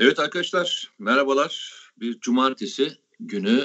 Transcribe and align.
Evet 0.00 0.18
arkadaşlar 0.18 0.90
merhabalar. 0.98 1.72
Bir 2.00 2.20
cumartesi 2.20 2.92
günü 3.20 3.64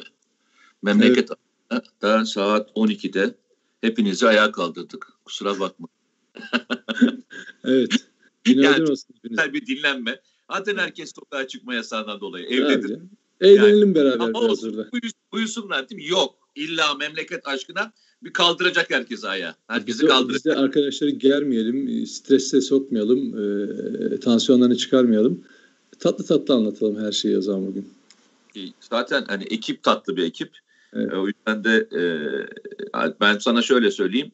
memleket 0.82 1.30
evet. 1.72 2.28
saat 2.28 2.70
12'de 2.70 3.36
hepinizi 3.82 4.28
ayağa 4.28 4.52
kaldırdık. 4.52 5.08
Kusura 5.26 5.60
bakma. 5.60 5.88
evet. 7.64 8.08
Yani, 8.46 8.84
olsun. 8.84 9.16
Güzel 9.24 9.54
bir 9.54 9.66
dinlenme. 9.66 10.22
Zaten 10.52 10.78
herkes 10.78 11.14
sokağa 11.16 11.48
çıkma 11.48 11.74
yasağından 11.74 12.20
dolayı 12.22 12.46
evdedir. 12.46 12.90
Yani, 12.90 13.10
eğlenelim 13.42 13.80
yani, 13.80 13.96
beraber 13.96 14.26
ama 14.26 14.42
biraz 14.42 14.50
olsun, 14.50 14.70
orada. 14.70 14.92
Buyus, 14.92 15.14
buyusunlar 15.32 15.90
değil 15.90 16.02
mi? 16.02 16.08
Yok. 16.08 16.36
İlla 16.56 16.94
memleket 16.94 17.48
aşkına 17.48 17.94
bir 18.24 18.34
kaldıracak 18.34 18.92
herkese 18.92 19.28
ayağa. 19.28 19.56
Herkesi 19.68 20.02
biz 20.02 20.10
kaldıracak. 20.10 20.46
Biz 20.46 20.46
de 20.46 20.56
arkadaşları 20.56 21.10
germeyelim, 21.10 22.06
strese 22.08 22.62
sokmayalım, 22.62 23.36
e, 24.14 24.20
tansiyonlarını 24.20 24.78
çıkarmayalım. 24.78 25.44
Tatlı 26.00 26.26
tatlı 26.26 26.54
anlatalım 26.54 27.06
her 27.06 27.12
şeyi 27.12 27.38
o 27.38 27.42
zaman 27.42 27.68
bugün. 27.68 27.94
Zaten 28.80 29.26
hani 29.28 29.44
ekip 29.44 29.84
tatlı 29.84 30.18
bir 30.18 30.24
ekip. 30.24 30.50
Evet. 30.94 31.14
E, 31.14 31.16
o 31.16 31.28
yüzden 31.28 31.64
de 31.64 31.88
e, 31.94 32.02
ben 33.22 33.38
sana 33.38 33.62
şöyle 33.62 33.92
söyleyeyim. 33.92 34.32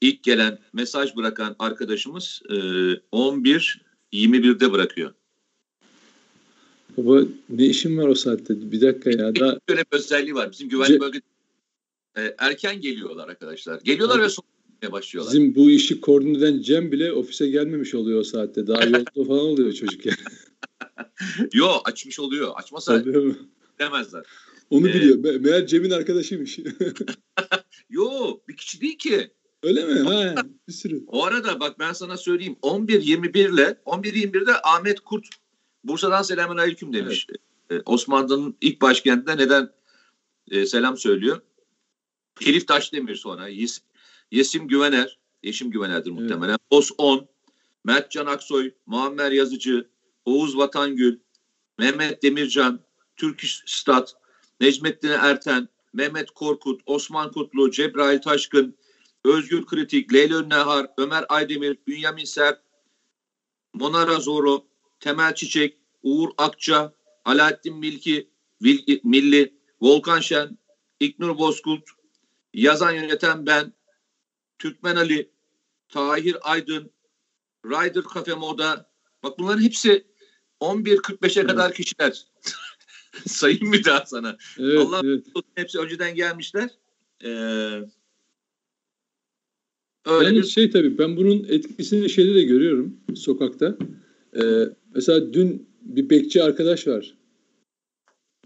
İlk 0.00 0.22
gelen 0.22 0.58
mesaj 0.72 1.16
bırakan 1.16 1.56
arkadaşımız 1.58 2.42
e, 2.48 2.54
11-21'de 3.12 4.72
bırakıyor. 4.72 5.12
Baba 6.96 7.22
ne 7.48 7.66
işin 7.66 7.98
var 7.98 8.08
o 8.08 8.14
saatte? 8.14 8.72
Bir 8.72 8.80
dakika 8.80 9.10
ya. 9.10 9.36
Daha... 9.36 9.58
Böyle 9.68 9.80
bir 9.80 9.96
özelliği 9.96 10.34
var. 10.34 10.52
Bizim 10.52 10.68
güvenlik 10.68 10.96
Ce- 10.96 11.00
bölge 11.00 11.20
e, 12.16 12.34
erken 12.38 12.80
geliyorlar 12.80 13.28
arkadaşlar. 13.28 13.80
Geliyorlar 13.80 14.16
Abi, 14.16 14.24
ve 14.24 14.28
sonra 14.28 14.92
başlıyorlar. 14.92 15.34
Bizim 15.34 15.54
bu 15.54 15.70
işi 15.70 16.00
koordine 16.00 16.38
eden 16.38 16.62
Cem 16.62 16.92
bile 16.92 17.12
ofise 17.12 17.48
gelmemiş 17.48 17.94
oluyor 17.94 18.20
o 18.20 18.24
saatte. 18.24 18.66
Daha 18.66 18.84
yolda 18.84 19.24
falan 19.26 19.40
oluyor 19.40 19.72
çocuk 19.72 20.06
yani. 20.06 20.16
Yo 21.52 21.68
açmış 21.84 22.20
oluyor. 22.20 22.52
Açmasa 22.56 23.04
demezler. 23.78 24.24
Onu 24.70 24.88
ee, 24.88 24.94
biliyor. 24.94 25.16
Me- 25.18 25.38
meğer 25.38 25.66
Cem'in 25.66 25.90
arkadaşıymış. 25.90 26.58
Yo 27.90 28.38
bir 28.48 28.56
kişi 28.56 28.80
değil 28.80 28.98
ki. 28.98 29.30
Öyle 29.62 29.84
mi? 29.84 30.00
Ha, 30.00 30.34
bir 30.68 30.72
sürü. 30.72 31.04
O 31.06 31.24
arada 31.24 31.60
bak 31.60 31.78
ben 31.78 31.92
sana 31.92 32.16
söyleyeyim 32.16 32.56
11-21 32.62 33.54
ile 33.54 33.80
11-21'de 33.86 34.52
Ahmet 34.62 35.00
Kurt 35.00 35.26
Bursa'dan 35.84 36.22
selamun 36.22 36.56
aleyküm 36.56 36.92
demiş. 36.92 37.26
Evet. 37.70 37.82
Osmanlı'nın 37.86 38.56
ilk 38.60 38.80
başkentinde 38.80 39.36
neden 39.36 39.70
e, 40.50 40.66
selam 40.66 40.96
söylüyor? 40.96 41.40
Elif 42.46 42.68
Taşdemir 42.68 43.16
sonra 43.16 43.48
Yes, 43.48 43.80
Yesim 44.30 44.68
Güvener, 44.68 45.18
Yeşim 45.42 45.70
Güvener'dir 45.70 46.10
muhtemelen. 46.10 46.50
Evet. 46.50 46.60
Os 46.70 46.90
10, 46.98 47.28
Mert 47.84 48.10
Can 48.10 48.26
Aksoy, 48.26 48.70
Muammer 48.86 49.32
Yazıcı, 49.32 49.88
Oğuz 50.24 50.58
Vatangül, 50.58 51.18
Mehmet 51.78 52.22
Demircan, 52.22 52.80
Türk 53.16 53.42
Stat, 53.66 54.16
Necmettin 54.60 55.08
Erten, 55.08 55.68
Mehmet 55.92 56.30
Korkut, 56.30 56.80
Osman 56.86 57.32
Kutlu, 57.32 57.70
Cebrail 57.70 58.20
Taşkın, 58.20 58.76
Özgür 59.24 59.66
Kritik, 59.66 60.12
Leyla 60.12 60.42
Nehar, 60.42 60.86
Ömer 60.98 61.24
Aydemir, 61.28 61.78
Bünyamin 61.86 62.24
Serp, 62.24 62.62
Monara 63.74 64.20
Zoro, 64.20 64.66
Temel 65.00 65.34
Çiçek, 65.34 65.78
Uğur 66.02 66.30
Akça, 66.38 66.92
Alaaddin 67.24 67.76
Milki, 67.76 68.30
Milli, 69.04 69.54
Volkan 69.80 70.20
Şen, 70.20 70.58
İknur 71.00 71.38
Bozkurt, 71.38 71.84
yazan 72.54 72.92
yöneten 72.92 73.46
ben, 73.46 73.72
Türkmen 74.58 74.96
Ali, 74.96 75.30
Tahir 75.88 76.36
Aydın, 76.42 76.90
Rider 77.64 78.02
Cafe 78.14 78.34
Moda. 78.34 78.90
Bak 79.22 79.38
bunların 79.38 79.62
hepsi 79.62 80.06
11.45'e 80.62 81.40
evet. 81.40 81.50
kadar 81.50 81.72
kişiler. 81.72 82.24
Sayayım 83.26 83.68
mı 83.68 83.76
daha 83.84 84.06
sana? 84.06 84.36
Evet, 84.58 84.78
Allah 84.78 85.00
evet. 85.04 85.26
hepsi 85.54 85.78
önceden 85.78 86.14
gelmişler. 86.14 86.70
Ee, 87.24 87.28
öyle 90.06 90.26
yani 90.26 90.36
bir... 90.38 90.42
şey 90.42 90.70
tabii 90.70 90.98
ben 90.98 91.16
bunun 91.16 91.44
etkisini 91.48 92.10
şeyde 92.10 92.34
de 92.34 92.42
görüyorum 92.42 92.96
sokakta. 93.14 93.78
Ee, 94.36 94.42
mesela 94.94 95.32
dün 95.32 95.68
bir 95.82 96.10
bekçi 96.10 96.42
arkadaş 96.42 96.86
var. 96.86 97.14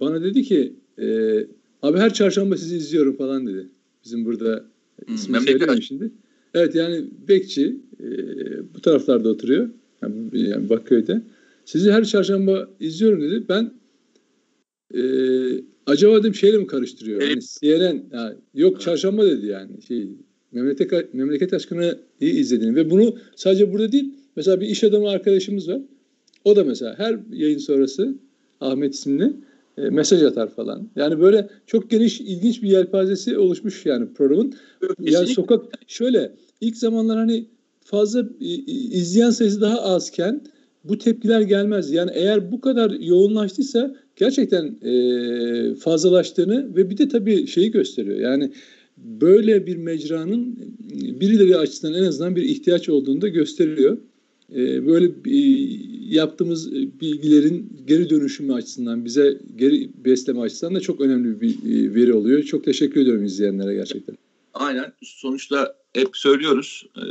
Bana 0.00 0.22
dedi 0.22 0.42
ki 0.42 0.76
e, 0.98 1.06
abi 1.82 1.98
her 1.98 2.14
çarşamba 2.14 2.56
sizi 2.56 2.76
izliyorum 2.76 3.16
falan 3.16 3.46
dedi. 3.46 3.68
Bizim 4.04 4.24
burada 4.24 4.64
hmm, 5.06 5.14
ismini 5.14 5.40
söyleyeyim 5.40 5.82
şimdi. 5.82 6.10
Evet 6.54 6.74
yani 6.74 7.04
bekçi 7.28 7.76
e, 8.00 8.08
bu 8.74 8.80
taraflarda 8.80 9.28
oturuyor. 9.28 9.70
Yani, 10.02 10.14
yani 10.32 10.68
Bakköy'de. 10.68 11.22
Sizi 11.66 11.92
her 11.92 12.04
çarşamba 12.04 12.68
izliyorum 12.80 13.22
dedi. 13.22 13.44
Ben 13.48 13.72
e, 14.94 15.00
acaba 15.86 16.18
dedim 16.18 16.34
şeyle 16.34 16.58
mi 16.58 16.66
karıştırıyor? 16.66 17.22
Yani 17.22 17.40
CNN 17.60 18.04
ya, 18.12 18.36
yok 18.54 18.80
çarşamba 18.80 19.26
dedi 19.26 19.46
yani. 19.46 19.82
Şey, 19.82 20.08
memleket, 20.52 21.14
memleket 21.14 21.52
aşkını 21.52 21.98
iyi 22.20 22.32
izlediğini 22.32 22.76
ve 22.76 22.90
bunu 22.90 23.16
sadece 23.36 23.72
burada 23.72 23.92
değil 23.92 24.14
mesela 24.36 24.60
bir 24.60 24.66
iş 24.66 24.84
adamı 24.84 25.08
arkadaşımız 25.08 25.68
var. 25.68 25.80
O 26.44 26.56
da 26.56 26.64
mesela 26.64 26.98
her 26.98 27.18
yayın 27.32 27.58
sonrası 27.58 28.14
Ahmet 28.60 28.94
isimli 28.94 29.32
e, 29.78 29.90
mesaj 29.90 30.22
atar 30.22 30.54
falan. 30.54 30.88
Yani 30.96 31.20
böyle 31.20 31.48
çok 31.66 31.90
geniş, 31.90 32.20
ilginç 32.20 32.62
bir 32.62 32.68
yelpazesi 32.68 33.38
oluşmuş 33.38 33.86
yani 33.86 34.12
programın. 34.14 34.54
Kesinlikle. 34.80 35.12
Yani 35.12 35.26
sokak 35.26 35.64
şöyle 35.86 36.32
ilk 36.60 36.76
zamanlar 36.76 37.18
hani 37.18 37.46
fazla 37.80 38.28
izleyen 38.90 39.30
sayısı 39.30 39.60
daha 39.60 39.82
azken 39.82 40.40
bu 40.88 40.98
tepkiler 40.98 41.40
gelmez. 41.40 41.92
Yani 41.92 42.10
eğer 42.14 42.52
bu 42.52 42.60
kadar 42.60 42.90
yoğunlaştıysa 42.90 43.96
gerçekten 44.16 44.64
e, 44.82 45.74
fazlalaştığını 45.74 46.76
ve 46.76 46.90
bir 46.90 46.98
de 46.98 47.08
tabii 47.08 47.46
şeyi 47.46 47.70
gösteriyor. 47.70 48.18
Yani 48.18 48.52
böyle 48.96 49.66
bir 49.66 49.76
mecranın 49.76 50.58
birileri 51.20 51.56
açısından 51.56 51.94
en 51.94 52.04
azından 52.04 52.36
bir 52.36 52.42
ihtiyaç 52.42 52.88
olduğunu 52.88 53.20
da 53.20 53.28
gösteriyor. 53.28 53.98
E, 54.54 54.86
böyle 54.86 55.06
e, 55.06 55.38
yaptığımız 56.14 56.72
bilgilerin 56.72 57.72
geri 57.86 58.10
dönüşümü 58.10 58.52
açısından 58.52 59.04
bize 59.04 59.38
geri 59.56 59.90
besleme 60.04 60.40
açısından 60.40 60.74
da 60.74 60.80
çok 60.80 61.00
önemli 61.00 61.40
bir 61.40 61.50
e, 61.50 61.94
veri 61.94 62.14
oluyor. 62.14 62.42
Çok 62.42 62.64
teşekkür 62.64 63.00
ediyorum 63.00 63.24
izleyenlere 63.24 63.74
gerçekten. 63.74 64.16
Aynen. 64.54 64.92
Sonuçta 65.02 65.74
hep 65.92 66.16
söylüyoruz. 66.16 66.86
E, 66.96 67.02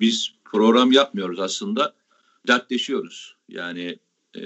biz 0.00 0.28
program 0.44 0.92
yapmıyoruz 0.92 1.40
aslında. 1.40 1.92
Dertleşiyoruz. 2.48 3.36
Yani 3.48 3.98
e, 4.36 4.42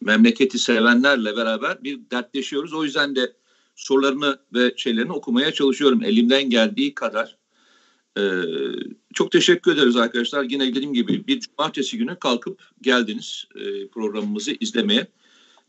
memleketi 0.00 0.58
sevenlerle 0.58 1.36
beraber 1.36 1.84
bir 1.84 2.10
dertleşiyoruz. 2.10 2.72
O 2.72 2.84
yüzden 2.84 3.16
de 3.16 3.32
sorularını 3.74 4.38
ve 4.54 4.74
şeylerini 4.76 5.12
okumaya 5.12 5.52
çalışıyorum 5.52 6.02
elimden 6.04 6.50
geldiği 6.50 6.94
kadar. 6.94 7.40
Ee, 8.18 8.42
çok 9.14 9.32
teşekkür 9.32 9.72
ederiz 9.72 9.96
arkadaşlar. 9.96 10.44
Yine 10.44 10.74
dediğim 10.74 10.94
gibi 10.94 11.26
bir 11.26 11.40
cumartesi 11.40 11.98
günü 11.98 12.18
kalkıp 12.18 12.62
geldiniz 12.82 13.44
e, 13.54 13.88
programımızı 13.88 14.52
izlemeye. 14.60 15.06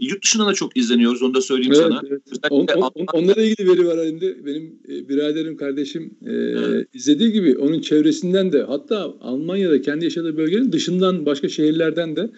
Yurt 0.02 0.24
dışında 0.24 0.46
da 0.46 0.54
çok 0.54 0.78
izleniyoruz 0.78 1.22
onu 1.22 1.34
da 1.34 1.42
söyleyeyim 1.42 1.74
evet, 1.76 1.84
sana. 1.84 2.02
Evet. 2.10 2.22
On, 2.50 2.68
on, 2.68 3.06
onlarla 3.14 3.42
ilgili 3.42 3.70
veri 3.70 3.88
var 3.88 3.98
elimde. 3.98 4.46
Benim 4.46 4.80
e, 4.90 5.10
biraderim, 5.10 5.58
kardeşim 5.58 6.14
e, 6.26 6.32
evet. 6.32 6.88
izlediği 6.94 7.32
gibi 7.32 7.58
onun 7.58 7.80
çevresinden 7.80 8.52
de 8.52 8.64
hatta 8.64 9.14
Almanya'da 9.22 9.82
kendi 9.82 10.06
yaşadığı 10.06 10.38
bölgenin 10.38 10.72
dışından 10.72 11.26
başka 11.26 11.50
şehirlerden 11.50 12.16
de 12.16 12.30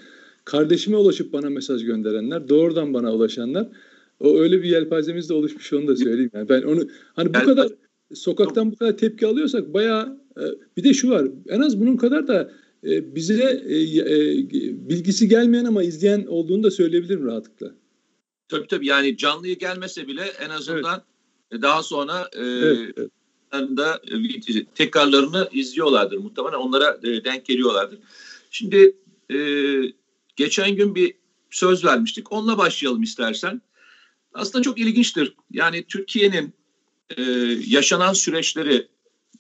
kardeşime 0.46 0.98
ulaşıp 0.98 1.34
bana 1.34 1.50
mesaj 1.50 1.86
gönderenler, 1.86 2.50
doğrudan 2.50 2.94
bana 2.94 3.14
ulaşanlar 3.14 3.68
o 4.20 4.40
öyle 4.40 4.64
bir 4.64 4.70
yelpazemiz 4.70 5.30
de 5.30 5.34
oluşmuş 5.34 5.74
onu 5.74 5.88
da 5.88 5.96
söyleyeyim. 5.96 6.32
Yani 6.34 6.50
ben 6.50 6.62
onu 6.62 6.88
hani 7.16 7.30
bu 7.30 7.40
kadar 7.46 7.68
sokaktan 8.14 8.72
bu 8.72 8.76
kadar 8.76 8.98
tepki 8.98 9.28
alıyorsak 9.28 9.74
bayağı 9.74 10.20
e, 10.38 10.44
bir 10.78 10.84
de 10.84 10.94
şu 10.94 11.10
var 11.10 11.28
en 11.50 11.62
az 11.62 11.82
bunun 11.82 11.98
kadar 11.98 12.28
da 12.28 12.52
e, 12.84 13.16
bize 13.16 13.44
e, 13.44 13.80
bilgisi 14.90 15.28
gelmeyen 15.28 15.66
ama 15.66 15.84
izleyen 15.84 16.26
olduğunu 16.26 16.64
da 16.64 16.72
söyleyebilirim 16.72 17.26
rahatlıkla. 17.26 17.72
Tabii 18.48 18.68
tabii 18.68 18.88
yani 18.88 19.18
canlıya 19.18 19.54
gelmese 19.54 20.08
bile 20.08 20.24
en 20.46 20.50
azından 20.50 21.04
evet. 21.52 21.62
daha 21.62 21.84
sonra 21.84 22.30
evet, 22.34 22.94
evet. 22.98 23.10
da 23.78 24.02
tekrarlarını 24.76 25.50
izliyorlardır 25.52 26.18
muhtemelen 26.18 26.58
onlara 26.58 27.02
denk 27.02 27.46
geliyorlardır. 27.46 28.00
Şimdi 28.52 28.96
geçen 30.36 30.76
gün 30.76 30.96
bir 30.96 31.14
söz 31.52 31.86
vermiştik 31.86 32.32
onunla 32.32 32.58
başlayalım 32.58 33.04
istersen. 33.04 33.62
Aslında 34.34 34.64
çok 34.64 34.80
ilginçtir. 34.80 35.36
Yani 35.52 35.84
Türkiye'nin 35.84 36.54
e, 37.18 37.22
yaşanan 37.68 38.14
süreçleri 38.14 38.88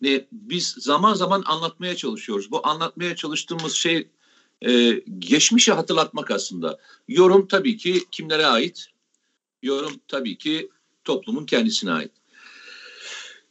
e, 0.05 0.27
biz 0.31 0.67
zaman 0.67 1.13
zaman 1.13 1.43
anlatmaya 1.45 1.95
çalışıyoruz. 1.95 2.51
Bu 2.51 2.67
anlatmaya 2.67 3.15
çalıştığımız 3.15 3.73
şey 3.73 4.07
e, 4.61 5.01
geçmişi 5.19 5.71
hatırlatmak 5.71 6.31
aslında. 6.31 6.79
Yorum 7.07 7.47
tabii 7.47 7.77
ki 7.77 8.03
kimlere 8.11 8.45
ait? 8.45 8.85
Yorum 9.61 9.93
tabii 10.07 10.37
ki 10.37 10.69
toplumun 11.03 11.45
kendisine 11.45 11.91
ait. 11.91 12.11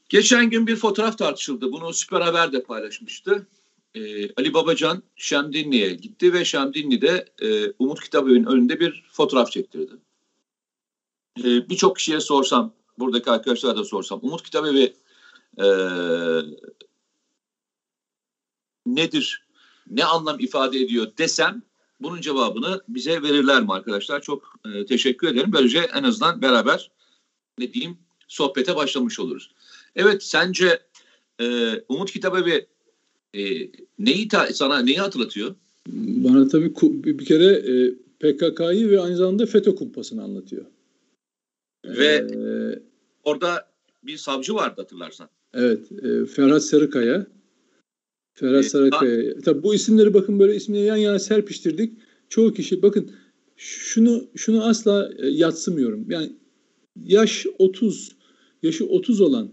Geçen 0.08 0.50
gün 0.50 0.66
bir 0.66 0.76
fotoğraf 0.76 1.18
tartışıldı. 1.18 1.72
Bunu 1.72 1.92
Süper 1.92 2.20
Haber 2.20 2.52
de 2.52 2.62
paylaşmıştı. 2.62 3.46
e, 3.94 4.32
Ali 4.34 4.54
Babacan 4.54 5.02
Şemdinli'ye 5.16 5.94
gitti 5.94 6.32
ve 6.32 6.44
Şemdinli'de 6.44 7.26
e, 7.42 7.72
Umut 7.78 8.00
Kitabevi'nin 8.00 8.44
önünde 8.44 8.80
bir 8.80 9.04
fotoğraf 9.12 9.52
çektirdi. 9.52 9.92
E, 11.38 11.68
Birçok 11.68 11.96
kişiye 11.96 12.20
sorsam, 12.20 12.74
buradaki 12.98 13.30
arkadaşlara 13.30 13.76
da 13.76 13.84
sorsam, 13.84 14.20
Umut 14.22 14.42
Kitabevi 14.42 14.94
e, 15.58 15.66
nedir, 18.86 19.46
ne 19.90 20.04
anlam 20.04 20.40
ifade 20.40 20.78
ediyor 20.78 21.06
desem 21.18 21.62
bunun 22.00 22.20
cevabını 22.20 22.80
bize 22.88 23.22
verirler 23.22 23.62
mi 23.62 23.72
arkadaşlar? 23.72 24.22
Çok 24.22 24.54
e, 24.74 24.86
teşekkür 24.86 25.28
ederim. 25.28 25.52
Böylece 25.52 25.78
en 25.78 26.02
azından 26.02 26.42
beraber 26.42 26.90
ne 27.58 27.72
diyeyim 27.72 27.98
sohbete 28.28 28.76
başlamış 28.76 29.20
oluruz. 29.20 29.50
Evet 29.96 30.22
sence 30.22 30.82
e, 31.40 31.74
Umut 31.88 32.10
Kitabevi 32.10 32.66
e, 33.34 33.42
neyi 33.98 34.28
ta, 34.28 34.46
sana 34.46 34.78
neyi 34.78 34.98
hatırlatıyor? 34.98 35.54
Bana 35.88 36.48
tabii 36.48 36.74
bir 36.82 37.24
kere 37.24 37.44
e, 37.44 37.94
PKK'yı 38.20 38.90
ve 38.90 39.00
aynı 39.00 39.16
zamanda 39.16 39.46
FETÖ 39.46 39.74
kumpasını 39.74 40.22
anlatıyor. 40.22 40.64
Ve 41.84 42.06
ee, 42.06 42.82
orada 43.24 43.68
bir 44.02 44.16
savcı 44.16 44.54
vardı 44.54 44.80
hatırlarsan. 44.80 45.28
Evet. 45.54 45.92
E, 45.92 46.26
Ferhat 46.26 46.62
Sarıkaya. 46.62 47.26
Ferhat 48.34 48.64
ee, 48.64 48.68
Sarıkaya. 48.68 49.40
Tabii 49.40 49.62
bu 49.62 49.74
isimleri 49.74 50.14
bakın 50.14 50.38
böyle 50.38 50.56
ismini 50.56 50.80
yan 50.80 50.96
yana 50.96 51.18
serpiştirdik. 51.18 51.92
Çoğu 52.28 52.52
kişi 52.52 52.82
bakın 52.82 53.10
şunu 53.56 54.24
şunu 54.34 54.64
asla 54.64 55.12
e, 55.18 55.28
yatsımıyorum. 55.28 56.10
Yani 56.10 56.32
yaş 57.04 57.46
30, 57.58 58.16
yaşı 58.62 58.86
30 58.86 59.20
olan 59.20 59.52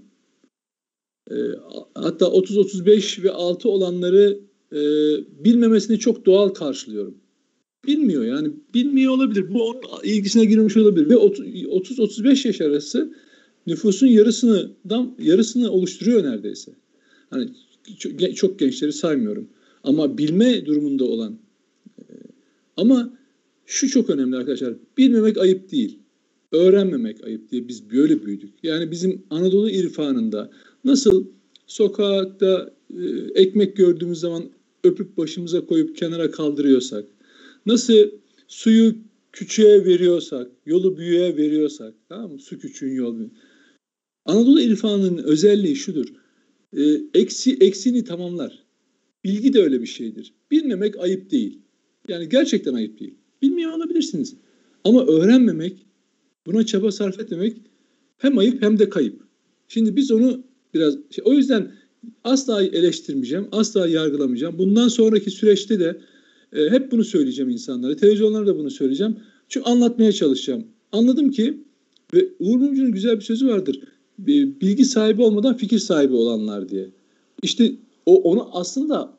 e, 1.32 1.36
hatta 1.96 2.26
30-35 2.26 3.24
ve 3.24 3.32
altı 3.32 3.70
olanları 3.70 4.40
e, 4.72 4.80
bilmemesini 5.46 6.00
çok 6.00 6.26
doğal 6.26 6.50
karşılıyorum. 6.50 7.18
Bilmiyor 7.88 8.24
yani 8.24 8.52
bilmiyor 8.74 9.14
olabilir. 9.14 9.54
Bu 9.54 9.70
onun 9.70 9.82
ilgisine 10.04 10.46
girmiş 10.46 10.78
olabilir 10.78 11.10
ve 11.10 11.14
30-35 11.14 12.48
yaş 12.48 12.62
arası 12.62 13.14
nüfusun 13.70 14.08
yarısını 14.08 14.72
yarısını 15.20 15.72
oluşturuyor 15.72 16.24
neredeyse. 16.24 16.72
Hani 17.30 17.50
çok, 18.36 18.60
gençleri 18.60 18.94
saymıyorum. 18.94 19.50
Ama 19.84 20.18
bilme 20.18 20.66
durumunda 20.66 21.06
olan 21.06 21.40
e, 22.00 22.04
ama 22.78 23.18
şu 23.66 23.90
çok 23.90 24.10
önemli 24.10 24.36
arkadaşlar. 24.36 24.74
Bilmemek 24.98 25.38
ayıp 25.38 25.72
değil. 25.72 26.00
Öğrenmemek 26.52 27.24
ayıp 27.24 27.52
diye 27.52 27.68
biz 27.68 27.92
böyle 27.92 28.26
büyüdük. 28.26 28.54
Yani 28.64 28.92
bizim 28.92 29.24
Anadolu 29.30 29.70
irfanında 29.70 30.52
nasıl 30.86 31.26
sokakta 31.68 32.74
e, 32.98 33.04
ekmek 33.36 33.78
gördüğümüz 33.78 34.20
zaman 34.20 34.44
öpüp 34.84 35.18
başımıza 35.18 35.66
koyup 35.66 35.98
kenara 35.98 36.32
kaldırıyorsak, 36.32 37.06
nasıl 37.66 37.94
suyu 38.48 38.96
küçüğe 39.32 39.86
veriyorsak, 39.86 40.52
yolu 40.66 40.98
büyüğe 40.98 41.38
veriyorsak, 41.38 41.94
tamam 42.10 42.32
mı? 42.32 42.40
Su 42.40 42.60
küçüğün 42.60 42.94
yol 42.94 43.16
büyüğün. 43.18 43.34
Anadolu 44.26 44.62
irfanının 44.62 45.18
özelliği 45.18 45.76
şudur. 45.76 46.14
E, 46.78 46.82
eksi, 47.14 47.58
eksini 47.60 48.04
tamamlar. 48.04 48.64
Bilgi 49.24 49.54
de 49.54 49.64
öyle 49.64 49.82
bir 49.82 49.88
şeydir. 49.88 50.34
Bilmemek 50.52 51.00
ayıp 51.00 51.32
değil. 51.32 51.60
Yani 52.08 52.30
gerçekten 52.30 52.74
ayıp 52.74 53.00
değil. 53.00 53.14
Bilmiyor 53.42 53.72
olabilirsiniz. 53.72 54.36
Ama 54.84 55.06
öğrenmemek, 55.06 55.86
buna 56.48 56.66
çaba 56.66 56.92
sarf 56.92 57.20
etmemek 57.20 57.58
hem 58.18 58.38
ayıp 58.38 58.62
hem 58.62 58.80
de 58.80 58.90
kayıp. 58.90 59.22
Şimdi 59.68 59.96
biz 59.96 60.12
onu 60.12 60.44
biraz 60.74 60.98
şey, 61.10 61.24
o 61.28 61.34
yüzden 61.34 61.72
asla 62.24 62.64
eleştirmeyeceğim, 62.64 63.48
asla 63.52 63.88
yargılamayacağım. 63.88 64.58
Bundan 64.58 64.88
sonraki 64.88 65.32
süreçte 65.32 65.80
de 65.80 66.02
e, 66.54 66.70
hep 66.70 66.92
bunu 66.92 67.04
söyleyeceğim 67.04 67.50
insanlara. 67.50 67.96
Televizyonlarda 67.96 68.48
da 68.48 68.58
bunu 68.58 68.72
söyleyeceğim. 68.72 69.16
Çünkü 69.50 69.70
anlatmaya 69.70 70.12
çalışacağım. 70.12 70.68
Anladım 70.92 71.32
ki 71.32 71.64
ve 72.14 72.30
Uğur 72.40 72.58
Mumcu'nun 72.58 72.92
güzel 72.92 73.16
bir 73.16 73.22
sözü 73.22 73.48
vardır. 73.48 73.80
Bilgi 74.28 74.86
sahibi 74.86 75.22
olmadan 75.22 75.58
fikir 75.58 75.80
sahibi 75.80 76.14
olanlar 76.14 76.70
diye. 76.70 76.90
İşte 77.44 77.72
o 78.06 78.22
onu 78.22 78.50
aslında 78.52 79.14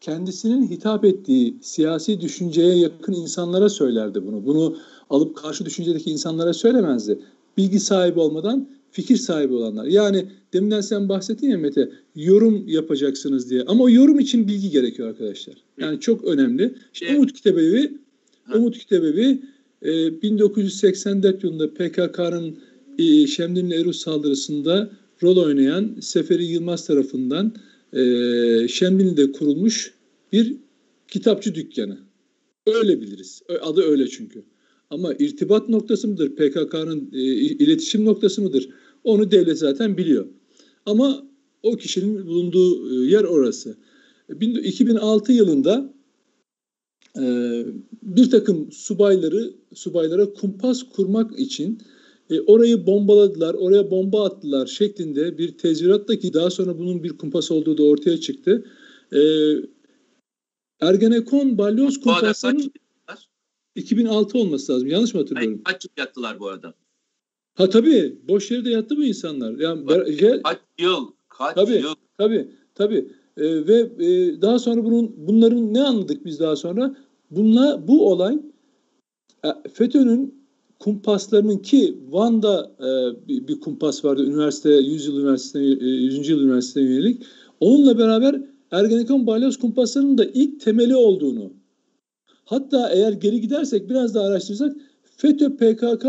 kendisinin 0.00 0.70
hitap 0.70 1.04
ettiği 1.04 1.56
siyasi 1.60 2.20
düşünceye 2.20 2.76
yakın 2.76 3.12
insanlara 3.12 3.68
söylerdi 3.68 4.26
bunu. 4.26 4.46
Bunu 4.46 4.76
alıp 5.10 5.36
karşı 5.36 5.64
düşüncedeki 5.64 6.10
insanlara 6.10 6.52
söylemezdi. 6.52 7.18
Bilgi 7.56 7.80
sahibi 7.80 8.20
olmadan 8.20 8.68
fikir 8.90 9.16
sahibi 9.16 9.54
olanlar. 9.54 9.84
Yani 9.84 10.26
deminden 10.52 10.80
sen 10.80 11.08
bahsettin 11.08 11.50
ya 11.50 11.58
Mete, 11.58 11.90
yorum 12.14 12.68
yapacaksınız 12.68 13.50
diye. 13.50 13.62
Ama 13.66 13.84
o 13.84 13.88
yorum 13.88 14.18
için 14.18 14.48
bilgi 14.48 14.70
gerekiyor 14.70 15.08
arkadaşlar. 15.08 15.54
Yani 15.78 16.00
çok 16.00 16.24
önemli. 16.24 16.74
İşte 16.94 17.16
Umut 17.16 17.32
Kitebevi, 17.32 17.98
Umut 18.54 18.78
Kitebevi 18.78 19.42
1984 19.82 21.44
e, 21.44 21.46
yılında 21.46 21.74
PKK'nın 21.74 22.58
e, 22.98 23.26
Şemdinli 23.26 23.74
Erus 23.74 23.98
saldırısında 23.98 24.90
rol 25.22 25.36
oynayan 25.36 25.96
Seferi 26.00 26.44
Yılmaz 26.44 26.86
tarafından 26.86 27.54
e, 27.92 28.02
Şemdinli'de 28.68 29.32
kurulmuş 29.32 29.94
bir 30.32 30.56
kitapçı 31.08 31.54
dükkanı. 31.54 31.98
Öyle 32.66 33.00
biliriz. 33.00 33.42
Adı 33.62 33.82
öyle 33.82 34.08
çünkü. 34.08 34.42
Ama 34.90 35.14
irtibat 35.18 35.68
noktası 35.68 36.08
mıdır? 36.08 36.36
PKK'nın 36.36 37.10
e, 37.12 37.18
iletişim 37.34 38.04
noktası 38.04 38.42
mıdır? 38.42 38.68
Onu 39.04 39.30
devlet 39.30 39.58
zaten 39.58 39.96
biliyor. 39.96 40.26
Ama 40.86 41.26
o 41.62 41.76
kişinin 41.76 42.26
bulunduğu 42.26 42.90
e, 42.90 43.10
yer 43.10 43.24
orası. 43.24 43.76
2006 44.40 45.32
yılında 45.32 45.94
e, 47.20 47.22
bir 48.02 48.30
takım 48.30 48.72
subayları 48.72 49.54
subaylara 49.74 50.32
kumpas 50.32 50.82
kurmak 50.82 51.38
için 51.38 51.78
e, 52.30 52.40
orayı 52.40 52.86
bombaladılar, 52.86 53.54
oraya 53.54 53.90
bomba 53.90 54.24
attılar 54.24 54.66
şeklinde 54.66 55.38
bir 55.38 55.58
tezviratla 55.58 56.16
ki 56.16 56.34
daha 56.34 56.50
sonra 56.50 56.78
bunun 56.78 57.02
bir 57.02 57.18
kumpas 57.18 57.50
olduğu 57.50 57.78
da 57.78 57.82
ortaya 57.82 58.20
çıktı. 58.20 58.64
Ergenekon 60.80 61.58
balyoz 61.58 62.00
kumpasının 62.00 62.72
2006 63.74 64.38
olması 64.38 64.72
lazım. 64.72 64.88
Yanlış 64.88 65.14
mı 65.14 65.20
hatırlıyorum? 65.20 65.62
Kaç 65.64 65.84
yıl 65.84 65.90
yattılar 65.96 66.40
bu 66.40 66.48
arada? 66.48 66.74
Ha 67.54 67.70
tabii. 67.70 68.18
Boş 68.28 68.50
yerde 68.50 68.70
yattı 68.70 68.96
mı 68.96 69.04
insanlar? 69.04 69.58
Yani 69.58 69.86
Bak, 69.86 70.06
kaç 70.44 70.58
yıl? 70.78 71.06
Kaç 71.28 71.54
tabii, 71.54 71.72
yıl? 71.72 71.94
Tabii. 72.18 72.50
Tabii. 72.74 73.08
Ee, 73.36 73.66
ve 73.66 74.04
e, 74.04 74.42
daha 74.42 74.58
sonra 74.58 74.84
bunun 74.84 75.14
bunların 75.16 75.74
ne 75.74 75.82
anladık 75.82 76.24
biz 76.24 76.40
daha 76.40 76.56
sonra? 76.56 76.96
Bunla 77.30 77.88
bu 77.88 78.10
olay 78.10 78.38
e, 79.44 79.48
FETÖ'nün 79.72 80.35
kumpaslarının 80.78 81.58
ki 81.58 81.98
Van'da 82.10 82.70
e, 82.80 82.88
bir, 83.28 83.48
bir 83.48 83.60
kumpas 83.60 84.04
vardı 84.04 84.24
üniversite 84.24 84.70
100 84.70 85.06
yıl 85.06 85.18
üniversite 85.18 85.60
100. 85.60 86.28
yıl 86.28 86.40
üniversite 86.40 86.80
yönelik. 86.80 87.22
Onunla 87.60 87.98
beraber 87.98 88.42
Ergenekon 88.70 89.26
balyoz 89.26 89.56
kumpaslarının 89.56 90.18
da 90.18 90.24
ilk 90.24 90.60
temeli 90.60 90.96
olduğunu 90.96 91.52
Hatta 92.46 92.90
eğer 92.90 93.12
geri 93.12 93.40
gidersek 93.40 93.90
biraz 93.90 94.14
daha 94.14 94.24
araştırırsak 94.24 94.76
FETÖ 95.16 95.56
PKK 95.56 96.06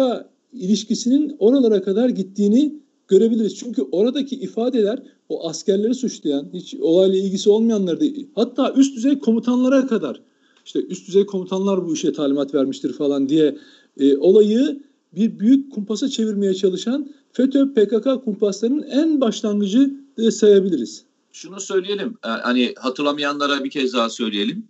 ilişkisinin 0.54 1.36
oralara 1.40 1.82
kadar 1.82 2.10
gittiğini 2.10 2.80
görebiliriz. 3.08 3.56
Çünkü 3.56 3.82
oradaki 3.92 4.36
ifadeler 4.36 5.04
o 5.30 5.50
askerleri 5.50 5.96
suçlayan, 5.96 6.50
hiç 6.54 6.76
olayla 6.76 7.18
ilgisi 7.18 7.50
olmayanları 7.50 8.02
da 8.02 8.06
hatta 8.36 8.74
üst 8.74 8.96
düzey 8.96 9.20
komutanlara 9.20 9.88
kadar 9.88 10.22
işte 10.66 10.80
üst 10.80 11.08
düzey 11.08 11.26
komutanlar 11.26 11.86
bu 11.86 11.94
işe 11.94 12.14
talimat 12.14 12.54
vermiştir 12.54 12.94
falan 12.94 13.30
diye 13.30 13.58
e, 14.00 14.18
olayı 14.18 14.80
bir 15.16 15.40
büyük 15.40 15.72
kumpasa 15.72 16.10
çevirmeye 16.10 16.54
çalışan 16.54 17.12
FETÖ 17.34 17.74
PKK 17.74 18.24
kumpaslarının 18.26 18.84
en 18.84 19.22
başlangıcı 19.22 19.94
diye 20.18 20.32
sayabiliriz. 20.32 21.04
Şunu 21.32 21.60
söyleyelim. 21.60 22.18
E, 22.26 22.28
hani 22.28 22.74
hatırlamayanlara 22.78 23.64
bir 23.64 23.70
kez 23.70 23.94
daha 23.94 24.10
söyleyelim. 24.10 24.68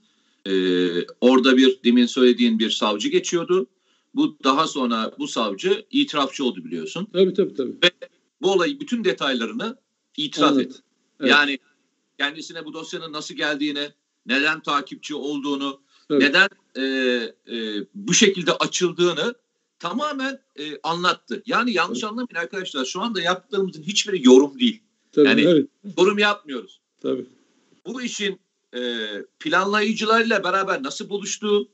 Ee, 0.48 1.06
orada 1.22 1.58
bir 1.58 1.80
demin 1.84 2.06
söylediğin 2.06 2.60
bir 2.60 2.70
savcı 2.70 3.10
geçiyordu. 3.10 3.68
Bu 4.16 4.38
daha 4.44 4.68
sonra 4.68 5.12
bu 5.20 5.28
savcı 5.28 5.86
itirafçı 5.92 6.46
oldu 6.46 6.66
biliyorsun. 6.66 7.08
Tabii 7.14 7.34
tabii 7.34 7.54
tabii. 7.54 7.76
Ve 7.84 7.92
bu 8.42 8.52
olayı 8.52 8.80
bütün 8.80 9.04
detaylarını 9.04 9.78
itiraf 10.18 10.54
evet. 10.56 10.66
etti. 10.66 10.80
Evet. 11.20 11.32
Yani 11.32 11.60
kendisine 12.18 12.66
bu 12.66 12.74
dosyanın 12.74 13.14
nasıl 13.14 13.36
geldiğini, 13.36 13.90
neden 14.26 14.60
takipçi 14.60 15.16
olduğunu, 15.16 15.82
evet. 16.10 16.22
neden 16.22 16.48
e, 16.78 16.82
e, 17.52 17.86
bu 17.96 18.14
şekilde 18.14 18.52
açıldığını 18.52 19.36
tamamen 19.80 20.40
e, 20.60 20.64
anlattı. 20.84 21.44
Yani 21.46 21.72
yanlış 21.74 22.00
evet. 22.04 22.12
anlamayın 22.12 22.36
arkadaşlar. 22.36 22.86
Şu 22.86 23.02
anda 23.02 23.22
yaptığımızın 23.22 23.84
hiçbiri 23.84 24.26
yorum 24.26 24.60
değil. 24.60 24.82
Tabii, 25.12 25.28
yani 25.28 25.42
evet. 25.42 25.68
yorum 25.98 26.20
yapmıyoruz. 26.20 26.80
Tabii. 27.02 27.26
Bu 27.86 28.02
işin 28.02 28.40
e, 28.76 28.80
planlayıcılarıyla 29.40 30.44
beraber 30.44 30.84
nasıl 30.84 31.10
buluştu? 31.10 31.70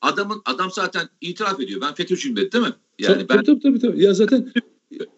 Adamın 0.00 0.42
adam 0.44 0.70
zaten 0.70 1.08
itiraf 1.20 1.60
ediyor. 1.60 1.80
Ben 1.80 1.94
FETÖ'cüyüm 1.94 2.36
dedi 2.36 2.52
değil 2.52 2.64
mi? 2.64 2.72
Yani 2.98 3.26
tabii, 3.26 3.28
ben 3.28 3.44
tabii, 3.44 3.60
tabii, 3.60 3.78
tabii. 3.78 4.04
Ya 4.04 4.14
zaten 4.14 4.52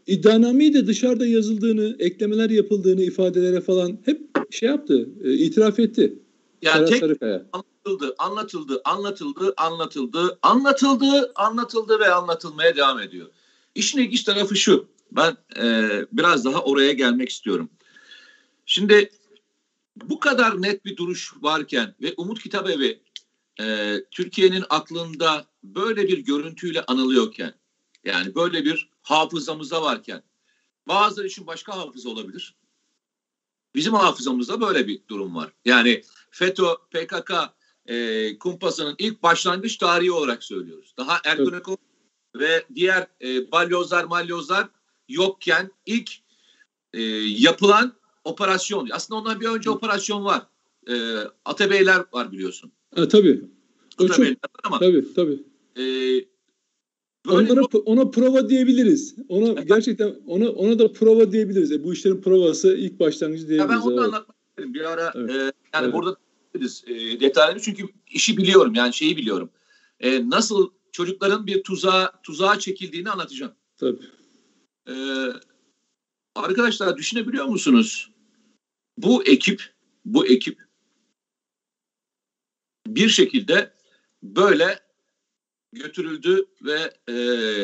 iddianameyi 0.06 0.74
de 0.74 0.86
dışarıda 0.86 1.26
yazıldığını, 1.26 1.96
eklemeler 1.98 2.50
yapıldığını 2.50 3.02
ifadelere 3.02 3.60
falan 3.60 3.98
hep 4.04 4.20
şey 4.50 4.68
yaptı, 4.68 5.08
e, 5.24 5.32
itiraf 5.32 5.78
etti. 5.78 6.18
Yani 6.62 6.90
tek 6.90 7.02
anlatıldı, 7.52 8.14
anlatıldı, 8.18 8.80
anlatıldı, 8.84 9.54
anlatıldı, 9.56 10.38
anlatıldı, 10.42 11.32
anlatıldı 11.34 12.00
ve 12.00 12.14
anlatılmaya 12.14 12.76
devam 12.76 13.00
ediyor. 13.00 13.28
İşin 13.74 13.98
ilginç 13.98 14.22
tarafı 14.22 14.56
şu. 14.56 14.88
Ben 15.12 15.36
e, 15.56 15.90
biraz 16.12 16.44
daha 16.44 16.62
oraya 16.62 16.92
gelmek 16.92 17.28
istiyorum. 17.28 17.70
Şimdi 18.66 19.10
bu 19.96 20.20
kadar 20.20 20.62
net 20.62 20.84
bir 20.84 20.96
duruş 20.96 21.34
varken 21.40 21.94
ve 22.02 22.14
Umut 22.16 22.42
Kitabevi 22.42 23.00
e, 23.60 23.96
Türkiye'nin 24.10 24.64
aklında 24.70 25.46
böyle 25.62 26.08
bir 26.08 26.18
görüntüyle 26.18 26.84
anılıyorken 26.84 27.54
yani 28.04 28.34
böyle 28.34 28.64
bir 28.64 28.90
hafızamızda 29.02 29.82
varken 29.82 30.22
bazıları 30.88 31.26
için 31.26 31.46
başka 31.46 31.76
hafıza 31.76 32.08
olabilir. 32.08 32.54
Bizim 33.74 33.94
hafızamızda 33.94 34.60
böyle 34.60 34.86
bir 34.86 35.00
durum 35.08 35.34
var. 35.34 35.52
Yani 35.64 36.02
FETÖ, 36.30 36.64
PKK 36.90 37.32
e, 37.86 38.38
kumpasının 38.38 38.94
ilk 38.98 39.22
başlangıç 39.22 39.76
tarihi 39.76 40.12
olarak 40.12 40.44
söylüyoruz. 40.44 40.94
Daha 40.98 41.20
Ergenekon 41.24 41.78
ve 42.34 42.64
diğer 42.74 43.06
e, 43.22 43.52
balyozlar 43.52 44.04
malyozlar 44.04 44.68
yokken 45.08 45.70
ilk 45.86 46.10
e, 46.92 47.02
yapılan 47.22 47.92
operasyon. 48.24 48.88
Aslında 48.92 49.20
ondan 49.20 49.40
bir 49.40 49.46
önce 49.46 49.70
operasyon 49.70 50.24
var. 50.24 50.42
E, 50.90 50.94
Atabeyler 51.44 52.04
var 52.12 52.32
biliyorsun. 52.32 52.72
Ha, 52.94 53.08
tabii. 53.08 53.44
O 54.00 54.04
Atabeyler 54.04 54.34
çok, 54.34 54.66
ama, 54.66 54.78
tabii 54.78 55.14
tabii. 55.14 55.42
E, 55.76 55.84
Onlara, 57.28 57.60
bir... 57.60 57.80
ona 57.84 58.10
prova 58.10 58.48
diyebiliriz. 58.48 59.14
Ona 59.28 59.48
evet. 59.48 59.68
gerçekten 59.68 60.14
ona 60.26 60.50
ona 60.50 60.78
da 60.78 60.92
prova 60.92 61.32
diyebiliriz. 61.32 61.72
E, 61.72 61.84
bu 61.84 61.92
işlerin 61.92 62.20
provası 62.20 62.76
ilk 62.76 63.00
başlangıcı 63.00 63.48
diyebiliriz. 63.48 63.70
Ya 63.74 63.80
ben 63.80 63.86
onu 63.86 63.96
da 63.96 64.02
anlatmak. 64.02 64.37
Bir 64.58 64.84
ara 64.84 65.12
evet. 65.14 65.30
e, 65.30 65.34
yani 65.74 65.84
evet. 65.84 65.94
burada 65.94 66.16
e, 66.86 67.20
detaylı 67.20 67.60
çünkü 67.60 67.88
işi 68.06 68.36
biliyorum 68.36 68.74
yani 68.74 68.94
şeyi 68.94 69.16
biliyorum. 69.16 69.50
E, 70.00 70.30
nasıl 70.30 70.70
çocukların 70.92 71.46
bir 71.46 71.62
tuzağa 71.62 72.20
tuzağa 72.22 72.58
çekildiğini 72.58 73.10
anlatacağım. 73.10 73.52
Tabii. 73.76 74.00
E, 74.88 74.94
arkadaşlar 76.34 76.96
düşünebiliyor 76.96 77.44
musunuz? 77.44 78.10
Bu 78.96 79.24
ekip 79.24 79.74
bu 80.04 80.26
ekip 80.26 80.68
bir 82.86 83.08
şekilde 83.08 83.72
böyle 84.22 84.80
götürüldü 85.72 86.46
ve 86.62 86.94
e, 87.08 87.12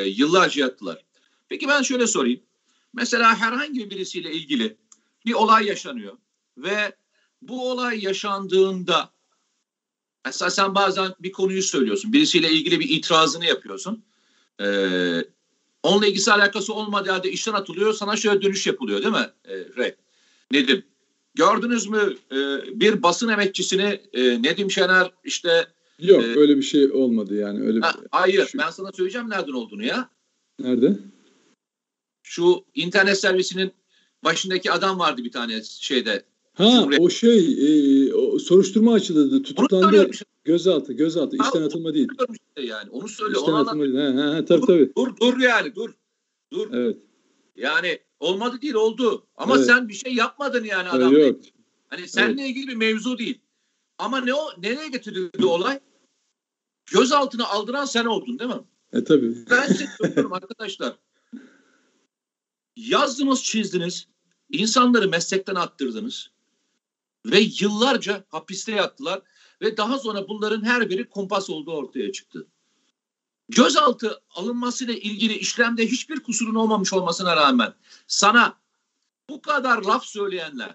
yıllarca 0.08 0.62
yattılar. 0.62 1.04
Peki 1.48 1.68
ben 1.68 1.82
şöyle 1.82 2.06
sorayım. 2.06 2.40
Mesela 2.92 3.36
herhangi 3.36 3.90
birisiyle 3.90 4.32
ilgili 4.32 4.76
bir 5.26 5.32
olay 5.32 5.66
yaşanıyor 5.66 6.18
ve 6.56 6.92
bu 7.42 7.70
olay 7.70 8.04
yaşandığında 8.04 9.10
mesela 10.24 10.50
sen 10.50 10.74
bazen 10.74 11.14
bir 11.20 11.32
konuyu 11.32 11.62
söylüyorsun. 11.62 12.12
Birisiyle 12.12 12.50
ilgili 12.50 12.80
bir 12.80 12.88
itirazını 12.88 13.44
yapıyorsun. 13.44 14.04
Ee, 14.60 15.24
onunla 15.82 16.06
ilgisi 16.06 16.32
alakası 16.32 16.74
olmadığı 16.74 17.10
halde 17.10 17.30
işten 17.30 17.52
atılıyor. 17.52 17.92
Sana 17.92 18.16
şöyle 18.16 18.42
dönüş 18.42 18.66
yapılıyor 18.66 19.02
değil 19.02 19.14
mi? 19.14 19.30
Ee, 19.44 19.56
Ray. 19.76 19.94
Nedim. 20.50 20.84
Gördünüz 21.34 21.86
mü 21.86 22.16
e, 22.32 22.36
bir 22.80 23.02
basın 23.02 23.28
emekçisini 23.28 24.00
e, 24.12 24.42
Nedim 24.42 24.70
Şener 24.70 25.10
işte 25.24 25.66
Yok 25.98 26.24
ee, 26.24 26.38
öyle 26.38 26.56
bir 26.56 26.62
şey 26.62 26.92
olmadı 26.92 27.34
yani. 27.34 27.66
öyle. 27.66 27.80
Ha, 27.80 27.94
hayır 28.10 28.46
şu... 28.46 28.58
ben 28.58 28.70
sana 28.70 28.92
söyleyeceğim 28.92 29.30
nereden 29.30 29.52
olduğunu 29.52 29.84
ya. 29.84 30.10
Nerede? 30.58 30.98
Şu 32.22 32.64
internet 32.74 33.20
servisinin 33.20 33.72
başındaki 34.24 34.72
adam 34.72 34.98
vardı 34.98 35.24
bir 35.24 35.32
tane 35.32 35.62
şeyde. 35.62 36.24
Ha 36.54 36.70
Cumhuriyet. 36.70 37.02
o 37.02 37.10
şey 37.10 37.38
e, 38.08 38.14
o, 38.14 38.38
soruşturma 38.38 38.92
açıldı 38.92 39.42
tutuklandı 39.42 40.10
gözaltı 40.44 40.92
gözaltı 40.92 41.36
ha, 41.38 41.44
işten 41.46 41.62
atılma 41.62 41.94
değil. 41.94 42.08
Işte 42.32 42.62
yani 42.62 42.90
onu 42.90 43.08
söyle. 43.08 43.34
İşten 43.36 43.52
onu 43.52 43.56
atılma 43.56 43.84
değil. 43.84 43.94
Ha, 43.94 44.34
ha, 44.34 44.44
tabii, 44.44 44.62
dur, 44.62 44.66
tabii. 44.66 44.92
dur 44.96 45.16
dur 45.20 45.40
yani 45.40 45.74
dur. 45.74 45.90
Dur. 46.52 46.68
Evet. 46.72 46.96
Yani 47.56 47.98
olmadı 48.20 48.60
değil 48.62 48.74
oldu. 48.74 49.26
Ama 49.36 49.56
evet. 49.56 49.66
sen 49.66 49.88
bir 49.88 49.94
şey 49.94 50.14
yapmadın 50.14 50.64
yani 50.64 50.88
adam. 50.88 51.16
Evet, 51.16 51.34
yok. 51.34 51.54
Hani 51.88 52.08
seninle 52.08 52.42
evet. 52.42 52.50
ilgili 52.50 52.68
bir 52.68 52.76
mevzu 52.76 53.18
değil. 53.18 53.40
Ama 53.98 54.20
ne 54.20 54.34
o 54.34 54.50
nereye 54.58 54.88
getirildi 54.88 55.46
olay? 55.46 55.80
Gözaltına 56.92 57.46
aldıran 57.46 57.84
sen 57.84 58.04
oldun 58.04 58.38
değil 58.38 58.50
mi? 58.50 58.60
E 58.92 59.04
tabii. 59.04 59.36
Ben 59.50 59.66
size 59.66 59.86
söylüyorum 59.98 60.32
arkadaşlar. 60.42 60.96
Yazdınız, 62.76 63.42
çizdiniz. 63.42 64.06
insanları 64.50 65.08
meslekten 65.08 65.54
attırdınız. 65.54 66.33
Ve 67.26 67.40
yıllarca 67.60 68.24
hapiste 68.28 68.72
yattılar. 68.72 69.22
Ve 69.62 69.76
daha 69.76 69.98
sonra 69.98 70.28
bunların 70.28 70.64
her 70.64 70.90
biri 70.90 71.08
kumpas 71.08 71.50
olduğu 71.50 71.72
ortaya 71.72 72.12
çıktı. 72.12 72.46
Gözaltı 73.48 74.20
alınmasıyla 74.34 74.94
ilgili 74.94 75.34
işlemde 75.34 75.86
hiçbir 75.86 76.20
kusurun 76.20 76.54
olmamış 76.54 76.92
olmasına 76.92 77.36
rağmen 77.36 77.74
sana 78.06 78.58
bu 79.30 79.42
kadar 79.42 79.82
laf 79.82 80.04
söyleyenler, 80.04 80.74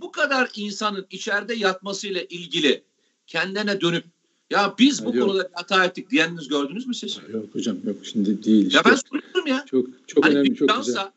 bu 0.00 0.12
kadar 0.12 0.50
insanın 0.56 1.06
içeride 1.10 1.54
yatmasıyla 1.54 2.22
ilgili 2.22 2.84
kendine 3.26 3.80
dönüp 3.80 4.04
ya 4.50 4.74
biz 4.78 5.04
bu 5.04 5.16
yok. 5.16 5.28
konuda 5.28 5.50
hata 5.52 5.84
ettik 5.84 6.10
diyeniniz 6.10 6.48
gördünüz 6.48 6.86
mü 6.86 6.94
siz? 6.94 7.18
Yok 7.28 7.54
hocam 7.54 7.76
yok 7.84 7.96
şimdi 8.06 8.44
değil. 8.44 8.66
Işte. 8.66 8.78
Ya 8.78 8.84
ben 8.84 8.94
soruyorum 8.94 9.46
ya. 9.46 9.64
Çok 9.66 9.86
çok 10.08 10.24
hani 10.24 10.34
önemli 10.34 10.50
vicdansa, 10.50 10.74
çok 10.74 10.86
güzel. 10.86 11.10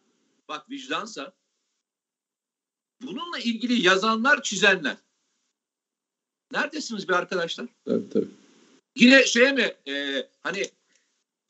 Bak 0.47 0.69
vicdansa 0.69 1.33
bununla 3.01 3.39
ilgili 3.39 3.87
yazanlar 3.87 4.43
çizenler. 4.43 4.95
Neredesiniz 6.53 7.09
be 7.09 7.15
arkadaşlar? 7.15 7.67
Tabii 7.85 8.09
tabii. 8.09 8.27
Yine 8.95 9.25
şeye 9.25 9.51
mi 9.51 9.71
e, 9.87 10.27
hani 10.41 10.59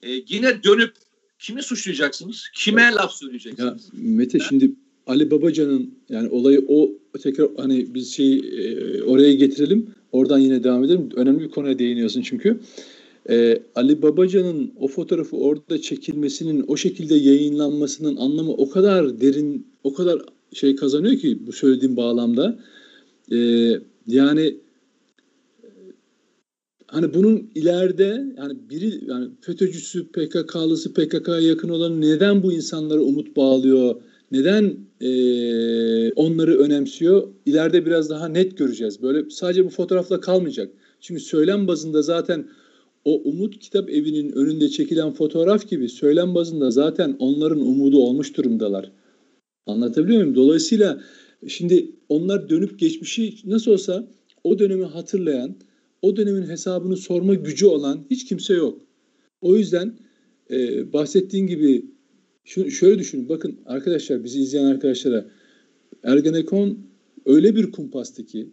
e, 0.01 0.11
yine 0.11 0.63
dönüp 0.63 0.93
kimi 1.39 1.63
suçlayacaksınız? 1.63 2.49
Kime 2.53 2.83
evet. 2.83 2.95
laf 2.95 3.13
söyleyeceksiniz? 3.13 3.89
Ya 3.93 3.99
Mete 4.01 4.39
ha? 4.39 4.45
şimdi 4.49 4.71
Ali 5.07 5.31
Babacan'ın 5.31 5.99
yani 6.09 6.29
olayı 6.29 6.65
o 6.67 6.89
tekrar 7.23 7.49
hani 7.57 7.93
biz 7.93 8.15
şey 8.15 8.37
e, 8.37 9.03
oraya 9.03 9.33
getirelim. 9.33 9.95
Oradan 10.11 10.39
yine 10.39 10.63
devam 10.63 10.83
edelim. 10.83 11.09
Önemli 11.15 11.39
bir 11.39 11.49
konuya 11.49 11.79
değiniyorsun 11.79 12.21
çünkü. 12.21 12.59
Ee, 13.29 13.61
Ali 13.75 14.01
Babacan'ın 14.01 14.73
o 14.79 14.87
fotoğrafı 14.87 15.37
orada 15.37 15.81
çekilmesinin, 15.81 16.65
o 16.67 16.77
şekilde 16.77 17.15
yayınlanmasının 17.15 18.15
anlamı 18.15 18.51
o 18.51 18.69
kadar 18.69 19.21
derin, 19.21 19.67
o 19.83 19.93
kadar 19.93 20.21
şey 20.53 20.75
kazanıyor 20.75 21.17
ki 21.17 21.47
bu 21.47 21.51
söylediğim 21.51 21.97
bağlamda. 21.97 22.59
Ee, 23.31 23.71
yani 24.07 24.57
hani 26.87 27.13
bunun 27.13 27.51
ileride 27.55 28.25
yani 28.37 28.57
biri 28.69 29.05
yani 29.05 29.27
FETÖ'cüsü, 29.41 30.07
PKK'lısı, 30.07 30.93
PKK'ya 30.93 31.39
yakın 31.39 31.69
olan 31.69 32.01
neden 32.01 32.43
bu 32.43 32.53
insanlara 32.53 33.01
umut 33.01 33.35
bağlıyor? 33.35 33.95
Neden 34.31 34.77
e, 35.01 35.11
onları 36.11 36.57
önemsiyor? 36.57 37.27
İleride 37.45 37.85
biraz 37.85 38.09
daha 38.09 38.27
net 38.27 38.57
göreceğiz. 38.57 39.01
Böyle 39.01 39.29
sadece 39.29 39.65
bu 39.65 39.69
fotoğrafla 39.69 40.19
kalmayacak. 40.19 40.71
Çünkü 41.01 41.21
söylem 41.21 41.67
bazında 41.67 42.01
zaten 42.01 42.47
o 43.05 43.21
Umut 43.23 43.59
Kitap 43.59 43.89
Evi'nin 43.89 44.31
önünde 44.31 44.69
çekilen 44.69 45.13
fotoğraf 45.13 45.69
gibi 45.69 45.89
söylem 45.89 46.35
bazında 46.35 46.71
zaten 46.71 47.15
onların 47.19 47.61
umudu 47.61 47.99
olmuş 47.99 48.37
durumdalar. 48.37 48.91
Anlatabiliyor 49.65 50.19
muyum? 50.19 50.35
Dolayısıyla 50.35 51.03
şimdi 51.47 51.91
onlar 52.09 52.49
dönüp 52.49 52.79
geçmişi 52.79 53.33
nasıl 53.45 53.71
olsa 53.71 54.07
o 54.43 54.59
dönemi 54.59 54.83
hatırlayan, 54.83 55.55
o 56.01 56.15
dönemin 56.15 56.47
hesabını 56.47 56.97
sorma 56.97 57.33
gücü 57.33 57.65
olan 57.65 58.05
hiç 58.09 58.25
kimse 58.25 58.53
yok. 58.53 58.81
O 59.41 59.57
yüzden 59.57 59.97
e, 60.51 60.93
bahsettiğin 60.93 61.47
gibi 61.47 61.85
şu, 62.43 62.71
şöyle 62.71 62.99
düşünün. 62.99 63.29
Bakın 63.29 63.59
arkadaşlar 63.65 64.23
bizi 64.23 64.41
izleyen 64.41 64.65
arkadaşlara 64.65 65.25
Ergenekon 66.03 66.79
öyle 67.25 67.55
bir 67.55 67.71
kumpastı 67.71 68.25
ki 68.25 68.49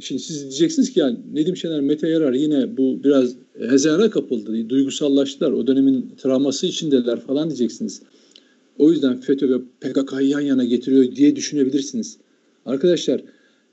şimdi 0.00 0.22
siz 0.22 0.42
diyeceksiniz 0.42 0.92
ki 0.92 1.00
yani 1.00 1.18
Nedim 1.32 1.56
Şener, 1.56 1.80
Mete 1.80 2.08
Yarar 2.08 2.32
yine 2.32 2.76
bu 2.76 3.04
biraz 3.04 3.36
hezara 3.58 4.10
kapıldı. 4.10 4.68
Duygusallaştılar. 4.68 5.52
O 5.52 5.66
dönemin 5.66 6.14
travması 6.22 6.66
içindeler 6.66 7.20
falan 7.20 7.48
diyeceksiniz. 7.48 8.02
O 8.80 8.90
yüzden 8.90 9.20
FETÖ 9.20 9.48
ve 9.48 9.62
PKK'yı 9.80 10.28
yan 10.28 10.40
yana 10.40 10.64
getiriyor 10.64 11.16
diye 11.16 11.36
düşünebilirsiniz. 11.36 12.18
Arkadaşlar 12.66 13.24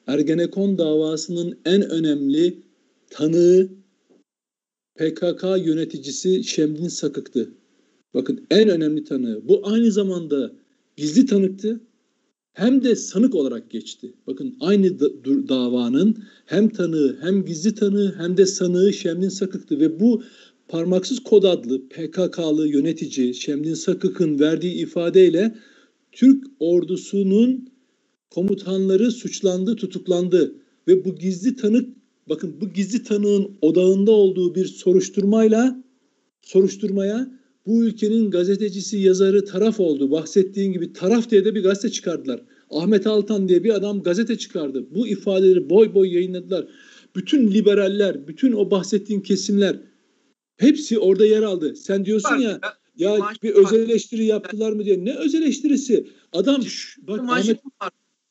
Ergenekon 0.07 0.77
davasının 0.77 1.57
en 1.65 1.89
önemli 1.89 2.57
tanığı 3.09 3.69
PKK 4.95 5.43
yöneticisi 5.65 6.43
Şemdin 6.43 6.87
Sakık'tı. 6.87 7.49
Bakın 8.13 8.45
en 8.51 8.69
önemli 8.69 9.03
tanığı. 9.03 9.41
Bu 9.47 9.61
aynı 9.67 9.91
zamanda 9.91 10.51
gizli 10.97 11.25
tanıktı 11.25 11.79
hem 12.53 12.83
de 12.83 12.95
sanık 12.95 13.35
olarak 13.35 13.71
geçti. 13.71 14.13
Bakın 14.27 14.57
aynı 14.59 14.99
da, 14.99 15.25
davanın 15.49 16.17
hem 16.45 16.69
tanığı 16.69 17.17
hem 17.21 17.45
gizli 17.45 17.75
tanığı 17.75 18.15
hem 18.17 18.37
de 18.37 18.45
sanığı 18.45 18.93
Şemdin 18.93 19.29
Sakık'tı 19.29 19.79
ve 19.79 19.99
bu 19.99 20.23
parmaksız 20.67 21.19
kod 21.19 21.43
adlı 21.43 21.89
PKK'lı 21.89 22.67
yönetici 22.67 23.33
Şemdin 23.33 23.73
Sakık'ın 23.73 24.39
verdiği 24.39 24.73
ifadeyle 24.73 25.55
Türk 26.11 26.43
ordusunun 26.59 27.69
komutanları 28.29 29.11
suçlandı, 29.11 29.75
tutuklandı. 29.75 30.55
ve 30.87 31.05
bu 31.05 31.15
gizli 31.15 31.55
tanık 31.55 31.89
bakın 32.29 32.55
bu 32.61 32.69
gizli 32.69 33.03
tanığın 33.03 33.51
odağında 33.61 34.11
olduğu 34.11 34.55
bir 34.55 34.65
soruşturmayla 34.65 35.83
soruşturmaya 36.41 37.31
bu 37.67 37.83
ülkenin 37.83 38.31
gazetecisi, 38.31 38.97
yazarı 38.97 39.45
taraf 39.45 39.79
oldu. 39.79 40.11
Bahsettiğin 40.11 40.73
gibi 40.73 40.93
taraf 40.93 41.29
diye 41.31 41.45
de 41.45 41.55
bir 41.55 41.63
gazete 41.63 41.89
çıkardılar. 41.89 42.41
Ahmet 42.69 43.07
Altan 43.07 43.49
diye 43.49 43.63
bir 43.63 43.75
adam 43.75 44.03
gazete 44.03 44.37
çıkardı. 44.37 44.85
Bu 44.95 45.07
ifadeleri 45.07 45.69
boy 45.69 45.93
boy 45.93 46.13
yayınladılar. 46.13 46.67
Bütün 47.15 47.51
liberaller, 47.51 48.27
bütün 48.27 48.51
o 48.51 48.71
bahsettiğin 48.71 49.21
kesimler 49.21 49.79
hepsi 50.57 50.99
orada 50.99 51.25
yer 51.25 51.43
aldı. 51.43 51.75
Sen 51.75 52.05
diyorsun 52.05 52.35
ya 52.35 52.59
ya 52.97 53.17
bir 53.43 53.53
özel 53.53 53.79
eleştiri 53.79 54.25
yaptılar 54.25 54.71
mı 54.71 54.85
diye. 54.85 55.05
Ne 55.05 55.15
özel 55.15 55.41
eleştirisi? 55.41 56.09
Adam 56.33 56.61
bak 56.97 57.19
Ahmet 57.29 57.59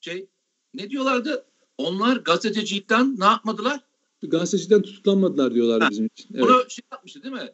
şey 0.00 0.26
ne 0.74 0.90
diyorlardı? 0.90 1.44
Onlar 1.78 2.16
gazetecilikten 2.16 3.16
ne 3.18 3.24
yapmadılar? 3.24 3.80
Gazeteciden 4.22 4.82
tutuklanmadılar 4.82 5.54
diyorlar 5.54 5.82
ha, 5.82 5.90
bizim 5.90 6.06
için. 6.06 6.28
Evet. 6.34 6.44
Bunu 6.44 6.64
şey 6.68 6.82
yapmıştı 6.92 7.22
değil 7.22 7.34
mi? 7.34 7.50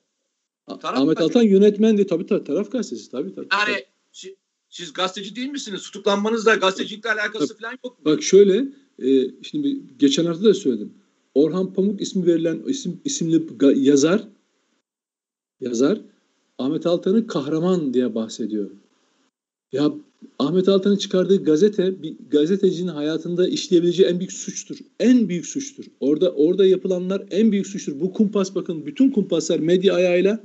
Taraf 0.67 0.85
Ahmet 0.85 1.17
gazetesi. 1.17 1.39
Altan 1.39 1.43
yönetmendi. 1.49 2.07
Tabii 2.07 2.27
tabii 2.27 2.45
taraf 2.45 2.73
gazetesi. 2.73 3.11
Tabii 3.11 3.35
tabii. 3.35 3.49
Yani 3.53 3.85
tabii. 4.23 4.37
siz 4.69 4.93
gazeteci 4.93 5.37
değil 5.37 5.49
misiniz? 5.49 5.83
Tutuklanmanızla 5.83 6.55
gazetecilikle 6.55 7.13
alakası 7.13 7.49
tabii. 7.49 7.61
falan 7.61 7.73
yok 7.85 7.99
mu? 7.99 8.05
Bak 8.05 8.23
şöyle 8.23 8.65
e, 8.99 9.31
şimdi 9.43 9.81
geçen 9.99 10.25
hafta 10.25 10.45
da 10.45 10.55
söyledim. 10.55 10.95
Orhan 11.35 11.73
Pamuk 11.73 12.01
ismi 12.01 12.27
verilen 12.27 12.63
isim 12.67 13.01
isimli 13.05 13.43
yazar 13.75 14.29
yazar 15.63 16.01
Ahmet 16.59 16.87
Altan'ı 16.87 17.27
kahraman 17.27 17.95
diye 17.95 18.15
bahsediyor. 18.15 18.71
Ya 19.73 19.93
Ahmet 20.39 20.69
Altan'ın 20.69 20.97
çıkardığı 20.97 21.45
gazete 21.45 22.03
bir 22.03 22.17
gazetecinin 22.31 22.89
hayatında 22.89 23.49
işleyebileceği 23.49 24.09
en 24.09 24.19
büyük 24.19 24.33
suçtur. 24.33 24.79
En 25.01 25.29
büyük 25.29 25.47
suçtur. 25.47 25.85
Orada 26.01 26.33
orada 26.33 26.67
yapılanlar 26.67 27.27
en 27.31 27.53
büyük 27.53 27.67
suçtur. 27.67 28.01
Bu 28.01 28.13
kumpas 28.13 28.55
bakın 28.55 28.87
bütün 28.87 29.11
kumpaslar 29.11 29.59
medya 29.59 29.95
ayağıyla 29.95 30.41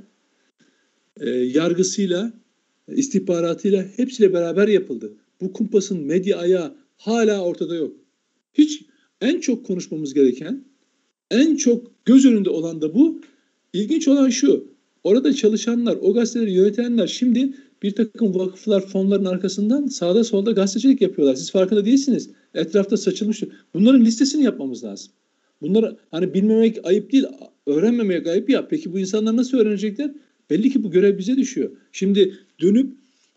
e, 1.20 1.30
yargısıyla 1.30 2.32
istihbaratıyla 2.88 3.84
hepsiyle 3.96 4.32
beraber 4.32 4.68
yapıldı. 4.68 5.12
Bu 5.40 5.52
kumpasın 5.52 6.00
medya 6.00 6.38
ayağı 6.38 6.74
hala 6.96 7.40
ortada 7.44 7.74
yok. 7.74 7.96
Hiç 8.54 8.84
en 9.20 9.40
çok 9.40 9.66
konuşmamız 9.66 10.14
gereken 10.14 10.64
en 11.30 11.56
çok 11.56 11.90
göz 12.04 12.26
önünde 12.26 12.50
olan 12.50 12.82
da 12.82 12.94
bu. 12.94 13.20
İlginç 13.72 14.08
olan 14.08 14.28
şu. 14.28 14.77
Orada 15.04 15.32
çalışanlar, 15.32 15.98
o 16.02 16.14
gazeteleri 16.14 16.52
yönetenler 16.52 17.06
şimdi 17.06 17.54
bir 17.82 17.90
takım 17.90 18.34
vakıflar, 18.34 18.86
fonların 18.86 19.24
arkasından 19.24 19.86
sağda 19.86 20.24
solda 20.24 20.52
gazetecilik 20.52 21.00
yapıyorlar. 21.00 21.34
Siz 21.34 21.50
farkında 21.50 21.84
değilsiniz. 21.84 22.30
Etrafta 22.54 22.96
saçılmış. 22.96 23.42
Bunların 23.74 24.04
listesini 24.04 24.44
yapmamız 24.44 24.84
lazım. 24.84 25.12
Bunları 25.60 25.96
hani 26.10 26.34
bilmemek 26.34 26.86
ayıp 26.86 27.12
değil, 27.12 27.24
öğrenmemek 27.66 28.26
ayıp 28.26 28.50
ya. 28.50 28.68
Peki 28.68 28.92
bu 28.92 28.98
insanlar 28.98 29.36
nasıl 29.36 29.58
öğrenecekler? 29.58 30.10
Belli 30.50 30.70
ki 30.70 30.82
bu 30.82 30.90
görev 30.90 31.18
bize 31.18 31.36
düşüyor. 31.36 31.70
Şimdi 31.92 32.34
dönüp 32.60 32.92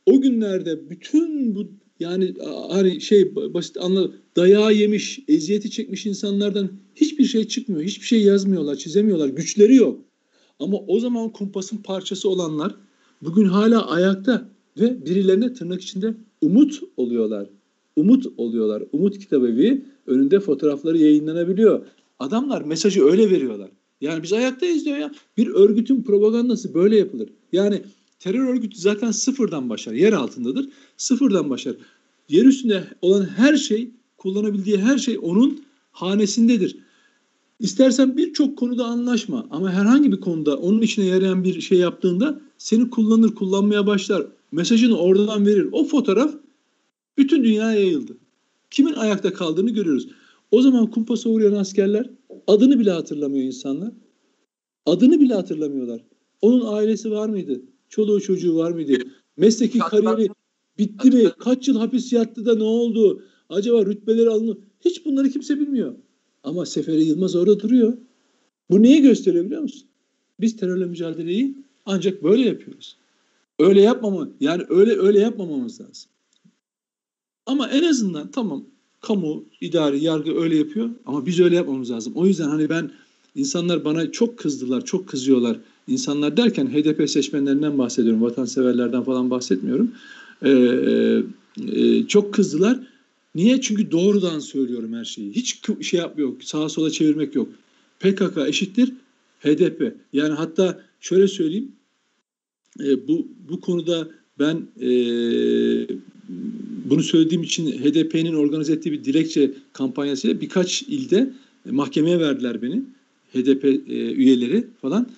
o 0.06 0.22
günlerde 0.22 0.90
bütün 0.90 1.56
bu 1.56 1.68
yani 2.00 2.34
hani 2.70 3.02
şey 3.02 3.36
basit 3.36 3.78
anla 3.78 4.12
dayağı 4.36 4.74
yemiş, 4.74 5.20
eziyeti 5.28 5.72
çekmiş 5.72 6.06
insanlardan 6.06 6.72
hiçbir 6.96 7.26
şey 7.26 7.48
çıkmıyor. 7.48 7.84
Hiçbir 7.84 8.06
şey 8.06 8.22
yazmıyorlar, 8.22 8.76
çizemiyorlar. 8.76 9.30
Güçleri 9.30 9.76
yok. 9.76 10.06
Ama 10.62 10.78
o 10.88 11.00
zaman 11.00 11.30
kumpasın 11.30 11.78
parçası 11.78 12.30
olanlar 12.30 12.76
bugün 13.22 13.46
hala 13.46 13.90
ayakta 13.90 14.50
ve 14.80 15.06
birilerine 15.06 15.54
tırnak 15.54 15.82
içinde 15.82 16.14
umut 16.42 16.82
oluyorlar. 16.98 17.50
Umut 17.96 18.26
oluyorlar. 18.38 18.84
Umut 18.92 19.20
kitabevi 19.20 19.86
önünde 20.08 20.40
fotoğrafları 20.40 20.98
yayınlanabiliyor. 20.98 21.86
Adamlar 22.20 22.62
mesajı 22.62 23.06
öyle 23.06 23.30
veriyorlar. 23.30 23.70
Yani 24.02 24.24
biz 24.24 24.34
ayaktayız 24.34 24.86
diyor 24.86 24.98
ya. 24.98 25.12
Bir 25.38 25.48
örgütün 25.48 26.04
propagandası 26.04 26.74
böyle 26.74 26.98
yapılır. 26.98 27.30
Yani 27.52 27.82
terör 28.20 28.48
örgütü 28.48 28.80
zaten 28.80 29.12
sıfırdan 29.12 29.70
başlar. 29.70 29.94
Yer 29.94 30.14
altındadır. 30.14 30.70
Sıfırdan 30.98 31.50
başlar. 31.50 31.76
Yer 32.30 32.46
üstünde 32.46 32.84
olan 33.02 33.26
her 33.26 33.56
şey, 33.56 33.92
kullanabildiği 34.18 34.78
her 34.78 34.98
şey 34.98 35.20
onun 35.22 35.62
hanesindedir. 35.92 36.78
İstersen 37.62 38.18
birçok 38.18 38.58
konuda 38.58 38.86
anlaşma 38.86 39.48
ama 39.50 39.72
herhangi 39.72 40.12
bir 40.12 40.20
konuda 40.20 40.58
onun 40.58 40.82
içine 40.82 41.06
yarayan 41.06 41.44
bir 41.44 41.62
şey 41.62 41.78
yaptığında 41.78 42.42
seni 42.58 42.90
kullanır, 42.90 43.36
kullanmaya 43.36 43.88
başlar. 43.88 44.26
Mesajını 44.52 44.98
oradan 44.98 45.46
verir. 45.46 45.70
O 45.72 45.84
fotoğraf 45.84 46.34
bütün 47.18 47.44
dünyaya 47.44 47.80
yayıldı. 47.80 48.18
Kimin 48.72 48.94
ayakta 48.94 49.34
kaldığını 49.34 49.70
görüyoruz. 49.70 50.08
O 50.52 50.62
zaman 50.62 50.92
kumpasa 50.92 51.30
uğrayan 51.30 51.54
askerler 51.54 52.10
adını 52.48 52.80
bile 52.80 52.92
hatırlamıyor 52.92 53.46
insanlar. 53.46 53.92
Adını 54.86 55.20
bile 55.20 55.34
hatırlamıyorlar. 55.34 56.02
Onun 56.42 56.76
ailesi 56.76 57.12
var 57.12 57.30
mıydı? 57.30 57.62
Çoluğu 57.90 58.22
çocuğu 58.22 58.56
var 58.56 58.72
mıydı? 58.72 59.04
Mesleki 59.38 59.80
kariyeri 59.80 60.30
bitti 60.78 61.12
mi? 61.12 61.32
Kaç 61.40 61.68
yıl 61.68 61.78
hapis 61.78 62.14
yattı 62.14 62.46
da 62.46 62.56
ne 62.56 62.64
oldu? 62.64 63.24
Acaba 63.50 63.86
rütbeleri 63.86 64.30
alındı? 64.30 64.58
Hiç 64.86 65.06
bunları 65.06 65.30
kimse 65.30 65.60
bilmiyor. 65.60 65.96
Ama 66.44 66.66
Seferi 66.66 67.04
Yılmaz 67.04 67.36
orada 67.36 67.60
duruyor. 67.60 67.98
Bu 68.70 68.84
neyi 68.84 69.02
gösteriyor 69.02 69.46
biliyor 69.46 69.62
musun? 69.62 69.88
Biz 70.40 70.58
terörle 70.58 70.86
mücadeleyi 70.86 71.56
ancak 71.86 72.24
böyle 72.24 72.42
yapıyoruz. 72.42 72.98
Öyle 73.60 73.82
yapmama 73.82 74.30
yani 74.40 74.64
öyle 74.70 75.00
öyle 75.00 75.20
yapmamamız 75.20 75.82
lazım. 75.82 76.12
Ama 77.46 77.70
en 77.70 77.84
azından 77.84 78.32
tamam 78.32 78.66
kamu, 79.02 79.46
idari, 79.62 80.04
yargı 80.04 80.42
öyle 80.42 80.56
yapıyor 80.58 80.90
ama 81.06 81.26
biz 81.26 81.40
öyle 81.40 81.56
yapmamız 81.56 81.92
lazım. 81.92 82.14
O 82.16 82.28
yüzden 82.28 82.48
hani 82.48 82.70
ben 82.70 82.92
insanlar 83.36 83.86
bana 83.86 84.12
çok 84.12 84.38
kızdılar, 84.38 84.86
çok 84.86 85.08
kızıyorlar. 85.08 85.58
İnsanlar 85.88 86.38
derken 86.38 86.68
HDP 86.68 87.10
seçmenlerinden 87.10 87.78
bahsediyorum, 87.78 88.22
vatanseverlerden 88.22 89.04
falan 89.04 89.30
bahsetmiyorum. 89.30 89.92
Ee, 90.46 91.24
e, 91.72 92.08
çok 92.08 92.34
kızdılar. 92.34 92.80
Niye? 93.36 93.62
Çünkü 93.62 93.92
doğrudan 93.92 94.40
söylüyorum 94.40 94.94
her 94.94 95.06
şeyi. 95.06 95.32
Hiç 95.32 95.62
şey 95.82 96.00
yapmıyor, 96.00 96.42
sağa 96.42 96.70
sola 96.70 96.90
çevirmek 96.90 97.36
yok. 97.36 97.50
PKK 98.00 98.38
eşittir 98.48 98.94
HDP. 99.40 99.96
Yani 100.14 100.34
hatta 100.34 100.82
şöyle 101.00 101.28
söyleyeyim. 101.28 101.72
E, 102.80 103.08
bu 103.08 103.28
bu 103.50 103.60
konuda 103.60 104.10
ben 104.40 104.68
e, 104.82 104.88
bunu 106.86 107.04
söylediğim 107.04 107.44
için 107.44 107.72
HDP'nin 107.72 108.34
organize 108.34 108.74
ettiği 108.74 108.92
bir 108.92 109.04
dilekçe 109.04 109.52
kampanyasıyla 109.74 110.42
birkaç 110.42 110.82
ilde 110.82 111.34
mahkemeye 111.66 112.20
verdiler 112.20 112.62
beni. 112.62 112.84
HDP 113.34 113.66
e, 113.66 114.12
üyeleri 114.12 114.68
falan. 114.82 115.10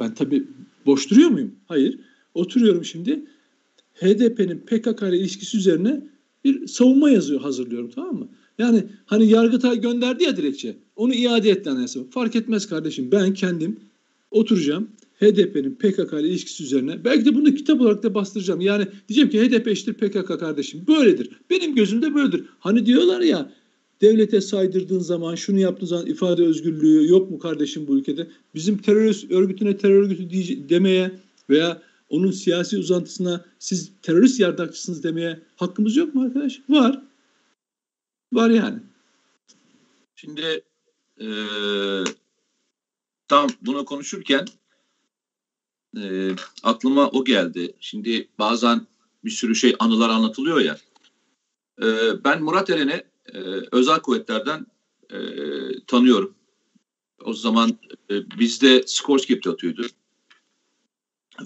Ben 0.00 0.14
tabii 0.14 0.44
boş 0.86 1.10
duruyor 1.10 1.30
muyum? 1.30 1.52
Hayır. 1.68 1.98
Oturuyorum 2.34 2.84
şimdi. 2.84 3.22
HDP'nin 3.94 4.58
PKK 4.58 5.02
ile 5.02 5.18
ilişkisi 5.18 5.56
üzerine 5.56 6.00
bir 6.46 6.66
savunma 6.66 7.10
yazıyor 7.10 7.40
hazırlıyorum 7.40 7.90
tamam 7.94 8.14
mı? 8.14 8.28
Yani 8.58 8.84
hani 9.06 9.26
Yargıtay 9.26 9.80
gönderdi 9.80 10.24
ya 10.24 10.36
dilekçe. 10.36 10.76
Onu 10.96 11.14
iade 11.14 11.50
etti 11.50 11.70
anayasa. 11.70 12.00
Fark 12.10 12.36
etmez 12.36 12.66
kardeşim. 12.66 13.12
Ben 13.12 13.34
kendim 13.34 13.80
oturacağım. 14.30 14.88
HDP'nin 15.20 15.74
PKK 15.74 16.12
ile 16.12 16.28
ilişkisi 16.28 16.64
üzerine 16.64 17.04
belki 17.04 17.24
de 17.24 17.34
bunu 17.34 17.54
kitap 17.54 17.80
olarak 17.80 18.02
da 18.02 18.14
bastıracağım. 18.14 18.60
Yani 18.60 18.86
diyeceğim 19.08 19.30
ki 19.30 19.40
HDP 19.40 19.68
eşittir 19.68 19.94
PKK 19.94 20.38
kardeşim. 20.38 20.84
Böyledir. 20.88 21.30
Benim 21.50 21.74
gözümde 21.74 22.14
böyledir. 22.14 22.44
Hani 22.58 22.86
diyorlar 22.86 23.20
ya 23.20 23.52
devlete 24.00 24.40
saydırdığın 24.40 24.98
zaman 24.98 25.34
şunu 25.34 25.58
yaptığın 25.58 25.86
zaman 25.86 26.06
ifade 26.06 26.44
özgürlüğü 26.44 27.08
yok 27.08 27.30
mu 27.30 27.38
kardeşim 27.38 27.86
bu 27.88 27.98
ülkede? 27.98 28.26
Bizim 28.54 28.78
terörist 28.78 29.30
örgütüne 29.30 29.76
terör 29.76 30.02
örgütü 30.02 30.30
demeye 30.68 31.10
veya 31.50 31.82
onun 32.08 32.30
siyasi 32.30 32.78
uzantısına 32.78 33.44
siz 33.58 33.92
terörist 34.02 34.40
yardakçısınız 34.40 35.04
demeye 35.04 35.42
hakkımız 35.56 35.96
yok 35.96 36.14
mu 36.14 36.22
arkadaş? 36.22 36.60
Var. 36.68 37.02
Var 38.32 38.50
yani. 38.50 38.80
Şimdi 40.16 40.64
e, 41.20 41.26
tam 43.28 43.48
buna 43.60 43.84
konuşurken 43.84 44.46
e, 45.96 46.30
aklıma 46.62 47.08
o 47.10 47.24
geldi. 47.24 47.74
Şimdi 47.80 48.28
bazen 48.38 48.86
bir 49.24 49.30
sürü 49.30 49.54
şey 49.54 49.76
anılar 49.78 50.08
anlatılıyor 50.08 50.60
ya. 50.60 50.78
E, 51.82 51.86
ben 52.24 52.42
Murat 52.42 52.70
Eren'i 52.70 53.04
e, 53.34 53.38
özel 53.72 54.00
kuvvetlerden 54.00 54.66
e, 55.10 55.18
tanıyorum. 55.86 56.34
O 57.24 57.32
zaman 57.32 57.78
e, 58.10 58.30
bizde 58.38 58.82
Skorsky 58.86 59.40
atıyordu. 59.46 59.86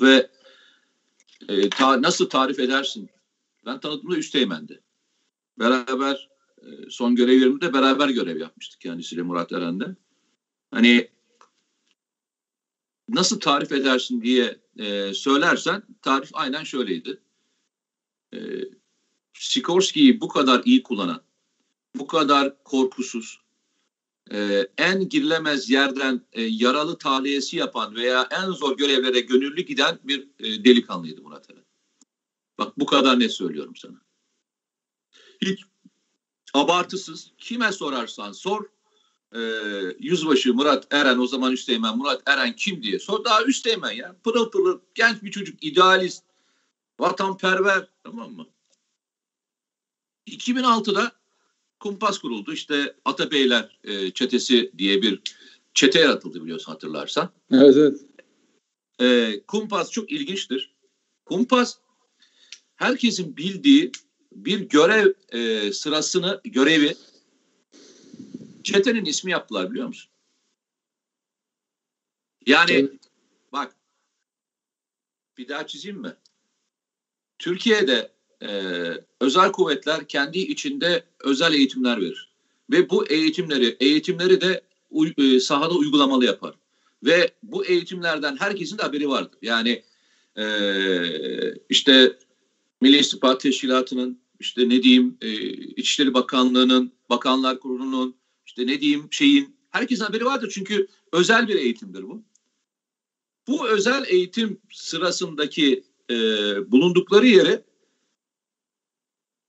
Ve 0.00 0.30
e, 1.48 1.70
ta, 1.70 2.02
nasıl 2.02 2.28
tarif 2.28 2.58
edersin? 2.58 3.10
Ben 3.66 3.80
tanıdığımda 3.80 4.16
Üsteğmen'di. 4.16 4.82
Beraber 5.58 6.28
e, 6.62 6.66
son 6.90 7.16
görev 7.16 7.38
yerimde 7.38 7.72
beraber 7.72 8.08
görev 8.08 8.40
yapmıştık 8.40 8.80
kendisiyle 8.80 9.22
Murat 9.22 9.52
Eren'de. 9.52 9.96
Hani 10.70 11.08
nasıl 13.08 13.40
tarif 13.40 13.72
edersin 13.72 14.22
diye 14.22 14.60
e, 14.78 15.14
söylersen 15.14 15.82
tarif 16.02 16.30
aynen 16.32 16.64
şöyleydi. 16.64 17.20
E, 18.34 18.38
Sikorski'yi 19.34 20.20
bu 20.20 20.28
kadar 20.28 20.62
iyi 20.64 20.82
kullanan, 20.82 21.22
bu 21.94 22.06
kadar 22.06 22.62
korkusuz, 22.64 23.39
e, 24.32 24.68
en 24.78 25.08
girilemez 25.08 25.70
yerden 25.70 26.20
e, 26.32 26.42
yaralı 26.42 26.98
tahliyesi 26.98 27.56
yapan 27.56 27.94
veya 27.94 28.28
en 28.30 28.50
zor 28.50 28.76
görevlere 28.76 29.20
gönüllü 29.20 29.62
giden 29.62 29.98
bir 30.04 30.28
e, 30.38 30.64
delikanlıydı 30.64 31.22
Murat 31.22 31.50
Eren. 31.50 31.64
Bak 32.58 32.78
bu 32.78 32.86
kadar 32.86 33.20
ne 33.20 33.28
söylüyorum 33.28 33.76
sana. 33.76 34.00
Hiç 35.42 35.64
abartısız 36.54 37.32
kime 37.38 37.72
sorarsan 37.72 38.32
sor 38.32 38.64
e, 39.34 39.40
yüzbaşı 39.98 40.54
Murat 40.54 40.94
Eren 40.94 41.18
o 41.18 41.26
zaman 41.26 41.52
Üsteğmen 41.52 41.98
Murat 41.98 42.22
Eren 42.26 42.56
kim 42.56 42.82
diye 42.82 42.98
sor. 42.98 43.24
Daha 43.24 43.44
Üsteğmen 43.44 43.90
ya 43.90 44.16
pırıl 44.24 44.50
pırıl 44.50 44.80
genç 44.94 45.22
bir 45.22 45.30
çocuk 45.30 45.64
idealist 45.64 46.24
vatanperver 47.00 47.88
tamam 48.04 48.32
mı? 48.32 48.46
2006'da 50.26 51.19
kumpas 51.80 52.18
kuruldu. 52.18 52.52
İşte 52.52 52.94
Atabeyler 53.04 53.78
e, 53.84 54.10
çetesi 54.10 54.72
diye 54.78 55.02
bir 55.02 55.22
çete 55.74 56.00
yaratıldı 56.00 56.44
biliyorsun 56.44 56.72
hatırlarsan. 56.72 57.30
Evet 57.52 57.76
evet. 57.76 58.00
E, 59.00 59.40
kumpas 59.46 59.90
çok 59.90 60.12
ilginçtir. 60.12 60.74
Kumpas 61.24 61.78
herkesin 62.76 63.36
bildiği 63.36 63.92
bir 64.32 64.60
görev 64.60 65.12
e, 65.32 65.72
sırasını, 65.72 66.40
görevi 66.44 66.96
çetenin 68.64 69.04
ismi 69.04 69.30
yaptılar 69.30 69.70
biliyor 69.70 69.86
musun? 69.86 70.10
Yani 72.46 72.72
evet. 72.72 72.92
bak 73.52 73.76
bir 75.38 75.48
daha 75.48 75.66
çizeyim 75.66 76.00
mi? 76.00 76.16
Türkiye'de 77.38 78.12
e, 78.42 78.48
özel 79.20 79.52
kuvvetler 79.52 80.08
kendi 80.08 80.38
içinde 80.38 81.04
özel 81.20 81.54
eğitimler 81.54 82.00
verir. 82.00 82.30
Ve 82.70 82.90
bu 82.90 83.06
eğitimleri 83.06 83.76
eğitimleri 83.80 84.40
de 84.40 84.62
e, 85.18 85.40
sahada 85.40 85.74
uygulamalı 85.74 86.24
yapar. 86.24 86.54
Ve 87.04 87.30
bu 87.42 87.64
eğitimlerden 87.64 88.36
herkesin 88.36 88.78
de 88.78 88.82
haberi 88.82 89.08
vardır. 89.08 89.38
Yani 89.42 89.82
e, 90.36 90.44
işte 91.68 92.18
Milli 92.80 92.98
İstihbarat 92.98 93.40
Teşkilatı'nın 93.40 94.20
işte 94.40 94.68
ne 94.68 94.82
diyeyim 94.82 95.16
e, 95.20 95.32
İçişleri 95.52 96.14
Bakanlığı'nın, 96.14 96.92
Bakanlar 97.10 97.60
Kurulu'nun 97.60 98.16
işte 98.46 98.66
ne 98.66 98.80
diyeyim 98.80 99.08
şeyin 99.10 99.56
herkesin 99.70 100.04
haberi 100.04 100.24
vardır 100.24 100.52
çünkü 100.54 100.86
özel 101.12 101.48
bir 101.48 101.54
eğitimdir 101.54 102.02
bu. 102.02 102.22
Bu 103.48 103.68
özel 103.68 104.04
eğitim 104.08 104.58
sırasındaki 104.72 105.84
e, 106.10 106.14
bulundukları 106.72 107.26
yere 107.26 107.64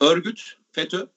örgüt 0.02 0.58
FETÖ 0.72 1.08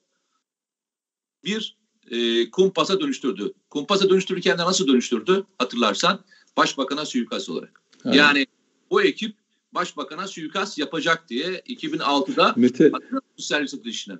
bir 1.43 1.77
e, 2.11 2.49
kumpasa 2.49 2.99
dönüştürdü. 2.99 3.53
Kumpasa 3.69 4.09
dönüştürürken 4.09 4.57
de 4.57 4.61
nasıl 4.61 4.87
dönüştürdü 4.87 5.43
hatırlarsan 5.57 6.19
başbakana 6.57 7.05
suikast 7.05 7.49
olarak. 7.49 7.81
Evet. 8.05 8.15
Yani 8.15 8.45
bu 8.91 9.01
ekip 9.01 9.35
başbakana 9.71 10.27
suikast 10.27 10.77
yapacak 10.77 11.29
diye 11.29 11.59
2006'da 11.59 12.53
Mete, 12.57 12.91
servis 13.37 13.73
işine. 13.83 14.15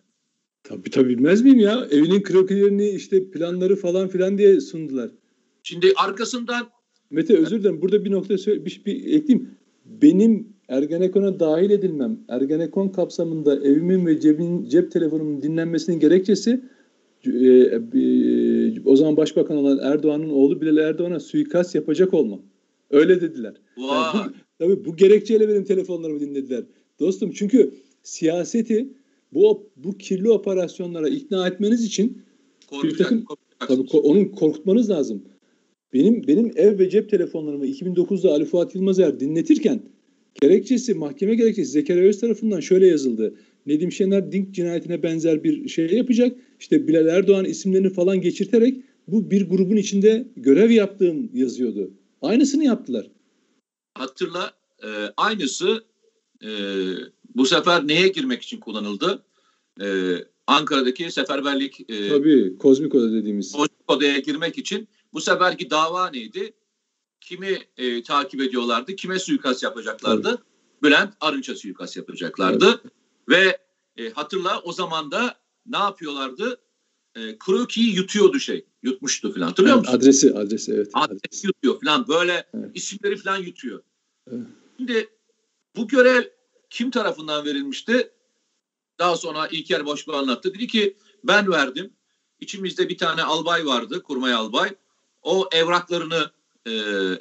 Tabii 0.63 0.89
tabii 0.89 1.10
bilmez 1.10 1.41
miyim 1.41 1.60
ya? 1.60 1.88
Evinin 1.91 2.23
krokilerini 2.23 2.89
işte 2.89 3.32
planları 3.32 3.75
falan 3.75 4.08
filan 4.08 4.38
diye 4.38 4.62
sundular. 4.62 5.12
Şimdi 5.63 5.93
arkasından 5.95 6.69
Mete 7.10 7.38
özür 7.38 7.60
dilerim. 7.60 7.82
Burada 7.82 8.06
bir 8.06 8.12
nokta 8.12 8.38
söyle, 8.38 8.65
bir, 8.65 8.82
bir 8.86 8.95
ekleyeyim. 8.95 9.58
Benim 9.86 10.54
Ergenekon'a 10.69 11.39
dahil 11.39 11.69
edilmem, 11.69 12.19
Ergenekon 12.28 12.89
kapsamında 12.89 13.56
evimin 13.56 14.06
ve 14.06 14.19
cebin, 14.19 14.69
cep 14.69 14.91
telefonumun 14.91 15.41
dinlenmesinin 15.41 15.99
gerekçesi 15.99 16.62
e, 17.25 17.30
e, 17.30 18.82
o 18.86 18.95
zaman 18.95 19.17
başbakan 19.17 19.58
olan 19.58 19.80
Erdoğan'ın 19.82 20.30
oğlu 20.30 20.62
Bilal 20.62 20.78
Erdoğan'a 20.78 21.19
suikast 21.19 21.75
yapacak 21.75 22.13
olmam. 22.13 22.41
Öyle 22.89 23.21
dediler. 23.21 23.54
Yani 23.78 24.13
bu, 24.13 24.34
tabii 24.60 24.86
bu 24.86 24.95
gerekçeyle 24.95 25.49
benim 25.49 25.63
telefonlarımı 25.63 26.19
dinlediler. 26.19 26.63
Dostum 26.99 27.32
çünkü 27.32 27.71
siyaseti 28.04 28.89
bu 29.34 29.69
bu 29.75 29.97
kirli 29.97 30.30
operasyonlara 30.30 31.10
ikna 31.10 31.47
etmeniz 31.47 31.86
için 31.86 32.21
bir 32.84 32.97
takım, 32.97 33.25
tabii, 33.60 33.82
onun 33.82 34.25
korkutmanız 34.25 34.89
lazım. 34.89 35.23
Benim 35.93 36.28
benim 36.28 36.51
ev 36.56 36.80
ve 36.80 36.89
cep 36.89 37.10
telefonlarımı 37.10 37.65
2009'da 37.65 38.32
Ali 38.32 38.45
Fuat 38.45 38.75
Yılmazer 38.75 39.19
dinletirken 39.19 39.82
gerekçesi 40.41 40.93
mahkeme 40.93 41.35
gerekçesi 41.35 41.71
Zekeriya 41.71 42.05
Öz 42.05 42.19
tarafından 42.19 42.59
şöyle 42.59 42.87
yazıldı. 42.87 43.35
Nedim 43.65 43.91
Şener 43.91 44.31
Dink 44.31 44.55
cinayetine 44.55 45.03
benzer 45.03 45.43
bir 45.43 45.67
şey 45.67 45.93
yapacak. 45.93 46.37
İşte 46.59 46.87
Bilal 46.87 47.07
Erdoğan 47.07 47.45
isimlerini 47.45 47.89
falan 47.89 48.21
geçirterek 48.21 48.77
bu 49.07 49.31
bir 49.31 49.49
grubun 49.49 49.75
içinde 49.75 50.27
görev 50.37 50.69
yaptığım 50.69 51.29
yazıyordu. 51.33 51.91
Aynısını 52.21 52.63
yaptılar. 52.63 53.07
Hatırla 53.93 54.53
e, 54.83 54.87
aynısı 55.17 55.83
e, 56.43 56.49
bu 57.35 57.45
sefer 57.45 57.87
neye 57.87 58.07
girmek 58.07 58.41
için 58.41 58.59
kullanıldı? 58.59 59.23
Ee, 59.81 60.15
Ankara'daki 60.47 61.11
seferberlik 61.11 61.89
e, 61.89 62.09
Tabii 62.09 62.57
kozmik 62.57 62.95
oda 62.95 63.13
dediğimiz. 63.13 63.51
Kozmik 63.51 63.91
odaya 63.91 64.19
girmek 64.19 64.57
için 64.57 64.87
bu 65.13 65.21
seferki 65.21 65.69
dava 65.69 66.09
neydi? 66.09 66.53
Kimi 67.25 67.59
e, 67.77 68.03
takip 68.03 68.41
ediyorlardı? 68.41 68.95
Kime 68.95 69.19
suikast 69.19 69.63
yapacaklardı? 69.63 70.23
Tabii. 70.23 70.43
Bülent 70.83 71.13
Arınç'a 71.21 71.55
suikast 71.55 71.97
yapacaklardı. 71.97 72.65
Evet. 72.67 72.81
Ve 73.29 73.57
e, 74.03 74.09
hatırla 74.09 74.61
o 74.61 74.71
zaman 74.71 75.11
da 75.11 75.38
ne 75.65 75.77
yapıyorlardı? 75.77 76.61
E, 77.15 77.38
Kroki'yi 77.38 77.95
yutuyordu 77.95 78.39
şey. 78.39 78.65
Yutmuştu 78.83 79.33
falan. 79.33 79.47
Hatırlıyor 79.47 79.75
evet, 79.75 79.85
musun? 79.85 79.97
Adresi, 79.97 80.33
adresi 80.33 80.73
evet. 80.73 80.88
Adresi 80.93 81.19
adresi. 81.27 81.47
yutuyor 81.47 81.81
falan. 81.81 82.07
Böyle 82.07 82.47
evet. 82.53 82.71
isimleri 82.73 83.17
falan 83.17 83.38
yutuyor. 83.38 83.83
Evet. 84.31 84.47
Şimdi 84.77 85.09
bu 85.75 85.88
görev 85.88 86.23
kim 86.69 86.91
tarafından 86.91 87.45
verilmişti? 87.45 88.11
Daha 88.99 89.17
sonra 89.17 89.47
İlker 89.47 89.85
Başbuğ 89.85 90.15
anlattı. 90.15 90.53
Dedi 90.53 90.67
ki 90.67 90.97
ben 91.23 91.51
verdim. 91.51 91.93
İçimizde 92.39 92.89
bir 92.89 92.97
tane 92.97 93.23
albay 93.23 93.65
vardı, 93.65 94.03
kurmay 94.03 94.33
albay. 94.33 94.75
O 95.21 95.49
evraklarını, 95.51 96.31
e, 96.65 96.71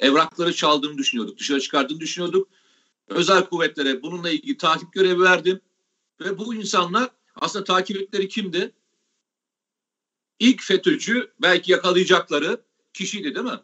evrakları 0.01 0.53
çaldığını 0.53 0.97
düşünüyorduk. 0.97 1.39
Dışarı 1.39 1.61
çıkardığını 1.61 1.99
düşünüyorduk. 1.99 2.49
Özel 3.07 3.45
kuvvetlere 3.45 4.01
bununla 4.01 4.29
ilgili 4.29 4.57
takip 4.57 4.93
görevi 4.93 5.21
verdim. 5.21 5.61
Ve 6.19 6.37
bu 6.37 6.55
insanlar 6.55 7.09
aslında 7.35 7.65
takipçileri 7.65 8.27
kimdi? 8.27 8.71
İlk 10.39 10.61
FETÖ'cü 10.61 11.31
belki 11.41 11.71
yakalayacakları 11.71 12.61
kişiydi 12.93 13.35
değil 13.35 13.45
mi? 13.45 13.59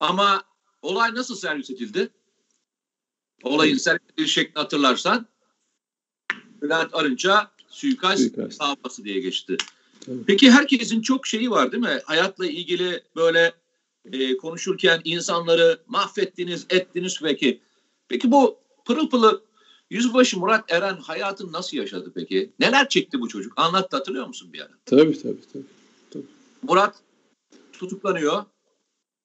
Ama 0.00 0.42
olay 0.82 1.14
nasıl 1.14 1.36
servis 1.36 1.70
edildi? 1.70 2.08
Olayın 3.42 3.76
servis 3.76 4.02
edildiği 4.04 4.28
şeklini 4.28 4.62
hatırlarsan 4.62 5.26
Bülent 6.62 6.94
Arınç'a 6.94 7.52
suikast, 7.68 8.22
suikast. 8.22 8.60
davası 8.60 9.04
diye 9.04 9.20
geçti. 9.20 9.56
Tabii. 10.00 10.24
Peki 10.26 10.50
herkesin 10.50 11.02
çok 11.02 11.26
şeyi 11.26 11.50
var 11.50 11.72
değil 11.72 11.82
mi? 11.82 12.00
Hayatla 12.04 12.46
ilgili 12.46 13.02
böyle 13.16 13.52
e, 14.12 14.36
konuşurken 14.36 15.00
insanları 15.04 15.82
mahvettiniz, 15.86 16.66
ettiniz 16.70 17.20
peki. 17.22 17.60
Peki 18.08 18.30
bu 18.30 18.58
pırıl 18.84 19.10
pırıl 19.10 19.40
Yüzbaşı 19.90 20.38
Murat 20.38 20.72
Eren 20.72 20.96
hayatını 20.96 21.52
nasıl 21.52 21.76
yaşadı 21.76 22.12
peki? 22.14 22.52
Neler 22.58 22.88
çekti 22.88 23.20
bu 23.20 23.28
çocuk? 23.28 23.52
Anlattı 23.56 23.96
hatırlıyor 23.96 24.26
musun 24.26 24.52
bir 24.52 24.60
ara? 24.60 24.72
Tabii 24.86 25.22
tabii. 25.22 25.40
tabii. 25.52 25.64
tabii. 26.10 26.24
Murat 26.62 27.02
tutuklanıyor. 27.72 28.44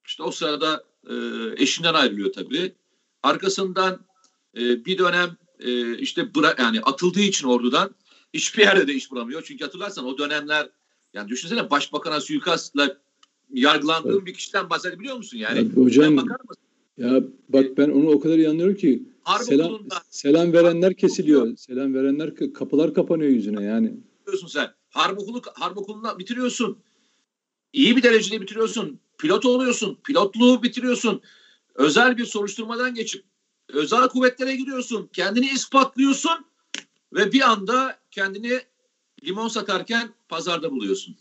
İşte 0.05 0.23
o 0.23 0.31
sırada 0.31 0.83
e, 1.09 1.13
eşinden 1.63 1.93
ayrılıyor 1.93 2.33
tabii. 2.33 2.75
Arkasından 3.23 3.99
e, 4.57 4.85
bir 4.85 4.97
dönem 4.97 5.37
e, 5.59 5.97
işte 5.97 6.35
bıra 6.35 6.55
yani 6.59 6.81
atıldığı 6.81 7.19
için 7.19 7.47
ordudan 7.47 7.95
hiçbir 8.33 8.61
yerde 8.61 8.87
de 8.87 8.93
iş 8.93 9.11
bulamıyor. 9.11 9.43
Çünkü 9.45 9.63
hatırlarsan 9.63 10.05
o 10.05 10.17
dönemler 10.17 10.69
yani 11.13 11.29
düşünsene 11.29 11.69
başbakana 11.69 12.21
suikastla 12.21 12.97
yargılandığın 13.53 14.15
evet. 14.15 14.25
bir 14.25 14.33
kişiden 14.33 14.69
bahsedebiliyor 14.69 15.17
musun? 15.17 15.37
Yani 15.37 15.57
ya, 15.57 15.83
hocam 15.83 16.17
bakar 16.17 16.37
mısın? 16.49 16.63
Ya 16.97 17.23
bak 17.49 17.77
ben 17.77 17.89
onu 17.89 18.09
o 18.09 18.19
kadar 18.19 18.37
iyi 18.37 18.49
anlıyorum 18.49 18.75
ki 18.75 19.03
Harbi 19.23 19.43
selam, 19.43 19.73
okulunda, 19.73 19.95
selam 20.09 20.53
verenler 20.53 20.93
kesiliyor. 20.93 21.57
Selam 21.57 21.93
verenler 21.93 22.53
kapılar 22.53 22.93
kapanıyor 22.93 23.29
yüzüne 23.29 23.63
yani. 23.63 23.93
Biliyorsun 24.27 24.47
sen. 24.47 24.69
Harp 24.89 25.19
okulu 25.19 25.41
harp 25.53 25.77
okulunda 25.77 26.19
bitiriyorsun. 26.19 26.77
İyi 27.73 27.95
bir 27.95 28.03
derecede 28.03 28.41
bitiriyorsun. 28.41 28.99
Pilot 29.17 29.45
oluyorsun. 29.45 29.97
Pilotluğu 30.03 30.63
bitiriyorsun. 30.63 31.21
Özel 31.75 32.17
bir 32.17 32.25
soruşturmadan 32.25 32.93
geçip 32.93 33.23
özel 33.69 34.07
kuvvetlere 34.07 34.55
giriyorsun. 34.55 35.09
Kendini 35.13 35.45
ispatlıyorsun 35.49 36.45
ve 37.13 37.31
bir 37.31 37.41
anda 37.41 37.99
kendini 38.11 38.59
limon 39.23 39.47
satarken 39.47 40.09
pazarda 40.29 40.71
buluyorsun. 40.71 41.15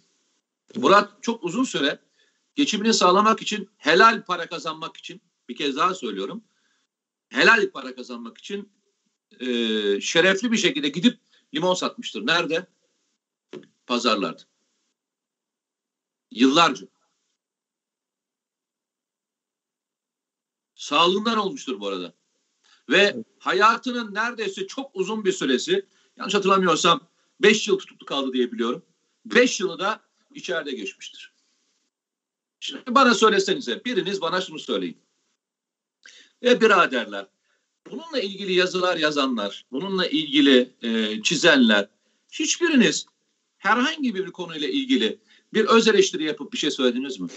Murat 0.76 1.10
çok 1.22 1.44
uzun 1.44 1.64
süre 1.64 1.98
geçimini 2.54 2.94
sağlamak 2.94 3.42
için, 3.42 3.70
helal 3.76 4.24
para 4.24 4.46
kazanmak 4.46 4.96
için, 4.96 5.22
bir 5.48 5.56
kez 5.56 5.76
daha 5.76 5.94
söylüyorum, 5.94 6.44
helal 7.28 7.70
para 7.70 7.94
kazanmak 7.94 8.38
için 8.38 8.72
e, 9.40 9.46
şerefli 10.00 10.52
bir 10.52 10.56
şekilde 10.56 10.88
gidip 10.88 11.18
limon 11.54 11.74
satmıştır. 11.74 12.26
Nerede? 12.26 12.66
Pazarlarda. 13.86 14.42
Yıllarca. 16.30 16.86
Sağlığından 20.74 21.38
olmuştur 21.38 21.80
bu 21.80 21.88
arada. 21.88 22.14
Ve 22.90 23.24
hayatının 23.38 24.14
neredeyse 24.14 24.66
çok 24.66 24.90
uzun 24.94 25.24
bir 25.24 25.32
süresi, 25.32 25.86
yanlış 26.16 26.34
hatırlamıyorsam 26.34 27.08
5 27.40 27.68
yıl 27.68 27.78
tutuklu 27.78 28.06
kaldı 28.06 28.32
diye 28.32 28.52
biliyorum. 28.52 28.82
5 29.24 29.60
yılı 29.60 29.78
da 29.78 30.00
içeride 30.34 30.72
geçmiştir. 30.72 31.33
Şimdi 32.64 32.82
bana 32.88 33.14
söylesenize, 33.14 33.84
biriniz 33.84 34.20
bana 34.20 34.40
şunu 34.40 34.58
söyleyin. 34.58 34.98
E 36.44 36.60
biraderler, 36.60 37.26
bununla 37.90 38.20
ilgili 38.20 38.52
yazılar 38.52 38.96
yazanlar, 38.96 39.66
bununla 39.72 40.06
ilgili 40.06 40.70
e, 40.82 41.22
çizenler, 41.22 41.88
hiçbiriniz 42.32 43.06
herhangi 43.58 44.14
bir 44.14 44.26
konuyla 44.30 44.68
ilgili 44.68 45.18
bir 45.54 45.64
öz 45.64 45.88
eleştiri 45.88 46.24
yapıp 46.24 46.52
bir 46.52 46.58
şey 46.58 46.70
söylediniz 46.70 47.20
mi? 47.20 47.28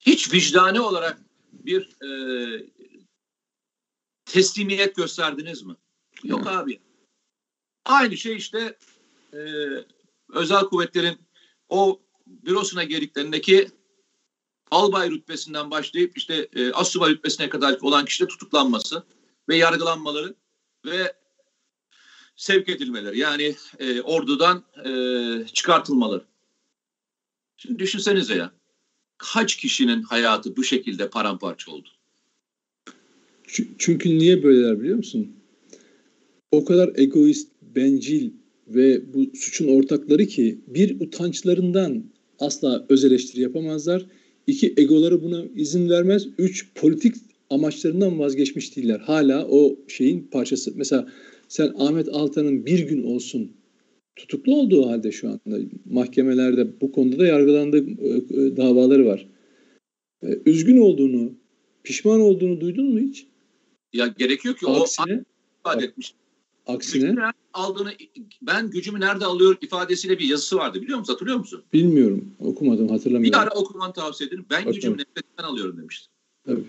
Hiç 0.00 0.32
vicdani 0.32 0.80
olarak 0.80 1.18
bir 1.52 2.02
e, 2.02 2.10
teslimiyet 4.24 4.96
gösterdiniz 4.96 5.62
mi? 5.62 5.74
Yok 6.24 6.46
abi. 6.46 6.80
Aynı 7.84 8.16
şey 8.16 8.36
işte 8.36 8.78
e, 9.32 9.38
özel 10.32 10.64
kuvvetlerin 10.64 11.18
o 11.68 12.05
bürosuna 12.26 12.84
girdiklerindeki 12.84 13.68
albay 14.70 15.10
rütbesinden 15.10 15.70
başlayıp 15.70 16.18
işte 16.18 16.48
e, 16.54 16.72
asubay 16.72 17.10
rütbesine 17.10 17.48
kadar 17.48 17.78
olan 17.80 18.04
kişide 18.04 18.28
tutuklanması 18.28 19.02
ve 19.48 19.56
yargılanmaları 19.56 20.34
ve 20.86 21.12
sevk 22.36 22.68
edilmeleri 22.68 23.18
yani 23.18 23.54
e, 23.78 24.00
ordudan 24.00 24.64
e, 24.84 24.90
çıkartılmaları. 25.46 26.24
Şimdi 27.56 27.78
düşünsenize 27.78 28.34
ya 28.34 28.52
kaç 29.18 29.56
kişinin 29.56 30.02
hayatı 30.02 30.56
bu 30.56 30.64
şekilde 30.64 31.10
paramparça 31.10 31.72
oldu? 31.72 31.88
Çünkü 33.78 34.18
niye 34.18 34.42
böyleler 34.42 34.80
biliyor 34.80 34.96
musun? 34.96 35.36
O 36.50 36.64
kadar 36.64 36.90
egoist, 36.94 37.52
bencil 37.62 38.30
ve 38.66 39.14
bu 39.14 39.36
suçun 39.36 39.68
ortakları 39.68 40.26
ki 40.26 40.60
bir 40.66 41.00
utançlarından 41.00 42.04
asla 42.40 42.86
öz 42.88 43.04
eleştiri 43.04 43.40
yapamazlar. 43.40 44.06
İki 44.46 44.74
egoları 44.76 45.22
buna 45.22 45.44
izin 45.56 45.90
vermez. 45.90 46.28
Üç 46.38 46.68
politik 46.74 47.14
amaçlarından 47.50 48.18
vazgeçmiş 48.18 48.76
değiller. 48.76 49.00
Hala 49.00 49.46
o 49.46 49.76
şeyin 49.88 50.28
parçası. 50.30 50.72
Mesela 50.76 51.08
sen 51.48 51.72
Ahmet 51.78 52.08
Altan'ın 52.08 52.66
bir 52.66 52.78
gün 52.78 53.02
olsun 53.02 53.52
tutuklu 54.16 54.54
olduğu 54.54 54.88
halde 54.88 55.12
şu 55.12 55.28
anda 55.28 55.58
mahkemelerde 55.84 56.80
bu 56.80 56.92
konuda 56.92 57.18
da 57.18 57.26
yargılandığı 57.26 57.86
e, 57.88 58.08
e, 58.08 58.56
davaları 58.56 59.06
var. 59.06 59.28
E, 60.22 60.26
üzgün 60.46 60.76
olduğunu, 60.76 61.32
pişman 61.84 62.20
olduğunu 62.20 62.60
duydun 62.60 62.92
mu 62.92 62.98
hiç? 62.98 63.26
Ya 63.92 64.06
gerekiyor 64.06 64.56
ki 64.56 64.66
aksine, 64.66 65.14
o 65.14 65.70
ifade 65.70 65.84
etmiş. 65.84 66.14
Aksine 66.66 67.14
aldığını 67.52 67.92
ben 68.42 68.70
gücümü 68.70 69.00
nerede 69.00 69.24
alıyorum 69.24 69.58
ifadesiyle 69.62 70.18
bir 70.18 70.28
yazısı 70.28 70.56
vardı 70.56 70.82
biliyor 70.82 70.98
musun? 70.98 71.12
Hatırlıyor 71.12 71.38
musun? 71.38 71.62
Bilmiyorum. 71.72 72.30
Okumadım, 72.40 72.88
hatırlamıyorum. 72.88 73.40
Bir 73.40 73.46
ara 73.46 73.50
okuman 73.50 73.92
tavsiye 73.92 74.28
ederim. 74.28 74.46
Ben 74.50 74.58
Bakalım. 74.58 74.74
gücümü 74.74 74.96
nefretten 74.96 75.44
alıyorum 75.44 75.78
demişti. 75.78 76.08
Tabii. 76.46 76.64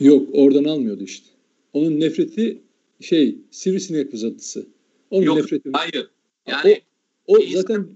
Yok, 0.00 0.28
oradan 0.32 0.64
almıyordu 0.64 1.04
işte. 1.04 1.26
Onun 1.72 2.00
nefreti 2.00 2.62
şey, 3.00 3.38
sivrisinek 3.50 4.14
vızıltısı. 4.14 4.66
Onun 5.10 5.24
Yok, 5.24 5.36
nefreti. 5.36 5.70
Hayır. 5.72 6.10
Yani 6.46 6.82
o, 7.26 7.36
o 7.36 7.38
insan, 7.38 7.60
zaten 7.60 7.88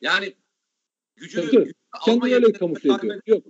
yani 0.00 0.32
gücünü, 1.16 1.50
tabii, 1.50 1.50
tabii. 1.50 1.72
kendini 2.04 2.34
öyle 2.34 2.52
kamufle 2.52 2.94
ediyor. 2.94 3.20
Yok. 3.26 3.44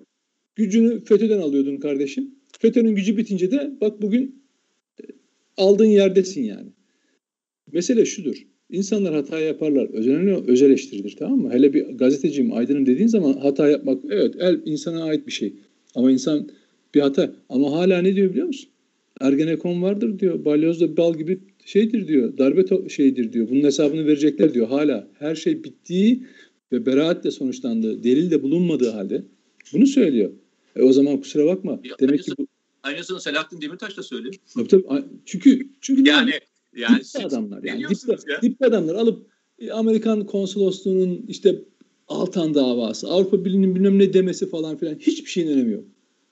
Gücünü 0.57 1.05
FETÖ'den 1.05 1.41
alıyordun 1.41 1.77
kardeşim. 1.77 2.35
FETÖ'nün 2.59 2.95
gücü 2.95 3.17
bitince 3.17 3.51
de 3.51 3.73
bak 3.81 4.03
bugün 4.03 4.45
e, 5.01 5.05
aldığın 5.57 5.85
yerdesin 5.85 6.45
yani. 6.45 6.69
Mesele 7.73 8.05
şudur. 8.05 8.47
İnsanlar 8.71 9.15
hata 9.15 9.39
yaparlar. 9.41 9.89
Özel, 9.93 10.29
özel 10.47 10.67
eleştiridir 10.67 11.17
tamam 11.19 11.39
mı? 11.39 11.53
Hele 11.53 11.75
bir 11.75 11.83
gazeteciyim, 11.83 12.53
aydınım 12.53 12.87
dediğin 12.87 13.09
zaman 13.09 13.33
hata 13.33 13.69
yapmak 13.69 14.05
evet 14.11 14.35
el 14.39 14.61
insana 14.65 15.05
ait 15.05 15.27
bir 15.27 15.33
şey. 15.33 15.55
Ama 15.95 16.11
insan 16.11 16.49
bir 16.95 17.01
hata. 17.01 17.35
Ama 17.49 17.73
hala 17.73 18.03
ne 18.03 18.17
diyor 18.17 18.31
biliyor 18.31 18.47
musun? 18.47 18.71
Ergenekon 19.21 19.83
vardır 19.83 20.19
diyor. 20.19 20.45
Balyozda 20.45 20.97
bal 20.97 21.15
gibi 21.15 21.41
şeydir 21.65 22.09
diyor. 22.09 22.39
Darbe 22.39 22.89
şeydir 22.89 23.33
diyor. 23.33 23.49
Bunun 23.51 23.63
hesabını 23.63 24.07
verecekler 24.07 24.55
diyor. 24.55 24.69
Hala 24.69 25.09
her 25.19 25.35
şey 25.35 25.65
bittiği 25.65 26.23
ve 26.73 26.87
beraatle 26.87 27.31
sonuçlandığı, 27.31 28.05
delil 28.05 28.31
de 28.31 28.43
bulunmadığı 28.43 28.91
halde 28.91 29.23
bunu 29.73 29.87
söylüyor. 29.87 30.31
E 30.77 30.83
o 30.83 30.93
zaman 30.93 31.21
kusura 31.21 31.47
bakma. 31.47 31.73
Ya, 31.73 31.97
Demek 32.01 32.13
aynısı, 32.13 32.31
ki 32.31 32.37
bu 32.39 32.47
aynısını 32.83 33.21
Selahattin 33.21 33.61
Demirtaş 33.61 33.97
da 33.97 34.03
söylüyor. 34.03 34.35
Tabii 34.55 34.69
tabii. 34.69 34.85
Çünkü 35.25 35.69
çünkü 35.81 36.09
yani 36.09 36.33
yani 36.77 36.95
dipte 36.95 37.05
siz, 37.05 37.25
adamlar 37.25 37.63
yani 37.63 37.85
dipte, 37.89 38.17
ya? 38.33 38.43
dipte 38.43 38.67
adamlar 38.67 38.95
alıp 38.95 39.27
e, 39.59 39.71
Amerikan 39.71 40.27
konsolosluğunun 40.27 41.25
işte 41.29 41.65
Altan 42.09 42.55
davası, 42.55 43.09
Avrupa 43.09 43.45
Birliği'nin 43.45 43.75
bilmem 43.75 43.99
ne 43.99 44.13
demesi 44.13 44.49
falan 44.49 44.77
filan 44.77 44.95
hiçbir 44.95 45.31
şeyin 45.31 45.49
önemi 45.49 45.73
yok. 45.73 45.85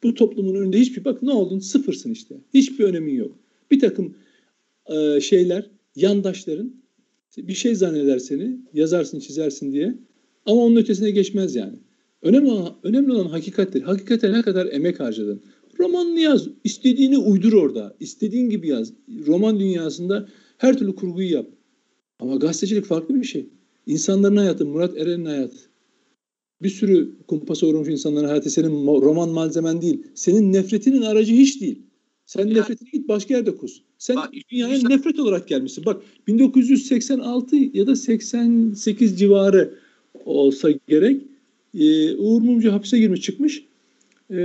Bu 0.02 0.14
toplumun 0.14 0.54
önünde 0.54 0.78
hiçbir 0.78 1.04
bak 1.04 1.22
ne 1.22 1.30
oldun 1.30 1.58
sıfırsın 1.58 2.10
işte. 2.10 2.34
Hiçbir 2.54 2.84
önemin 2.84 3.14
yok. 3.14 3.38
Bir 3.70 3.80
takım 3.80 4.14
e, 4.86 5.20
şeyler 5.20 5.70
yandaşların 5.96 6.74
bir 7.36 7.54
şey 7.54 7.74
zanneder 7.74 8.18
seni 8.18 8.58
yazarsın 8.74 9.20
çizersin 9.20 9.72
diye 9.72 9.94
ama 10.46 10.62
onun 10.62 10.76
ötesine 10.76 11.10
geçmez 11.10 11.54
yani. 11.54 11.78
Önemli 12.22 12.50
olan, 12.50 12.74
önemli 12.82 13.12
olan 13.12 13.26
hakikattir. 13.26 13.82
Hakikate 13.82 14.32
ne 14.32 14.42
kadar 14.42 14.66
emek 14.66 15.00
harcadın. 15.00 15.42
Romanını 15.80 16.20
yaz. 16.20 16.48
istediğini 16.64 17.18
uydur 17.18 17.52
orada. 17.52 17.96
İstediğin 18.00 18.50
gibi 18.50 18.68
yaz. 18.68 18.92
Roman 19.26 19.60
dünyasında 19.60 20.28
her 20.58 20.78
türlü 20.78 20.94
kurguyu 20.94 21.32
yap. 21.32 21.46
Ama 22.18 22.36
gazetecilik 22.36 22.84
farklı 22.84 23.14
bir 23.14 23.24
şey. 23.24 23.46
İnsanların 23.86 24.36
hayatı, 24.36 24.66
Murat 24.66 24.96
Eren'in 24.96 25.24
hayatı. 25.24 25.56
Bir 26.62 26.68
sürü 26.68 27.10
kumpasa 27.26 27.66
uğramış 27.66 27.88
insanların 27.88 28.28
hayatı 28.28 28.50
senin 28.50 28.86
roman 28.86 29.28
malzemen 29.28 29.82
değil. 29.82 30.02
Senin 30.14 30.52
nefretinin 30.52 31.02
aracı 31.02 31.34
hiç 31.34 31.60
değil. 31.60 31.82
Sen 32.26 32.40
yani, 32.40 32.54
nefretini 32.54 32.90
git 32.90 33.08
başka 33.08 33.34
yerde 33.34 33.56
kus. 33.56 33.82
Sen 33.98 34.16
bak, 34.16 34.30
dünyaya 34.50 34.76
işte, 34.76 34.88
nefret 34.88 35.18
olarak 35.18 35.48
gelmişsin. 35.48 35.84
Bak 35.84 36.02
1986 36.26 37.56
ya 37.56 37.86
da 37.86 37.96
88 37.96 39.18
civarı 39.18 39.74
olsa 40.24 40.70
gerek 40.88 41.22
e, 41.74 42.14
Uğur 42.16 42.42
Mumcu 42.42 42.72
hapise 42.72 42.98
girmiş 42.98 43.20
çıkmış 43.20 43.64
e, 44.30 44.38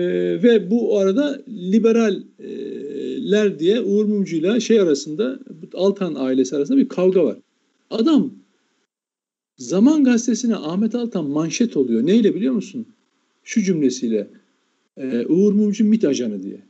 ve 0.43 0.71
bu 0.71 0.99
arada 0.99 1.41
liberaller 1.47 3.59
diye 3.59 3.81
Uğur 3.81 4.05
Mumcu 4.05 4.35
ile 4.35 4.59
şey 4.59 4.79
arasında 4.79 5.39
Altan 5.73 6.15
ailesi 6.15 6.55
arasında 6.55 6.77
bir 6.77 6.87
kavga 6.87 7.23
var. 7.23 7.37
Adam 7.89 8.31
Zaman 9.57 10.03
Gazetesi'ne 10.03 10.55
Ahmet 10.55 10.95
Altan 10.95 11.29
manşet 11.29 11.77
oluyor. 11.77 12.05
Neyle 12.05 12.35
biliyor 12.35 12.53
musun? 12.53 12.85
Şu 13.43 13.61
cümlesiyle 13.61 14.27
e, 14.97 15.25
Uğur 15.25 15.53
Mumcu 15.53 15.85
MİT 15.85 16.05
ajanı 16.05 16.43
diye. 16.43 16.61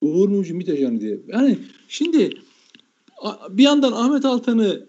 Uğur 0.00 0.28
Mumcu 0.28 0.54
MİT 0.54 0.68
ajanı 0.68 1.00
diye. 1.00 1.20
Yani 1.28 1.58
şimdi 1.88 2.30
bir 3.50 3.62
yandan 3.62 3.92
Ahmet 3.92 4.24
Altan'ı 4.24 4.86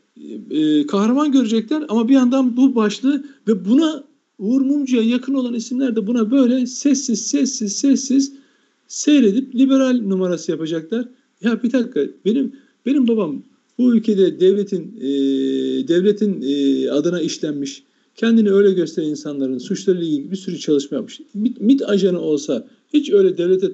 e, 0.51 0.88
kahraman 0.88 1.32
görecekler 1.32 1.86
ama 1.89 2.10
bir 2.10 2.13
yandan 2.13 2.58
bu 2.58 2.75
başlığı 2.75 3.25
ve 3.47 3.65
buna 3.65 4.04
Uğur 4.41 4.62
Mumcu'ya 4.62 5.04
yakın 5.04 5.34
olan 5.34 5.54
isimler 5.54 5.95
de 5.95 6.08
buna 6.08 6.32
böyle 6.32 6.65
sessiz 6.65 7.21
sessiz 7.21 7.73
sessiz 7.73 8.34
seyredip 8.88 9.56
liberal 9.56 10.01
numarası 10.01 10.51
yapacaklar. 10.51 11.08
Ya 11.41 11.63
bir 11.63 11.71
dakika 11.71 12.01
benim 12.25 12.56
benim 12.86 13.08
babam 13.08 13.43
bu 13.77 13.95
ülkede 13.95 14.39
devletin 14.39 14.95
e, 15.01 15.08
devletin 15.88 16.41
e, 16.41 16.89
adına 16.89 17.21
işlenmiş 17.21 17.84
kendini 18.15 18.51
öyle 18.51 18.71
gösteren 18.71 19.08
insanların 19.08 19.58
suçlarıyla 19.58 20.08
ilgili 20.08 20.32
bir 20.32 20.36
sürü 20.36 20.60
çalışma 20.60 20.97
yapmış. 20.97 21.21
MİT, 21.34 21.62
MİT 21.62 21.89
ajanı 21.89 22.19
olsa 22.19 22.67
hiç 22.93 23.12
öyle 23.12 23.38
devlete 23.38 23.71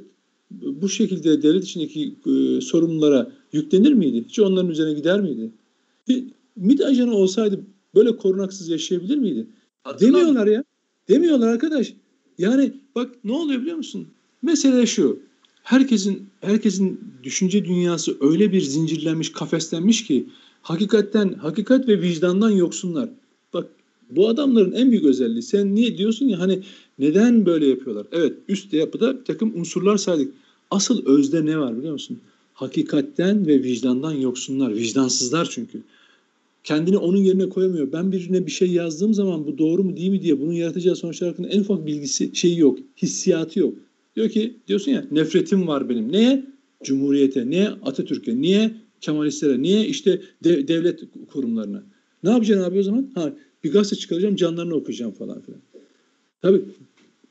bu 0.51 0.89
şekilde 0.89 1.41
devlet 1.41 1.63
içindeki 1.63 2.15
e, 2.27 2.61
sorumlulara 2.61 3.31
yüklenir 3.53 3.93
miydi? 3.93 4.25
Hiç 4.27 4.39
onların 4.39 4.71
üzerine 4.71 4.93
gider 4.93 5.21
miydi? 5.21 5.51
MİT 6.55 6.81
ajanı 6.81 7.15
olsaydı 7.15 7.59
böyle 7.95 8.17
korunaksız 8.17 8.69
yaşayabilir 8.69 9.17
miydi? 9.17 9.47
Demiyorlar 9.99 10.47
ya. 10.47 10.63
Demiyorlar 11.09 11.47
arkadaş. 11.47 11.93
Yani 12.37 12.73
bak 12.95 13.09
ne 13.23 13.31
oluyor 13.31 13.61
biliyor 13.61 13.77
musun? 13.77 14.07
Mesele 14.41 14.85
şu. 14.85 15.19
Herkesin 15.63 16.29
herkesin 16.41 16.99
düşünce 17.23 17.65
dünyası 17.65 18.17
öyle 18.21 18.51
bir 18.53 18.61
zincirlenmiş, 18.61 19.31
kafeslenmiş 19.31 20.05
ki 20.05 20.27
hakikatten, 20.61 21.33
hakikat 21.33 21.87
ve 21.87 22.01
vicdandan 22.01 22.49
yoksunlar. 22.49 23.09
Bak 23.53 23.67
bu 24.09 24.27
adamların 24.27 24.71
en 24.71 24.91
büyük 24.91 25.05
özelliği. 25.05 25.41
Sen 25.41 25.75
niye 25.75 25.97
diyorsun 25.97 26.25
ya 26.25 26.39
hani 26.39 26.63
neden 26.99 27.45
böyle 27.45 27.67
yapıyorlar? 27.67 28.07
Evet 28.11 28.33
üst 28.47 28.73
yapıda 28.73 29.19
bir 29.19 29.25
takım 29.25 29.59
unsurlar 29.59 29.97
saydık. 29.97 30.33
Asıl 30.71 31.05
özde 31.05 31.45
ne 31.45 31.57
var 31.59 31.77
biliyor 31.77 31.93
musun? 31.93 32.19
Hakikatten 32.53 33.47
ve 33.47 33.63
vicdandan 33.63 34.13
yoksunlar. 34.13 34.75
Vicdansızlar 34.75 35.47
çünkü. 35.51 35.81
Kendini 36.63 36.97
onun 36.97 37.17
yerine 37.17 37.49
koyamıyor. 37.49 37.91
Ben 37.91 38.11
birine 38.11 38.45
bir 38.45 38.51
şey 38.51 38.71
yazdığım 38.71 39.13
zaman 39.13 39.47
bu 39.47 39.57
doğru 39.57 39.83
mu 39.83 39.97
değil 39.97 40.09
mi 40.09 40.21
diye 40.21 40.39
bunun 40.39 40.53
yaratacağı 40.53 40.95
sonuçlar 40.95 41.29
hakkında 41.29 41.47
en 41.47 41.59
ufak 41.59 41.85
bilgisi 41.85 42.35
şeyi 42.35 42.59
yok. 42.59 42.79
Hissiyatı 43.01 43.59
yok. 43.59 43.73
Diyor 44.15 44.29
ki 44.29 44.57
diyorsun 44.67 44.91
ya 44.91 45.05
nefretim 45.11 45.67
var 45.67 45.89
benim. 45.89 46.11
Neye? 46.11 46.45
Cumhuriyete. 46.83 47.49
Niye? 47.49 47.69
Atatürk'e. 47.69 48.41
Niye? 48.41 48.71
Kemalistlere. 49.01 49.61
Niye? 49.61 49.85
işte 49.85 50.21
de, 50.43 50.67
devlet 50.67 51.03
kurumlarına. 51.31 51.83
Ne 52.23 52.29
yapacaksın 52.29 52.63
abi 52.63 52.79
o 52.79 52.83
zaman? 52.83 53.11
Ha, 53.15 53.33
bir 53.63 53.71
gazete 53.71 53.95
çıkaracağım 53.95 54.35
canlarını 54.35 54.75
okuyacağım 54.75 55.11
falan 55.11 55.41
filan. 55.41 55.61
Tabii 56.41 56.61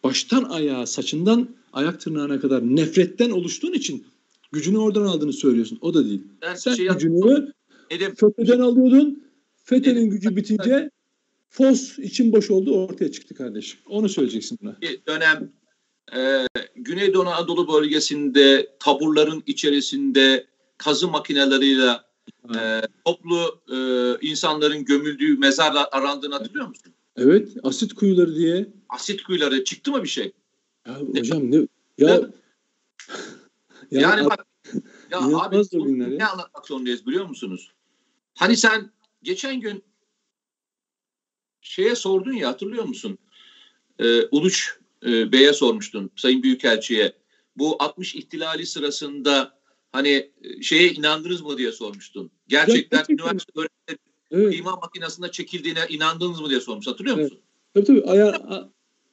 baştan 0.04 0.42
ayağa 0.44 0.86
saçından 0.86 1.48
ayak 1.72 2.00
tırnağına 2.00 2.40
kadar 2.40 2.76
nefretten 2.76 3.30
oluştuğun 3.30 3.72
için 3.72 4.04
gücünü 4.52 4.78
oradan 4.78 5.02
aldığını 5.02 5.32
söylüyorsun. 5.32 5.78
O 5.80 5.94
da 5.94 6.04
değil. 6.04 6.22
Ben 6.42 6.54
Sen 6.54 6.74
şey 6.74 6.88
gücünü 6.88 7.52
Nedim, 7.90 8.14
FETÖ'den 8.14 8.60
alıyordun. 8.60 9.24
FETÖ'nün 9.64 10.10
gücü 10.10 10.36
bitince 10.36 10.90
fos 11.48 11.98
için 11.98 12.32
boş 12.32 12.50
oldu 12.50 12.84
ortaya 12.84 13.12
çıktı 13.12 13.34
kardeşim. 13.34 13.80
Onu 13.86 14.08
söyleyeceksin 14.08 14.58
buna. 14.62 14.80
bir 14.80 15.06
dönem 15.06 15.52
e, 16.16 16.46
Güneydoğu 16.76 17.26
Anadolu 17.26 17.68
bölgesinde 17.68 18.76
taburların 18.80 19.42
içerisinde 19.46 20.46
kazı 20.78 21.08
makineleriyle 21.08 21.90
e, 22.56 22.82
toplu 23.04 23.60
e, 23.72 23.78
insanların 24.26 24.84
gömüldüğü 24.84 25.38
mezarlar 25.38 25.88
arandığını 25.92 26.34
hatırlıyor 26.34 26.66
musun? 26.66 26.92
Evet 27.16 27.48
asit 27.62 27.92
kuyuları 27.94 28.34
diye. 28.34 28.66
Asit 28.88 29.22
kuyuları 29.22 29.64
çıktı 29.64 29.90
mı 29.90 30.02
bir 30.02 30.08
şey? 30.08 30.32
Ya 30.86 31.00
hocam 31.00 31.50
ne 31.50 31.56
ya, 31.56 31.66
yani, 31.98 32.26
yani 33.90 34.24
bak 34.24 34.46
ya 35.10 35.18
abi 35.18 35.56
ya. 35.56 35.62
ne 36.08 36.26
anlatmak 36.26 36.66
zorundayız 36.66 37.06
biliyor 37.06 37.26
musunuz? 37.26 37.72
Hani 38.36 38.56
sen 38.56 38.90
geçen 39.22 39.60
gün 39.60 39.84
şeye 41.60 41.94
sordun 41.94 42.32
ya 42.32 42.48
hatırlıyor 42.48 42.84
musun? 42.84 43.18
Ee, 43.98 44.22
Uluç 44.22 44.70
e, 45.06 45.32
Bey'e 45.32 45.52
sormuştun 45.52 46.10
Sayın 46.16 46.42
Büyükelçi'ye. 46.42 47.12
Bu 47.56 47.82
60 47.82 48.14
ihtilali 48.14 48.66
sırasında 48.66 49.58
hani 49.92 50.30
e, 50.42 50.62
şeye 50.62 50.92
inandınız 50.92 51.40
mı 51.40 51.58
diye 51.58 51.72
sormuştun. 51.72 52.30
Gerçekten 52.48 52.98
gerçekten. 52.98 53.14
üniversite 53.14 53.52
öğrencileri 53.56 53.98
evet. 54.30 54.50
kıyma 54.50 54.76
makinesinde 54.76 55.30
çekildiğine 55.30 55.80
inandınız 55.88 56.40
mı 56.40 56.50
diye 56.50 56.60
sormuş. 56.60 56.86
Hatırlıyor 56.86 57.18
Evet. 57.18 57.30
musun? 57.32 57.44
Tabii 57.74 57.84
tabii. 57.84 58.04
Aya, 58.04 58.40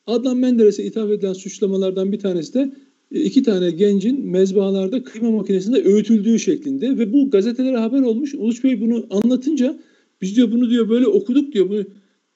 Adnan 0.08 0.38
Menderes'e 0.38 0.84
ithaf 0.84 1.10
edilen 1.10 1.34
suçlamalardan 1.34 2.12
bir 2.12 2.20
tanesi 2.20 2.54
de 2.54 2.74
iki 3.14 3.44
tane 3.44 3.72
gencin 3.72 4.26
mezbahalarda 4.26 5.04
kıyma 5.04 5.32
makinesinde 5.32 5.84
öğütüldüğü 5.84 6.40
şeklinde 6.40 6.98
ve 6.98 7.14
bu 7.14 7.30
gazetelere 7.30 7.78
haber 7.78 8.02
olmuş. 8.02 8.34
Uluç 8.34 8.64
Bey 8.64 8.82
bunu 8.82 9.08
anlatınca 9.10 9.80
biz 10.22 10.36
diyor 10.36 10.52
bunu 10.52 10.70
diyor 10.70 10.90
böyle 10.90 11.08
okuduk 11.08 11.54
diyor. 11.54 11.70
Bunu 11.70 11.84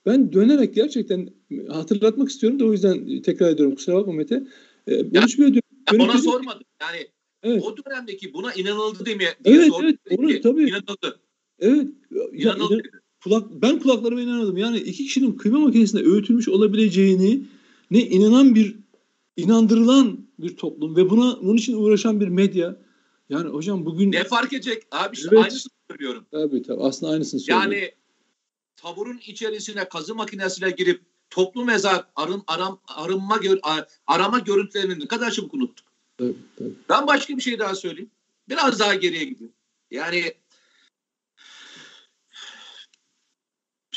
ben 0.05 0.33
dönerek 0.33 0.75
gerçekten 0.75 1.29
hatırlatmak 1.69 2.29
istiyorum 2.29 2.59
da 2.59 2.65
o 2.65 2.71
yüzden 2.71 3.21
tekrar 3.21 3.49
ediyorum 3.49 3.75
kusura 3.75 3.95
bakma 3.95 4.13
Mete. 4.13 4.43
E, 4.87 5.03
Uluç 5.03 5.39
Bey 5.39 5.53
diyor, 5.53 5.63
Ya 5.93 6.03
ona 6.03 6.17
sormadım. 6.17 6.63
Yani 6.81 7.07
Evet. 7.43 7.63
o 7.63 7.75
dönemdeki 7.85 8.33
buna 8.33 8.53
inanıldı 8.53 9.05
diye, 9.05 9.19
diye 9.19 9.29
Evet, 9.45 9.71
evet, 9.83 9.97
onu 10.17 10.41
tabii. 10.41 10.63
İnanıldı. 10.63 11.19
Evet. 11.59 11.87
Ya, 12.11 12.23
İnanıldı. 12.33 12.73
inan- 12.73 12.81
kulak, 13.23 13.61
ben 13.61 13.79
kulaklarıma 13.79 14.21
inanamadım. 14.21 14.57
Yani 14.57 14.77
iki 14.77 15.03
kişinin 15.05 15.31
kıyma 15.31 15.59
makinesinde 15.59 16.03
öğütülmüş 16.03 16.49
olabileceğini 16.49 17.41
ne 17.91 17.99
inanan 18.01 18.55
bir 18.55 18.75
inandırılan 19.37 20.27
bir 20.39 20.57
toplum 20.57 20.95
ve 20.95 21.09
buna 21.09 21.41
bunun 21.41 21.57
için 21.57 21.73
uğraşan 21.77 22.21
bir 22.21 22.27
medya. 22.27 22.75
Yani 23.29 23.49
hocam 23.49 23.85
bugün 23.85 24.11
Ne 24.11 24.23
fark 24.23 24.53
edecek? 24.53 24.83
Abi 24.91 25.15
işte 25.15 25.29
Evet. 25.31 25.43
aynısını 25.43 25.71
söylüyorum. 25.91 26.25
tabii 26.31 26.63
tabii 26.63 26.83
aslında 26.83 27.11
aynısını 27.11 27.39
söylüyorum. 27.39 27.71
Yani 27.71 27.91
taburun 28.75 29.19
içerisine 29.27 29.89
kazı 29.89 30.15
makinesiyle 30.15 30.71
girip 30.71 31.01
toplu 31.29 31.65
mezar 31.65 32.05
arım, 32.15 32.43
aram, 32.47 32.79
arınma 32.87 33.37
gör, 33.37 33.59
arama 34.07 34.39
görüntülerini 34.39 34.99
ne 34.99 35.07
kadar 35.07 35.31
çabuk 35.31 35.53
unuttuk. 35.53 35.85
tabii, 36.17 36.35
tabii. 36.57 36.73
Ben 36.89 37.07
başka 37.07 37.37
bir 37.37 37.41
şey 37.41 37.59
daha 37.59 37.75
söyleyeyim. 37.75 38.11
Biraz 38.49 38.79
daha 38.79 38.95
geriye 38.95 39.23
gideyim. 39.25 39.53
Yani 39.91 40.33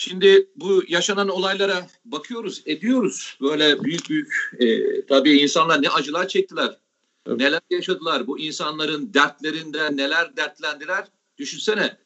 şimdi 0.01 0.51
bu 0.57 0.85
yaşanan 0.89 1.29
olaylara 1.29 1.87
bakıyoruz, 2.05 2.63
ediyoruz. 2.67 3.37
Böyle 3.41 3.83
büyük 3.85 4.11
büyük 4.11 4.33
e, 4.59 5.07
tabii 5.07 5.39
insanlar 5.39 5.83
ne 5.83 5.89
acılar 5.89 6.29
çektiler. 6.29 6.77
Evet. 7.27 7.41
Neler 7.41 7.61
yaşadılar. 7.71 8.27
Bu 8.27 8.39
insanların 8.39 9.15
dertlerinden 9.15 9.97
neler 9.97 10.37
dertlendiler. 10.37 11.07
Düşünsene. 11.39 11.97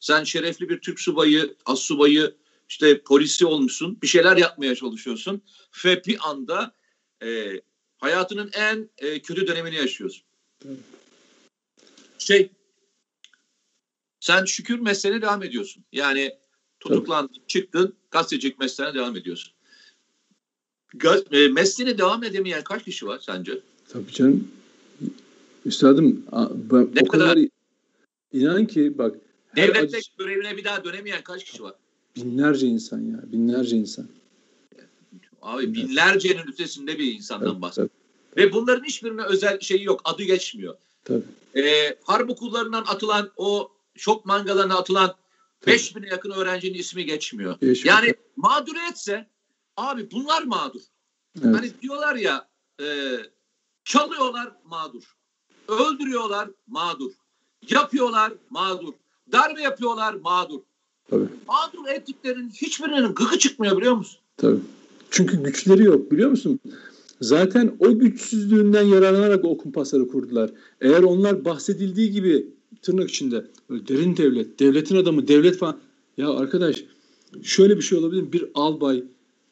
Sen 0.00 0.24
şerefli 0.24 0.68
bir 0.68 0.80
Türk 0.80 1.00
subayı, 1.00 1.54
as 1.66 1.80
subayı, 1.80 2.36
işte 2.68 3.02
polisi 3.02 3.46
olmuşsun. 3.46 3.98
Bir 4.02 4.06
şeyler 4.06 4.36
yapmaya 4.36 4.74
çalışıyorsun. 4.74 5.42
Ve 5.84 6.04
bir 6.04 6.18
anda 6.30 6.74
e, 7.22 7.60
hayatının 7.98 8.50
en 8.52 8.90
e, 8.98 9.22
kötü 9.22 9.46
dönemini 9.46 9.76
yaşıyorsun. 9.76 10.22
Evet. 10.66 10.78
Şey, 12.18 12.50
sen 14.20 14.44
şükür 14.44 14.78
mesleğine 14.78 15.22
devam 15.22 15.42
ediyorsun. 15.42 15.84
Yani 15.92 16.41
tutuklandın, 16.88 17.36
çıktın, 17.46 17.94
gazetecilik 18.10 18.58
mesleğine 18.58 18.94
devam 18.94 19.16
ediyorsun. 19.16 19.52
Gaz, 20.94 21.22
e, 21.32 21.48
mesleğine 21.48 21.98
devam 21.98 22.24
edemeyen 22.24 22.64
kaç 22.64 22.84
kişi 22.84 23.06
var 23.06 23.18
sence? 23.26 23.58
Tabii 23.88 24.12
canım. 24.12 24.48
Üstadım 25.64 26.22
ben 26.72 26.80
Ne 26.94 27.00
o 27.02 27.08
kadar, 27.08 27.34
kadar? 27.34 27.48
inan 28.32 28.66
ki 28.66 28.98
bak 28.98 29.16
Devlette 29.56 29.96
acı- 29.96 30.10
görevine 30.18 30.56
bir 30.56 30.64
daha 30.64 30.84
dönemeyen 30.84 31.22
kaç 31.24 31.44
kişi 31.44 31.62
var? 31.62 31.74
binlerce 32.16 32.66
insan 32.66 33.00
ya 33.00 33.20
binlerce 33.32 33.76
insan. 33.76 34.06
Abi 35.42 35.74
binlercenin 35.74 36.48
ötesinde 36.52 36.98
bir 36.98 37.12
insandan 37.14 37.50
Tabii, 37.50 37.62
bahsediyoruz. 37.62 37.92
tabii, 38.34 38.46
Ve 38.46 38.52
bunların 38.52 38.84
hiçbirine 38.84 39.22
özel 39.22 39.60
şeyi 39.60 39.84
yok. 39.84 40.00
Adı 40.04 40.22
geçmiyor. 40.22 40.74
tabii. 41.04 41.22
Ee, 41.56 41.96
harp 42.04 42.30
okullarından 42.30 42.84
atılan 42.88 43.30
o 43.36 43.72
şok 43.96 44.26
mangalarına 44.26 44.76
atılan 44.78 45.14
5000'e 45.66 46.08
yakın 46.08 46.30
öğrencinin 46.30 46.78
ismi 46.78 47.04
geçmiyor. 47.04 47.60
Geçmiyor. 47.60 47.96
Yani 47.96 48.14
mağduriyetse 48.36 49.26
abi 49.76 50.10
bunlar 50.10 50.42
mağdur. 50.42 50.80
Evet. 51.44 51.56
Hani 51.56 51.70
diyorlar 51.82 52.16
ya 52.16 52.48
e, 52.80 53.16
çalıyorlar 53.84 54.52
mağdur. 54.64 55.02
Öldürüyorlar 55.68 56.50
mağdur. 56.66 57.12
Yapıyorlar 57.70 58.32
mağdur. 58.50 58.92
Darbe 59.32 59.62
yapıyorlar 59.62 60.14
mağdur. 60.14 60.60
Tabii. 61.10 61.28
Mağdur 61.46 61.88
ettiklerinin 61.88 62.50
hiçbirinin 62.50 63.14
gıkı 63.14 63.38
çıkmıyor 63.38 63.76
biliyor 63.76 63.94
musun? 63.94 64.20
Tabii. 64.36 64.60
Çünkü 65.10 65.42
güçleri 65.42 65.82
yok 65.82 66.10
biliyor 66.12 66.30
musun? 66.30 66.60
Zaten 67.20 67.76
o 67.78 67.98
güçsüzlüğünden 67.98 68.82
yararlanarak 68.82 69.44
o 69.44 69.58
kumpasları 69.58 70.08
kurdular. 70.08 70.50
Eğer 70.80 71.02
onlar 71.02 71.44
bahsedildiği 71.44 72.10
gibi 72.10 72.46
tırnak 72.82 73.10
içinde 73.10 73.46
derin 73.70 74.16
devlet, 74.16 74.60
devletin 74.60 74.96
adamı, 74.96 75.28
devlet 75.28 75.58
falan. 75.58 75.78
Ya 76.16 76.30
arkadaş 76.30 76.84
şöyle 77.42 77.76
bir 77.76 77.82
şey 77.82 77.98
olabilir 77.98 78.22
mi? 78.22 78.32
Bir 78.32 78.44
albay 78.54 79.04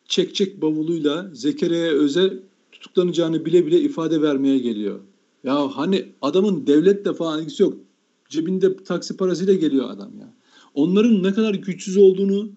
çekçek 0.08 0.62
bavuluyla 0.62 1.30
Zekeriya'ya 1.32 1.92
öze 1.92 2.42
tutuklanacağını 2.72 3.44
bile 3.44 3.66
bile 3.66 3.80
ifade 3.80 4.22
vermeye 4.22 4.58
geliyor. 4.58 5.00
Ya 5.44 5.76
hani 5.76 6.04
adamın 6.22 6.66
devletle 6.66 7.14
falan 7.14 7.40
ilgisi 7.40 7.62
yok. 7.62 7.74
Cebinde 8.28 8.76
taksi 8.76 9.16
parasıyla 9.16 9.54
geliyor 9.54 9.90
adam 9.90 10.18
ya. 10.20 10.34
Onların 10.74 11.22
ne 11.22 11.34
kadar 11.34 11.54
güçsüz 11.54 11.96
olduğunu 11.96 12.50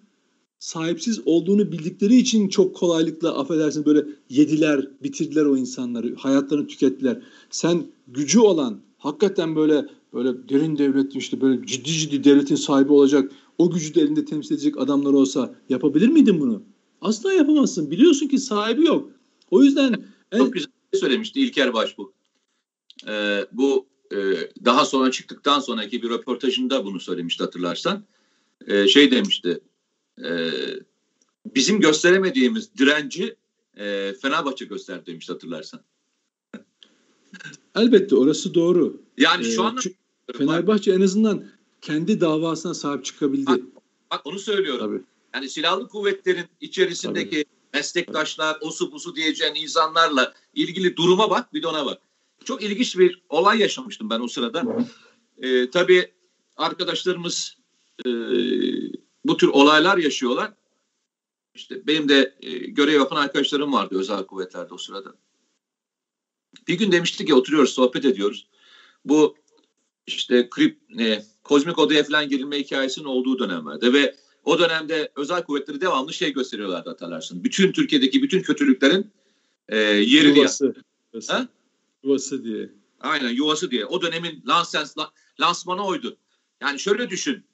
sahipsiz 0.59 1.21
olduğunu 1.26 1.71
bildikleri 1.71 2.15
için 2.15 2.49
çok 2.49 2.76
kolaylıkla 2.76 3.39
affedersin 3.39 3.86
böyle 3.86 4.05
yediler, 4.30 4.88
bitirdiler 5.03 5.45
o 5.45 5.57
insanları, 5.57 6.15
hayatlarını 6.15 6.67
tükettiler. 6.67 7.21
Sen 7.49 7.86
gücü 8.07 8.39
olan, 8.39 8.80
hakikaten 8.97 9.55
böyle 9.55 9.86
böyle 10.14 10.49
derin 10.49 10.78
devlet 10.78 11.16
işte 11.16 11.41
böyle 11.41 11.66
ciddi 11.68 11.91
ciddi 11.91 12.24
devletin 12.24 12.55
sahibi 12.55 12.91
olacak, 12.93 13.32
o 13.57 13.72
gücü 13.72 13.95
de 13.95 14.01
elinde 14.01 14.26
temsil 14.26 14.55
edecek 14.55 14.78
adamlar 14.78 15.14
olsa 15.14 15.55
yapabilir 15.70 16.07
miydin 16.07 16.39
bunu? 16.39 16.64
Asla 17.01 17.34
yapamazsın. 17.34 17.91
Biliyorsun 17.91 18.28
ki 18.28 18.38
sahibi 18.38 18.86
yok. 18.86 19.11
O 19.51 19.64
yüzden 19.64 20.05
en, 20.32 20.38
Çok 20.38 20.53
güzel 20.53 20.72
şey 20.93 20.99
söylemişti 20.99 21.41
İlker 21.41 21.74
Başbuğ. 21.74 22.14
Ee, 23.07 23.45
bu 23.51 23.86
e, 24.11 24.18
daha 24.66 24.86
sonra 24.86 25.11
çıktıktan 25.11 25.59
sonraki 25.59 26.01
bir 26.01 26.09
röportajında 26.09 26.86
bunu 26.86 26.99
söylemişti 26.99 27.43
hatırlarsan. 27.43 28.03
Ee, 28.68 28.88
şey 28.88 29.11
demişti. 29.11 29.59
e, 30.24 30.51
bizim 31.55 31.80
gösteremediğimiz 31.80 32.76
direnci 32.78 33.36
e, 33.78 34.14
Fenerbahçe 34.22 34.66
gösterdi 34.66 35.05
demişti 35.05 35.34
hatırlarsan. 35.34 35.82
elbette 37.76 38.16
orası 38.16 38.53
doğru. 38.53 39.01
Yani 39.18 39.47
Ee, 39.47 39.51
şu 39.51 39.64
anda 39.64 39.82
çünkü 39.82 40.03
Fenerbahçe 40.38 40.91
en 40.91 41.01
azından 41.01 41.45
kendi 41.82 42.21
davasına 42.21 42.74
sahip 42.74 43.05
çıkabildi. 43.05 43.45
Bak, 43.45 43.59
bak 44.11 44.21
onu 44.26 44.39
söylüyorum. 44.39 44.88
Tabii. 44.88 45.03
Yani 45.34 45.49
silahlı 45.49 45.88
kuvvetlerin 45.88 46.45
içerisindeki 46.61 47.45
meslektaşlar, 47.74 48.57
osu 48.61 48.91
busu 48.91 49.15
diyeceğin 49.15 49.55
insanlarla 49.55 50.34
ilgili 50.53 50.95
duruma 50.95 51.30
bak, 51.30 51.53
bir 51.53 51.63
de 51.63 51.67
ona 51.67 51.86
bak. 51.86 52.01
Çok 52.43 52.63
ilginç 52.63 52.97
bir 52.97 53.21
olay 53.30 53.59
yaşamıştım 53.59 54.09
ben 54.09 54.19
o 54.19 54.28
sırada. 54.28 54.86
Ee, 55.38 55.69
tabii 55.69 56.11
arkadaşlarımız 56.57 57.57
e, 58.05 58.09
bu 59.26 59.38
tür 59.38 59.47
olaylar 59.47 59.97
yaşıyorlar. 59.97 60.53
İşte 61.55 61.88
benim 61.88 62.09
de 62.09 62.36
e, 62.41 62.51
görev 62.57 62.93
yapan 62.93 63.15
arkadaşlarım 63.15 63.74
vardı 63.74 63.95
özel 63.99 64.26
kuvvetlerde 64.26 64.74
o 64.74 64.78
sırada. 64.78 65.13
Bir 66.67 66.78
gün 66.78 66.91
demiştik 66.91 67.28
ki 67.28 67.34
oturuyoruz 67.34 67.69
sohbet 67.69 68.05
ediyoruz. 68.05 68.47
Bu 69.05 69.36
işte 70.08 70.49
krip, 70.49 70.80
ne, 70.89 71.24
kozmik 71.43 71.80
odaya 71.80 72.04
falan 72.04 72.30
girilme 72.30 72.60
hikayesinin 72.60 73.06
olduğu 73.06 73.39
dönemlerde 73.39 73.93
ve 73.93 74.16
o 74.43 74.60
dönemde 74.60 75.12
özel 75.16 75.43
kuvvetleri 75.43 75.82
devamlı 75.82 76.14
şey 76.14 76.34
gösteriyorlardı 76.34 76.89
hatırlarsın. 76.89 77.43
Bütün 77.43 77.72
Türkiye'deki 77.72 78.24
bütün 78.24 78.41
kötülüklerin 78.41 79.12
e, 79.70 79.78
yeri 79.78 80.28
Yuvası. 80.28 80.64
diye. 80.64 80.84
Yuvası. 81.14 81.34
Ha? 81.34 81.47
Yuvası 82.04 82.43
diye. 82.43 82.70
Aynen 82.99 83.30
yuvası 83.30 83.72
diye. 83.72 83.86
O 83.86 84.01
dönemin 84.01 84.43
lansens, 84.47 84.95
lansmanı 85.39 85.86
oydu. 85.86 86.18
Yani 86.62 86.80
şöyle 86.80 87.10
düşün. 87.10 87.45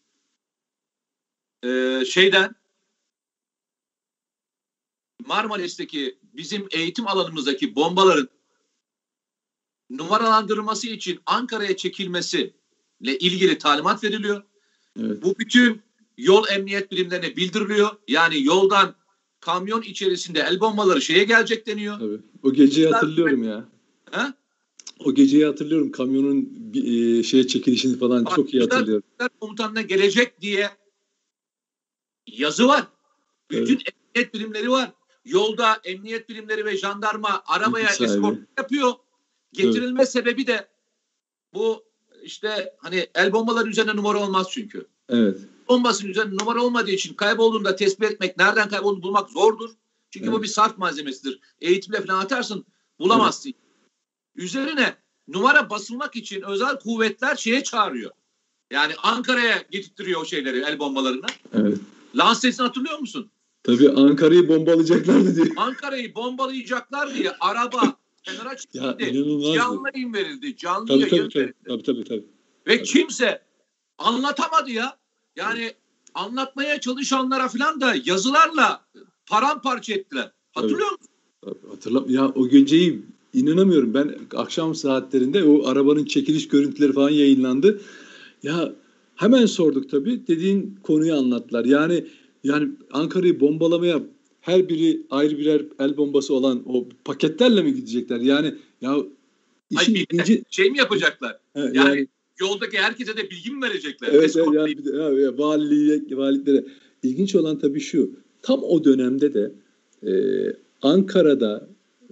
Ee, 1.63 2.03
şeyden 2.05 2.55
Marmaris'teki 5.25 6.19
bizim 6.23 6.67
eğitim 6.71 7.07
alanımızdaki 7.07 7.75
bombaların 7.75 8.29
numaralandırılması 9.89 10.87
için 10.87 11.19
Ankara'ya 11.25 11.77
çekilmesiyle 11.77 12.51
ilgili 13.19 13.57
talimat 13.57 14.03
veriliyor. 14.03 14.43
Evet. 14.99 15.23
Bu 15.23 15.35
bütün 15.39 15.81
yol 16.17 16.47
emniyet 16.47 16.91
birimlerine 16.91 17.35
bildiriliyor. 17.35 17.89
Yani 18.07 18.43
yoldan 18.43 18.95
kamyon 19.39 19.81
içerisinde 19.81 20.39
el 20.39 20.59
bombaları 20.59 21.01
şeye 21.01 21.23
gelecek 21.23 21.67
deniyor. 21.67 21.99
Tabii. 21.99 22.19
O 22.43 22.53
geceyi 22.53 22.87
hatırlıyorum 22.87 23.43
ya. 23.43 23.65
Ha? 24.11 24.33
O 24.99 25.13
geceyi 25.13 25.45
hatırlıyorum. 25.45 25.91
Kamyonun 25.91 26.71
e, 26.73 27.23
şeye 27.23 27.47
çekilişini 27.47 27.99
falan 27.99 28.25
Bak, 28.25 28.35
çok 28.35 28.53
iyi 28.53 28.63
hatırlıyorum. 28.63 29.03
komutanına 29.39 29.81
gelecek 29.81 30.41
diye 30.41 30.69
yazı 32.27 32.67
var. 32.67 32.87
Bütün 33.51 33.79
emniyet 34.15 34.33
birimleri 34.33 34.71
var. 34.71 34.91
Yolda 35.25 35.79
emniyet 35.83 36.29
birimleri 36.29 36.65
ve 36.65 36.77
jandarma 36.77 37.43
arabaya 37.47 37.89
eskort 37.89 38.37
yapıyor. 38.57 38.93
Getirilme 39.53 40.05
sebebi 40.05 40.47
de 40.47 40.67
bu 41.53 41.83
işte 42.23 42.73
hani 42.77 43.07
el 43.15 43.31
bombaların 43.33 43.69
üzerine 43.69 43.95
numara 43.95 44.17
olmaz 44.17 44.47
çünkü. 44.51 44.87
Evet. 45.09 45.37
Bombasının 45.67 46.11
üzerine 46.11 46.37
numara 46.37 46.63
olmadığı 46.63 46.91
için 46.91 47.13
kaybolduğunda 47.13 47.75
tespit 47.75 48.11
etmek, 48.11 48.37
nereden 48.37 48.69
kaybolduğunu 48.69 49.03
bulmak 49.03 49.29
zordur. 49.29 49.69
Çünkü 50.11 50.27
bu 50.27 50.31
Evet. 50.31 50.43
bir 50.43 50.47
sarf 50.47 50.77
malzemesidir. 50.77 51.39
Eğitimle 51.61 52.01
falan 52.05 52.19
atarsın 52.19 52.65
bulamazsın. 52.99 53.53
Üzerine 54.35 54.95
numara 55.27 55.69
basılmak 55.69 56.15
için 56.15 56.41
özel 56.41 56.79
kuvvetler 56.79 57.35
şeye 57.35 57.63
çağırıyor. 57.63 58.11
Yani 58.71 58.93
Ankara'ya 59.03 59.63
getirtiyor 59.71 60.21
o 60.21 60.25
şeyleri, 60.25 60.59
el 60.59 60.79
bombalarını. 60.79 61.25
Evet. 61.53 61.77
Lans 62.15 62.41
sesini 62.41 62.65
hatırlıyor 62.67 62.99
musun? 62.99 63.29
Tabii 63.63 63.89
Ankara'yı 63.89 64.47
bombalayacaklardı 64.49 65.35
diye. 65.35 65.45
Ankara'yı 65.57 66.15
bombalayacaklar 66.15 67.13
diye 67.13 67.31
araba 67.39 67.93
kenara 68.37 68.49
Ya 68.73 68.97
çekildi. 68.97 69.53
Canlı 69.55 69.89
yayın 69.95 70.13
verildi. 70.13 70.57
Canlı 70.57 70.85
Tabii 70.87 70.99
yayın 70.99 71.09
tabii 71.09 71.29
tabii. 71.29 71.43
verildi. 71.43 71.57
Tabii 71.67 71.83
tabii 71.83 72.03
tabii. 72.03 72.25
Ve 72.67 72.77
Tabii. 72.77 72.87
kimse 72.87 73.41
anlatamadı 73.97 74.71
ya. 74.71 74.97
Yani 75.35 75.73
anlatmaya 76.13 76.79
çalışanlara 76.81 77.47
falan 77.47 77.81
da 77.81 77.95
yazılarla 78.05 78.85
paramparça 79.25 79.93
ettiler. 79.93 80.31
Hatırlıyor 80.51 80.91
musun? 80.91 81.07
Tabii, 81.41 81.69
Hatırlam 81.69 82.05
ya 82.09 82.27
o 82.35 82.47
geceyi 82.47 83.01
inanamıyorum. 83.33 83.93
Ben 83.93 84.15
akşam 84.35 84.75
saatlerinde 84.75 85.43
o 85.43 85.67
arabanın 85.67 86.05
çekiliş 86.05 86.47
görüntüleri 86.47 86.93
falan 86.93 87.09
yayınlandı. 87.09 87.81
Ya 88.43 88.73
hemen 89.15 89.45
sorduk 89.45 89.89
tabii. 89.89 90.27
Dediğin 90.27 90.79
konuyu 90.83 91.15
anlattılar. 91.15 91.65
Yani 91.65 92.05
yani 92.43 92.69
Ankara'yı 92.91 93.39
bombalamaya 93.39 94.01
her 94.41 94.69
biri 94.69 95.01
ayrı 95.09 95.37
birer 95.37 95.65
el 95.79 95.97
bombası 95.97 96.33
olan 96.33 96.63
o 96.65 96.87
paketlerle 97.05 97.61
mi 97.63 97.73
gidecekler? 97.73 98.19
Yani 98.19 98.55
ya 98.81 98.97
işin 99.69 99.95
Ay, 99.95 99.99
bir 99.99 99.99
de 99.99 100.05
ilginci 100.23 100.43
şey 100.49 100.69
mi 100.71 100.77
yapacaklar? 100.77 101.39
He, 101.53 101.59
Yani, 101.59 101.77
yani 101.77 102.07
yoldaki 102.39 102.77
herkese 102.77 103.17
de 103.17 103.29
bilgi 103.29 103.51
mi 103.51 103.61
verecekler? 103.61 104.09
Evet, 104.11 104.23
Eskort 104.23 104.55
yani 104.55 104.77
bir 104.77 104.85
de, 104.85 104.97
ya, 104.97 105.09
ya, 105.09 105.37
valiliğe, 105.37 106.17
valiliklere. 106.17 106.65
İlginç 107.03 107.35
olan 107.35 107.59
tabii 107.59 107.79
şu. 107.79 108.11
Tam 108.41 108.63
o 108.63 108.83
dönemde 108.83 109.33
de 109.33 109.51
e, 110.07 110.11
Ankara'da 110.81 111.67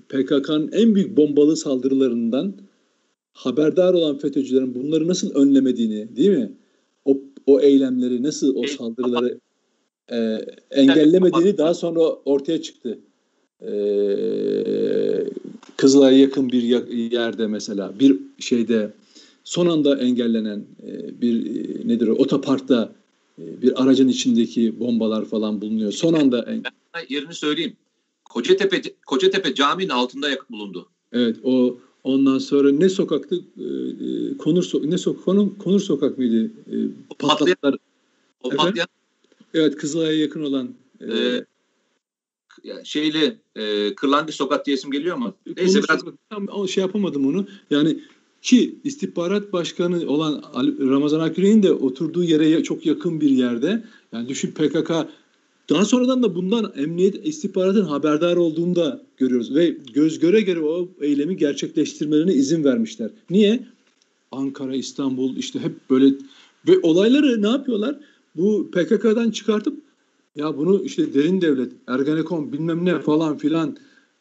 PKK'nın 0.10 0.72
en 0.72 0.96
büyük 0.96 1.18
bombalı 1.18 1.58
saldırılarından 1.58 2.54
haberdar 3.34 3.94
olan 3.94 4.18
FETÖ'cülerin 4.18 4.76
bunları 4.76 5.08
nasıl 5.08 5.36
önlemediğini 5.36 6.16
değil 6.16 6.30
mi? 6.30 6.52
O, 7.06 7.22
o 7.46 7.60
eylemleri 7.60 8.24
nasıl 8.24 8.56
o 8.56 8.64
E, 8.64 8.68
saldırıları 8.68 9.40
e, 10.12 10.46
engellemediğini 10.72 11.58
daha 11.58 11.74
sonra 11.74 12.00
ortaya 12.26 12.62
çıktı. 12.62 12.98
E, 13.62 13.72
Kızılay'a 15.78 16.18
yakın 16.18 16.52
bir 16.52 16.64
yerde 17.12 17.48
mesela 17.48 17.94
bir 18.00 18.18
şeyde 18.40 18.92
son 19.44 19.66
anda 19.68 19.98
engellenen 20.00 20.64
e, 20.88 21.22
bir 21.22 21.46
e, 21.46 21.88
nedir 21.88 22.08
o 22.08 22.14
otoparkta 22.14 22.92
e, 23.40 23.62
bir 23.62 23.84
aracın 23.84 24.08
içindeki 24.08 24.80
bombalar 24.80 25.26
falan 25.26 25.62
bulunuyor. 25.62 25.92
Son 25.92 26.14
anda 26.14 26.44
en- 26.44 26.64
yerini 27.10 27.34
söyleyeyim. 27.34 27.74
Kocatepe, 28.26 28.82
Kocatepe 29.06 29.54
caminin 29.54 29.90
altında 29.90 30.30
yak- 30.30 30.52
bulundu. 30.52 30.88
evet 31.14 31.36
o 31.44 31.78
ondan 32.04 32.38
sonra 32.38 32.72
ne 32.72 32.90
sokaktı 32.90 33.36
E, 33.36 33.64
e, 33.64 34.38
Konur 34.38 34.64
so- 34.64 34.92
ne 34.92 34.98
sok 34.98 35.26
Konur, 35.26 35.48
Konur 35.60 35.80
sokak 35.80 36.18
mıydı? 36.18 36.46
E, 36.46 36.76
patlattılar. 37.20 37.76
O 38.44 38.50
patlayan 38.50 38.88
Evet 39.58 39.76
Kızılay'a 39.76 40.12
yakın 40.12 40.44
olan 40.44 40.76
e, 41.02 41.18
e, 41.18 41.46
ya 42.64 42.86
şeyli 42.86 43.38
e, 43.56 43.96
Kırlangıç 43.96 44.36
Sokak 44.36 44.66
diye 44.66 44.76
isim 44.78 44.92
geliyor 44.92 45.18
mu? 45.18 45.36
Neyse 45.58 45.84
biraz 45.84 46.04
tam 46.30 46.68
şey 46.68 46.82
yapamadım 46.82 47.28
onu. 47.28 47.48
Yani 47.70 48.00
ki 48.42 48.76
istihbarat 48.84 49.54
başkanı 49.54 50.08
olan 50.08 50.44
Ramazan 50.80 51.20
Akgüre'nin 51.20 51.64
de 51.64 51.72
oturduğu 51.72 52.24
yere 52.24 52.64
çok 52.64 52.86
yakın 52.86 53.22
bir 53.22 53.30
yerde. 53.30 53.84
Yani 54.12 54.30
düşün 54.30 54.52
PKK 54.52 54.92
daha 55.70 55.86
sonradan 55.86 56.24
da 56.24 56.36
bundan 56.36 56.74
emniyet 56.76 57.28
istihbaratın 57.28 57.86
haberdar 57.86 58.36
olduğunu 58.36 58.76
da 58.76 59.02
görüyoruz. 59.18 59.56
Ve 59.56 59.78
göz 59.94 60.20
göre 60.20 60.42
göre 60.42 60.60
o 60.60 60.90
eylemi 61.02 61.38
gerçekleştirmelerine 61.38 62.34
izin 62.34 62.64
vermişler. 62.64 63.10
Niye? 63.30 63.68
Ankara, 64.32 64.76
İstanbul 64.76 65.38
işte 65.38 65.60
hep 65.60 65.90
böyle 65.90 66.16
ve 66.68 66.80
olayları 66.84 67.42
ne 67.42 67.48
yapıyorlar? 67.48 67.96
Bu 68.38 68.72
PKK'dan 68.72 69.32
çıkartıp 69.32 69.84
ya 70.36 70.58
bunu 70.58 70.84
işte 70.84 71.14
derin 71.14 71.42
devlet, 71.42 71.72
Ergenekon 71.88 72.54
bilmem 72.54 72.86
ne 72.86 73.00
falan 73.00 73.38
filan 73.38 73.78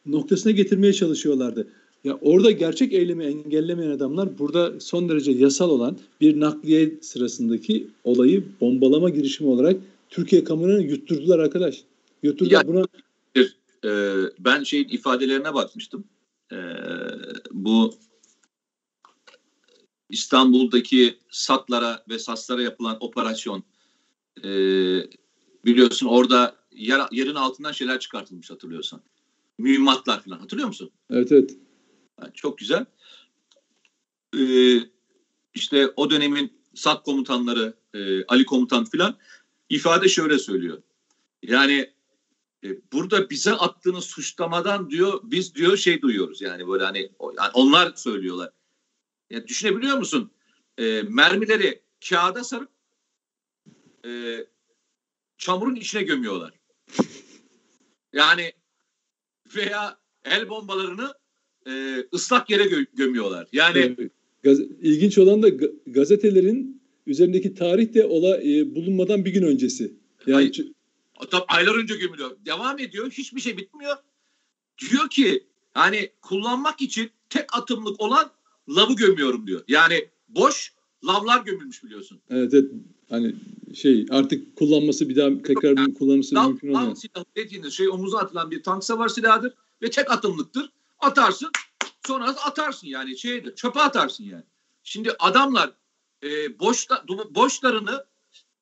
noktasına 0.06 0.52
getirmeye 0.52 0.92
çalışıyorlardı. 0.92 1.68
Ya 2.04 2.18
orada 2.20 2.50
gerçek 2.50 2.92
eylemi 2.92 3.24
engellemeyen 3.24 3.90
adamlar 3.90 4.38
burada 4.38 4.80
son 4.80 5.08
derece 5.08 5.32
yasal 5.32 5.70
olan 5.70 5.98
bir 6.20 6.40
nakliye 6.40 6.98
sırasındaki 7.02 7.88
olayı 8.04 8.44
bombalama 8.60 9.10
girişimi 9.10 9.50
olarak 9.50 9.76
Türkiye 10.10 10.44
kamuoyuna 10.44 10.78
yutturdular 10.80 11.38
arkadaş. 11.38 11.82
Yutturdular 12.22 12.64
Ya- 12.64 12.68
buna 12.68 12.84
e, 13.84 13.90
ben 14.38 14.62
şeyin 14.62 14.88
ifadelerine 14.88 15.54
bakmıştım. 15.54 16.04
E, 16.52 16.56
bu 17.52 17.94
İstanbul'daki 20.10 21.16
SAT'lara 21.30 22.04
ve 22.08 22.18
SAS'lara 22.18 22.62
yapılan 22.62 22.96
operasyon 23.00 23.62
e, 24.44 24.50
biliyorsun 25.64 26.06
orada 26.06 26.56
yer, 26.72 27.00
yerin 27.10 27.34
altından 27.34 27.72
şeyler 27.72 28.00
çıkartılmış 28.00 28.50
hatırlıyorsan. 28.50 29.02
Mühimmatlar 29.58 30.22
falan 30.24 30.38
hatırlıyor 30.38 30.68
musun? 30.68 30.90
evet 31.10 31.32
evet 31.32 31.56
Yani 32.20 32.32
çok 32.34 32.58
güzel. 32.58 32.86
Ee, 34.38 34.78
işte 35.54 35.92
o 35.96 36.10
dönemin 36.10 36.52
SAT 36.74 37.02
komutanları 37.04 37.74
e, 37.94 38.24
Ali 38.24 38.44
komutan 38.44 38.84
filan 38.84 39.16
ifade 39.68 40.08
şöyle 40.08 40.38
söylüyor. 40.38 40.82
Yani 41.42 41.90
e, 42.64 42.68
burada 42.92 43.30
bize 43.30 43.52
attığınız 43.52 44.04
suçlamadan 44.04 44.90
diyor 44.90 45.20
biz 45.24 45.54
diyor 45.54 45.76
şey 45.76 46.02
duyuyoruz 46.02 46.40
yani 46.40 46.68
böyle 46.68 46.84
hani 46.84 47.10
o- 47.18 47.32
yani 47.38 47.50
onlar 47.54 47.92
söylüyorlar. 47.96 48.50
Ya 49.30 49.46
düşünebiliyor 49.48 49.96
musun? 49.98 50.30
E, 50.78 51.02
mermileri 51.02 51.82
kağıda 52.08 52.44
sarıp 52.44 52.70
e, 54.06 54.10
çamurun 55.38 55.74
içine 55.76 56.02
gömüyorlar. 56.02 56.52
Yani 58.12 58.52
veya 59.56 59.98
el 60.24 60.48
bombalarını 60.48 61.14
e, 61.66 62.04
ıslak 62.14 62.50
yere 62.50 62.62
gö- 62.62 62.96
gömüyorlar. 62.96 63.48
Yani 63.52 63.78
Ee, 63.78 64.10
gaz- 64.44 64.60
ilginç 64.60 65.18
olan 65.18 65.42
da 65.42 65.48
ga- 65.48 65.72
gazetelerin 65.86 66.82
üzerindeki 67.06 67.54
tarih 67.54 67.94
de 67.94 68.04
ola, 68.04 68.42
e, 68.42 68.74
bulunmadan 68.74 69.24
bir 69.24 69.30
gün 69.32 69.42
öncesi. 69.42 69.92
Yani 70.26 70.46
ç- 70.46 70.72
Tabii 71.30 71.44
aylar 71.48 71.74
önce 71.74 71.96
gömülüyor. 71.96 72.36
Devam 72.46 72.78
ediyor. 72.78 73.10
Hiçbir 73.10 73.40
şey 73.40 73.56
bitmiyor. 73.56 73.96
Diyor 74.90 75.10
ki 75.10 75.44
hani 75.74 76.10
kullanmak 76.22 76.80
için 76.82 77.10
tek 77.30 77.56
atımlık 77.56 78.00
olan 78.00 78.30
lavı 78.68 78.96
gömüyorum 78.96 79.46
diyor. 79.46 79.64
Yani 79.68 80.08
boş 80.28 80.72
lavlar 81.06 81.44
gömülmüş 81.44 81.84
biliyorsun. 81.84 82.20
Evet, 82.30 82.54
evet. 82.54 82.70
Hani 83.10 83.34
şey 83.74 84.06
artık 84.10 84.56
kullanması 84.56 85.08
bir 85.08 85.16
daha 85.16 85.42
tekrar 85.42 85.76
yani, 85.76 85.94
kullanması 85.94 86.34
lav, 86.34 86.48
mümkün 86.48 86.68
olmuyor. 86.68 86.88
Lav 86.90 86.94
silahı 86.94 87.24
dediğiniz 87.36 87.72
şey 87.72 87.88
omuza 87.88 88.18
atılan 88.18 88.50
bir 88.50 88.62
tank 88.62 88.84
savar 88.84 89.08
silahıdır 89.08 89.54
ve 89.82 89.90
tek 89.90 90.10
atımlıktır. 90.10 90.70
Atarsın 90.98 91.50
sonra 92.06 92.24
atarsın 92.28 92.86
yani 92.86 93.18
şeydir 93.18 93.54
çöpe 93.54 93.80
atarsın 93.80 94.24
yani. 94.24 94.44
Şimdi 94.82 95.10
adamlar 95.18 95.72
e, 96.22 96.58
boşta, 96.58 97.04
boşlarını 97.30 98.04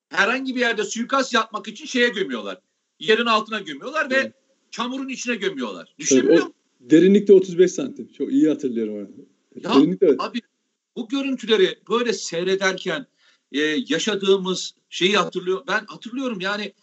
herhangi 0.09 0.55
bir 0.55 0.59
yerde 0.59 0.83
suikast 0.83 1.33
yapmak 1.33 1.67
için 1.67 1.85
şeye 1.85 2.09
gömüyorlar. 2.09 2.61
Yerin 2.99 3.25
altına 3.25 3.59
gömüyorlar 3.59 4.09
ve 4.09 4.15
evet. 4.15 4.33
çamurun 4.71 5.09
içine 5.09 5.35
gömüyorlar. 5.35 5.95
Düşünebiliyor 5.99 6.35
musun? 6.35 6.53
Derinlikte 6.79 7.33
35 7.33 7.71
santim. 7.71 8.07
Çok 8.17 8.31
iyi 8.31 8.49
hatırlıyorum 8.49 8.95
onu. 8.95 9.25
Ya 9.63 9.73
Derinlikte... 9.73 10.15
abi 10.19 10.39
bu 10.95 11.07
görüntüleri 11.07 11.79
böyle 11.89 12.13
seyrederken 12.13 13.05
e, 13.51 13.59
yaşadığımız 13.87 14.75
şeyi 14.89 15.17
hatırlıyor. 15.17 15.63
Ben 15.67 15.85
hatırlıyorum 15.85 16.41
yani 16.41 16.73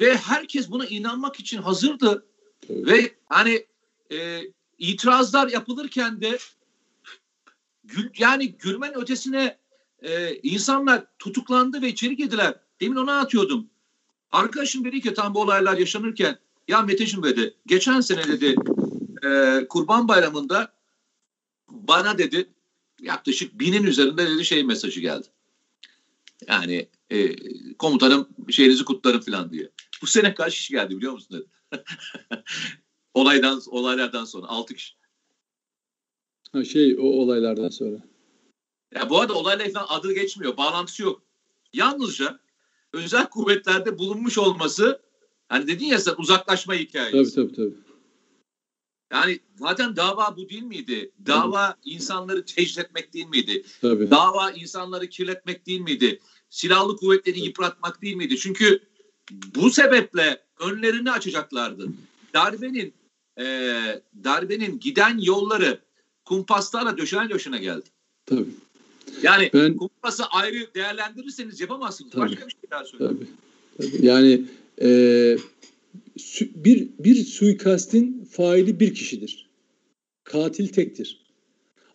ve 0.00 0.16
herkes 0.16 0.70
buna 0.70 0.86
inanmak 0.86 1.40
için 1.40 1.62
hazırdı. 1.62 2.26
Evet. 2.68 2.86
Ve 2.86 3.14
hani 3.26 3.66
e, 4.12 4.40
itirazlar 4.78 5.48
yapılırken 5.48 6.20
de 6.20 6.38
gül, 7.84 8.10
yani 8.18 8.52
gülmen 8.52 8.94
ötesine 8.94 9.58
e, 10.02 10.34
insanlar 10.34 11.04
tutuklandı 11.18 11.82
ve 11.82 11.88
içeri 11.88 12.16
girdiler. 12.16 12.54
Demin 12.80 12.96
ona 12.96 13.18
atıyordum. 13.18 13.70
Arkadaşım 14.32 14.84
dedi 14.84 15.00
ki 15.00 15.14
tam 15.14 15.34
bu 15.34 15.40
olaylar 15.40 15.78
yaşanırken 15.78 16.38
ya 16.68 16.82
Meteciğim 16.82 17.22
dedi 17.22 17.54
geçen 17.66 18.00
sene 18.00 18.24
dedi 18.28 18.54
e, 19.26 19.60
Kurban 19.68 20.08
Bayramı'nda 20.08 20.72
bana 21.68 22.18
dedi 22.18 22.48
yaklaşık 23.00 23.60
binin 23.60 23.82
üzerinde 23.82 24.30
dedi 24.30 24.44
şey 24.44 24.64
mesajı 24.64 25.00
geldi. 25.00 25.26
Yani 26.48 26.88
e, 27.10 27.36
komutanım 27.74 28.28
şeyinizi 28.50 28.84
kutlarım 28.84 29.20
falan 29.20 29.50
diye. 29.50 29.70
Bu 30.02 30.06
sene 30.06 30.34
kaç 30.34 30.56
kişi 30.56 30.72
geldi 30.72 30.96
biliyor 30.96 31.12
musun 31.12 31.38
dedi. 31.38 31.82
Olaydan 33.14 33.62
olaylardan 33.66 34.24
sonra 34.24 34.46
altı 34.46 34.74
kişi. 34.74 34.94
Ha 36.52 36.64
şey 36.64 36.96
o 36.98 37.02
olaylardan 37.02 37.68
sonra. 37.68 37.96
Ya 38.94 39.10
bu 39.10 39.20
arada 39.20 39.34
olayla 39.34 39.68
falan 39.70 39.86
adı 39.88 40.12
geçmiyor. 40.12 40.56
Bağlantısı 40.56 41.02
yok. 41.02 41.22
Yalnızca 41.72 42.40
özel 42.92 43.26
kuvvetlerde 43.26 43.98
bulunmuş 43.98 44.38
olması 44.38 45.02
hani 45.48 45.66
dedin 45.66 45.86
ya 45.86 45.98
sen 45.98 46.14
uzaklaşma 46.18 46.74
hikayesi. 46.74 47.34
Tabii 47.34 47.48
tabii 47.48 47.56
tabii. 47.56 47.84
Yani 49.12 49.40
zaten 49.56 49.96
dava 49.96 50.36
bu 50.36 50.48
değil 50.48 50.62
miydi? 50.62 51.12
Dava 51.26 51.66
tabii. 51.66 51.90
insanları 51.90 52.44
tecrit 52.44 52.78
etmek 52.78 53.14
değil 53.14 53.26
miydi? 53.26 53.64
Tabii. 53.80 54.10
Dava 54.10 54.50
insanları 54.50 55.08
kirletmek 55.08 55.66
değil 55.66 55.80
miydi? 55.80 56.20
Silahlı 56.54 56.96
kuvvetleri 56.96 57.40
yıpratmak 57.40 58.02
değil 58.02 58.16
miydi? 58.16 58.36
Çünkü 58.36 58.80
bu 59.54 59.70
sebeple 59.70 60.42
önlerini 60.60 61.10
açacaklardı. 61.10 61.88
Darbenin 62.34 62.92
e, 63.38 63.44
darbenin 64.24 64.78
giden 64.78 65.18
yolları 65.18 65.78
kumpaslarla 66.24 66.98
döşene 66.98 67.30
döşene 67.30 67.58
geldi. 67.58 67.84
Tabii. 68.26 68.44
Yani 69.22 69.50
ben, 69.54 69.76
kumpası 69.76 70.24
ayrı 70.24 70.74
değerlendirirseniz 70.74 71.60
yapamazsınız. 71.60 72.12
Tabii, 72.12 72.22
Başka 72.22 72.46
bir 72.46 72.52
şey 72.52 72.70
daha 72.70 72.84
söyleyeyim. 72.84 73.28
Tabii, 73.78 73.90
tabii. 73.90 74.06
Yani 74.06 74.44
e, 74.82 74.88
bir, 76.40 76.88
bir 76.98 77.24
suikastin 77.24 78.24
faili 78.24 78.80
bir 78.80 78.94
kişidir. 78.94 79.48
Katil 80.24 80.68
tektir. 80.68 81.20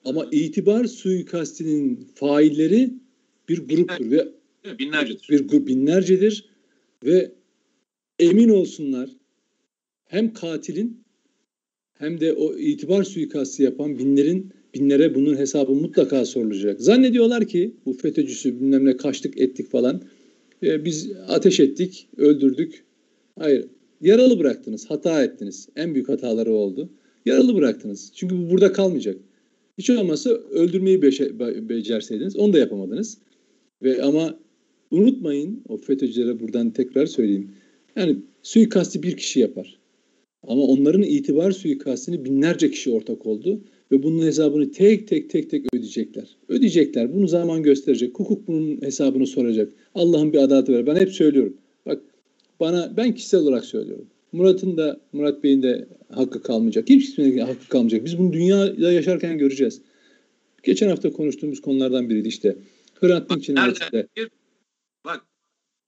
Ama 0.06 0.26
itibar 0.32 0.86
suikastinin 0.86 2.12
failleri 2.16 2.94
bir 3.50 3.68
gruptur 3.68 4.12
ve 4.12 4.39
binlercedir. 4.78 5.28
Bir 5.30 5.48
grup 5.48 5.68
binlercedir 5.68 6.50
ve 7.06 7.32
emin 8.20 8.50
olsunlar 8.50 9.10
hem 10.06 10.34
katilin 10.34 11.04
hem 11.94 12.20
de 12.20 12.34
o 12.34 12.58
itibar 12.58 13.04
suikastı 13.04 13.64
yapan 13.64 14.00
binlerin 14.00 14.54
binlere 14.74 15.16
bunun 15.16 15.38
hesabı 15.38 15.72
mutlaka 15.72 16.26
sorulacak. 16.26 16.82
Zannediyorlar 16.82 17.48
ki 17.48 17.76
bu 17.86 17.94
FETÖ'cüsü 17.94 18.60
bilmem 18.60 18.86
ne 18.86 18.98
kaçtık 18.98 19.38
ettik 19.38 19.72
falan. 19.72 20.02
E, 20.64 20.86
biz 20.86 21.12
ateş 21.28 21.60
ettik, 21.60 22.10
öldürdük. 22.18 22.84
Hayır, 23.40 23.66
yaralı 24.02 24.40
bıraktınız, 24.40 24.90
hata 24.90 25.24
ettiniz. 25.24 25.70
En 25.76 25.94
büyük 25.94 26.10
hataları 26.10 26.54
oldu. 26.54 26.90
Yaralı 27.26 27.56
bıraktınız. 27.56 28.12
Çünkü 28.16 28.38
bu 28.38 28.50
burada 28.50 28.74
kalmayacak. 28.74 29.18
Hiç 29.78 29.90
olmazsa 29.90 30.30
öldürmeyi 30.30 31.02
becerseydiniz 31.70 32.36
onu 32.36 32.54
da 32.54 32.58
yapamadınız. 32.58 33.18
Ve 33.84 34.04
ama 34.04 34.40
unutmayın 34.92 35.64
o 35.68 35.78
FETÖ'cülere 35.78 36.40
buradan 36.40 36.72
tekrar 36.72 37.06
söyleyeyim. 37.06 37.52
Yani 37.96 38.18
suikasti 38.44 39.04
bir 39.04 39.18
kişi 39.18 39.40
yapar. 39.40 39.80
Ama 40.48 40.62
onların 40.62 41.02
itibar 41.02 41.52
suikastini 41.52 42.26
binlerce 42.26 42.72
kişi 42.72 42.92
ortak 42.92 43.26
oldu 43.26 43.62
ve 43.92 44.04
bunun 44.04 44.26
hesabını 44.26 44.72
tek 44.72 45.08
tek 45.08 45.30
tek 45.30 45.50
tek 45.50 45.66
ödeyecekler. 45.74 46.38
Ödeyecekler. 46.50 47.14
Bunu 47.14 47.28
zaman 47.28 47.64
gösterecek. 47.64 48.20
Hukuk 48.20 48.48
bunun 48.48 48.82
hesabını 48.82 49.28
soracak. 49.28 49.74
Allah'ın 49.96 50.34
bir 50.34 50.38
adaletı 50.38 50.74
var. 50.74 50.88
Ben 50.88 50.96
hep 50.96 51.12
söylüyorum. 51.12 51.58
Bak 51.86 52.02
bana 52.60 52.94
ben 52.98 53.16
kişisel 53.16 53.40
olarak 53.40 53.66
söylüyorum. 53.66 54.06
Murat'ın 54.32 54.78
da 54.78 55.00
Murat 55.14 55.44
Bey'in 55.44 55.64
de 55.64 55.88
hakkı 56.12 56.44
kalmayacak. 56.44 56.88
Kimsenin 56.88 57.38
hakkı 57.38 57.70
kalmayacak. 57.70 58.06
Biz 58.06 58.18
bunu 58.18 58.34
dünyada 58.34 58.92
yaşarken 58.92 59.38
göreceğiz. 59.38 59.82
Geçen 60.64 60.90
hafta 60.90 61.12
konuştuğumuz 61.12 61.62
konulardan 61.62 62.10
biriydi 62.10 62.28
işte. 62.28 62.56
Hrant 63.02 63.30
Dink 63.30 63.44
cinayetinde. 63.44 64.08
Bak 65.06 65.26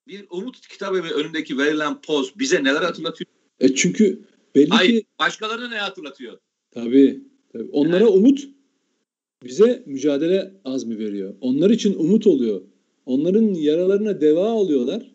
bir 0.07 0.26
umut 0.30 0.68
kitabı 0.68 0.97
önündeki 0.97 1.57
verilen 1.57 2.01
poz 2.01 2.39
bize 2.39 2.64
neler 2.64 2.82
hatırlatıyor? 2.82 3.30
E 3.59 3.76
çünkü 3.76 4.22
belli 4.55 4.70
Hayır, 4.70 5.01
ki... 5.01 5.05
başkalarına 5.20 5.70
ne 5.70 5.78
hatırlatıyor? 5.78 6.38
Tabii. 6.72 7.22
tabii. 7.53 7.70
Onlara 7.72 8.03
yani. 8.03 8.09
umut 8.09 8.47
bize 9.43 9.84
mücadele 9.86 10.53
azmi 10.66 10.99
veriyor. 10.99 11.36
Onlar 11.41 11.70
için 11.70 11.95
umut 11.99 12.28
oluyor. 12.28 12.62
Onların 13.05 13.53
yaralarına 13.53 14.22
deva 14.22 14.47
oluyorlar. 14.53 15.12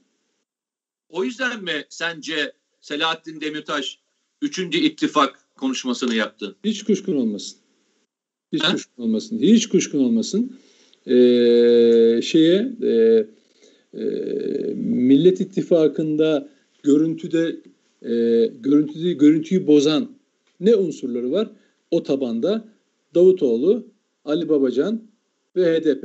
O 1.09 1.25
yüzden 1.25 1.65
mi 1.65 1.85
sence 1.89 2.53
Selahattin 2.81 3.41
Demirtaş 3.41 3.99
3. 4.43 4.59
ittifak 4.59 5.49
konuşmasını 5.55 6.15
yaptı? 6.15 6.57
Hiç 6.65 6.85
kuşkun 6.85 7.17
olmasın. 7.17 7.59
Hiç 8.53 8.65
He? 8.65 8.73
kuşkun 8.73 9.03
olmasın. 9.03 9.39
Hiç 9.39 9.69
kuşkun 9.69 10.05
olmasın. 10.05 10.57
Ee, 11.07 12.21
şeye 12.23 12.73
e, 12.83 13.27
e, 13.97 14.05
Millet 14.75 15.41
İttifakı'nda 15.41 16.49
görüntüde 16.83 17.57
e, 18.03 18.47
görüntüyü, 18.61 19.19
görüntüyü 19.19 19.67
bozan 19.67 20.09
ne 20.61 20.75
unsurları 20.75 21.33
var? 21.33 21.51
O 21.91 22.03
tabanda 22.03 22.69
Davutoğlu, 23.15 23.87
Ali 24.25 24.49
Babacan 24.49 25.03
ve 25.57 25.79
HDP. 25.79 26.05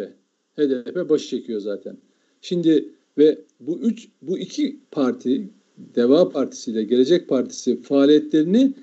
HDP 0.57 1.09
başı 1.09 1.27
çekiyor 1.27 1.59
zaten. 1.59 1.97
Şimdi 2.41 2.89
ve 3.17 3.39
bu 3.59 3.79
üç, 3.79 4.07
bu 4.21 4.37
iki 4.39 4.79
parti, 4.91 5.49
Deva 5.95 6.29
Partisi 6.29 6.71
ile 6.71 6.83
Gelecek 6.83 7.29
Partisi 7.29 7.81
faaliyetlerini 7.81 8.73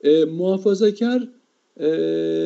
e, 0.00 0.24
muhafazakar 0.24 1.28
e, 1.80 1.88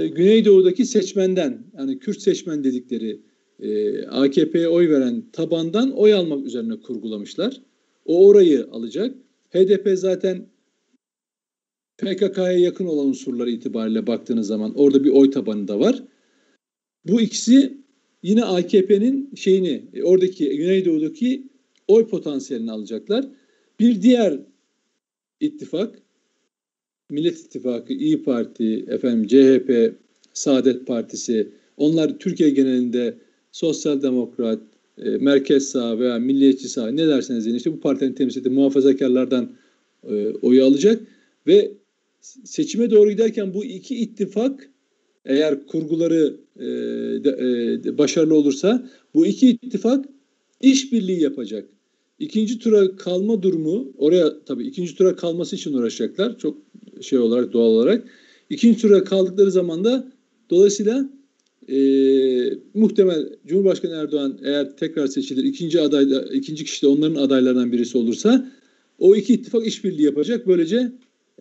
Güneydoğu'daki 0.09 0.85
seçmenden, 0.87 1.65
yani 1.79 1.99
Kürt 1.99 2.23
seçmen 2.23 2.65
dedikleri 2.65 3.21
e, 3.61 4.03
AKP'ye 4.07 4.69
oy 4.69 4.91
veren 4.91 5.25
tabandan 5.33 5.91
oy 5.91 6.15
almak 6.15 6.47
üzerine 6.47 6.81
kurgulamışlar. 6.81 7.61
O 8.05 8.27
orayı 8.27 8.69
alacak. 8.73 9.15
HDP 9.51 9.99
zaten 9.99 10.47
PKK'ya 11.99 12.53
yakın 12.53 12.87
olan 12.87 13.07
unsurları 13.07 13.51
itibariyle 13.51 14.07
baktığınız 14.07 14.47
zaman 14.47 14.75
orada 14.75 15.05
bir 15.05 15.11
oy 15.11 15.31
tabanı 15.31 15.69
da 15.69 15.81
var. 15.81 16.03
Bu 17.05 17.21
ikisi 17.21 17.79
yine 18.23 18.45
AKP'nin 18.45 19.35
şeyini, 19.35 19.85
e, 19.93 20.03
oradaki 20.03 20.57
Güneydoğu'daki 20.57 21.49
oy 21.89 22.09
potansiyelini 22.09 22.73
alacaklar. 22.73 23.27
Bir 23.81 24.03
diğer 24.03 24.41
ittifak, 25.41 26.03
Millet 27.11 27.39
İttifakı, 27.39 27.93
İyi 27.93 28.23
Parti, 28.23 28.85
efendim 28.89 29.27
CHP, 29.27 29.95
Saadet 30.33 30.87
Partisi, 30.87 31.49
onlar 31.77 32.19
Türkiye 32.19 32.51
genelinde 32.51 33.19
sosyal 33.55 34.03
demokrat, 34.03 34.61
e, 34.99 35.11
merkez 35.11 35.69
sağ 35.69 35.99
veya 35.99 36.19
milliyetçi 36.19 36.69
sağ 36.69 36.89
ne 36.91 37.09
derseniz 37.09 37.45
deyin 37.45 37.57
işte 37.57 37.73
bu 37.73 37.81
partinin 37.81 38.13
temsil 38.13 38.41
ettiği 38.41 38.51
muhafazakarlardan 38.51 39.51
e, 40.09 40.29
oyu 40.43 40.65
alacak 40.65 41.03
ve 41.47 41.73
seçime 42.45 42.91
doğru 42.91 43.11
giderken 43.11 43.55
bu 43.55 43.65
iki 43.65 43.97
ittifak 43.97 44.71
eğer 45.25 45.67
kurguları 45.67 46.37
e, 46.57 46.65
de, 47.25 47.31
e, 47.85 47.99
başarılı 47.99 48.35
olursa 48.35 48.91
bu 49.15 49.27
iki 49.27 49.51
ittifak 49.51 50.05
işbirliği 50.61 51.23
yapacak. 51.23 51.69
İkinci 52.19 52.59
tura 52.59 52.97
kalma 52.97 53.43
durumu 53.43 53.93
oraya 53.99 54.45
tabii 54.45 54.67
ikinci 54.67 54.95
tura 54.95 55.17
kalması 55.17 55.57
için 55.57 55.75
uğraşacaklar. 55.75 56.39
Çok 56.39 56.59
şey 57.01 57.19
olarak 57.19 57.53
doğal 57.53 57.71
olarak. 57.71 58.09
İkinci 58.51 58.81
tura 58.81 59.05
kaldıkları 59.05 59.51
zaman 59.51 59.85
da 59.85 60.13
dolayısıyla 60.51 61.09
e, 61.69 61.79
muhtemel 62.75 63.29
Cumhurbaşkanı 63.47 63.95
Erdoğan 63.95 64.39
eğer 64.45 64.77
tekrar 64.77 65.07
seçilir 65.07 65.45
ikinci 65.45 65.81
adayda 65.81 66.25
ikinci 66.33 66.65
kişi 66.65 66.83
de 66.83 66.87
onların 66.87 67.15
adaylarından 67.15 67.73
birisi 67.73 67.99
olursa 67.99 68.53
o 68.99 69.17
iki 69.17 69.35
ittifak 69.35 69.67
işbirliği 69.67 70.03
yapacak. 70.03 70.47
Böylece 70.47 70.93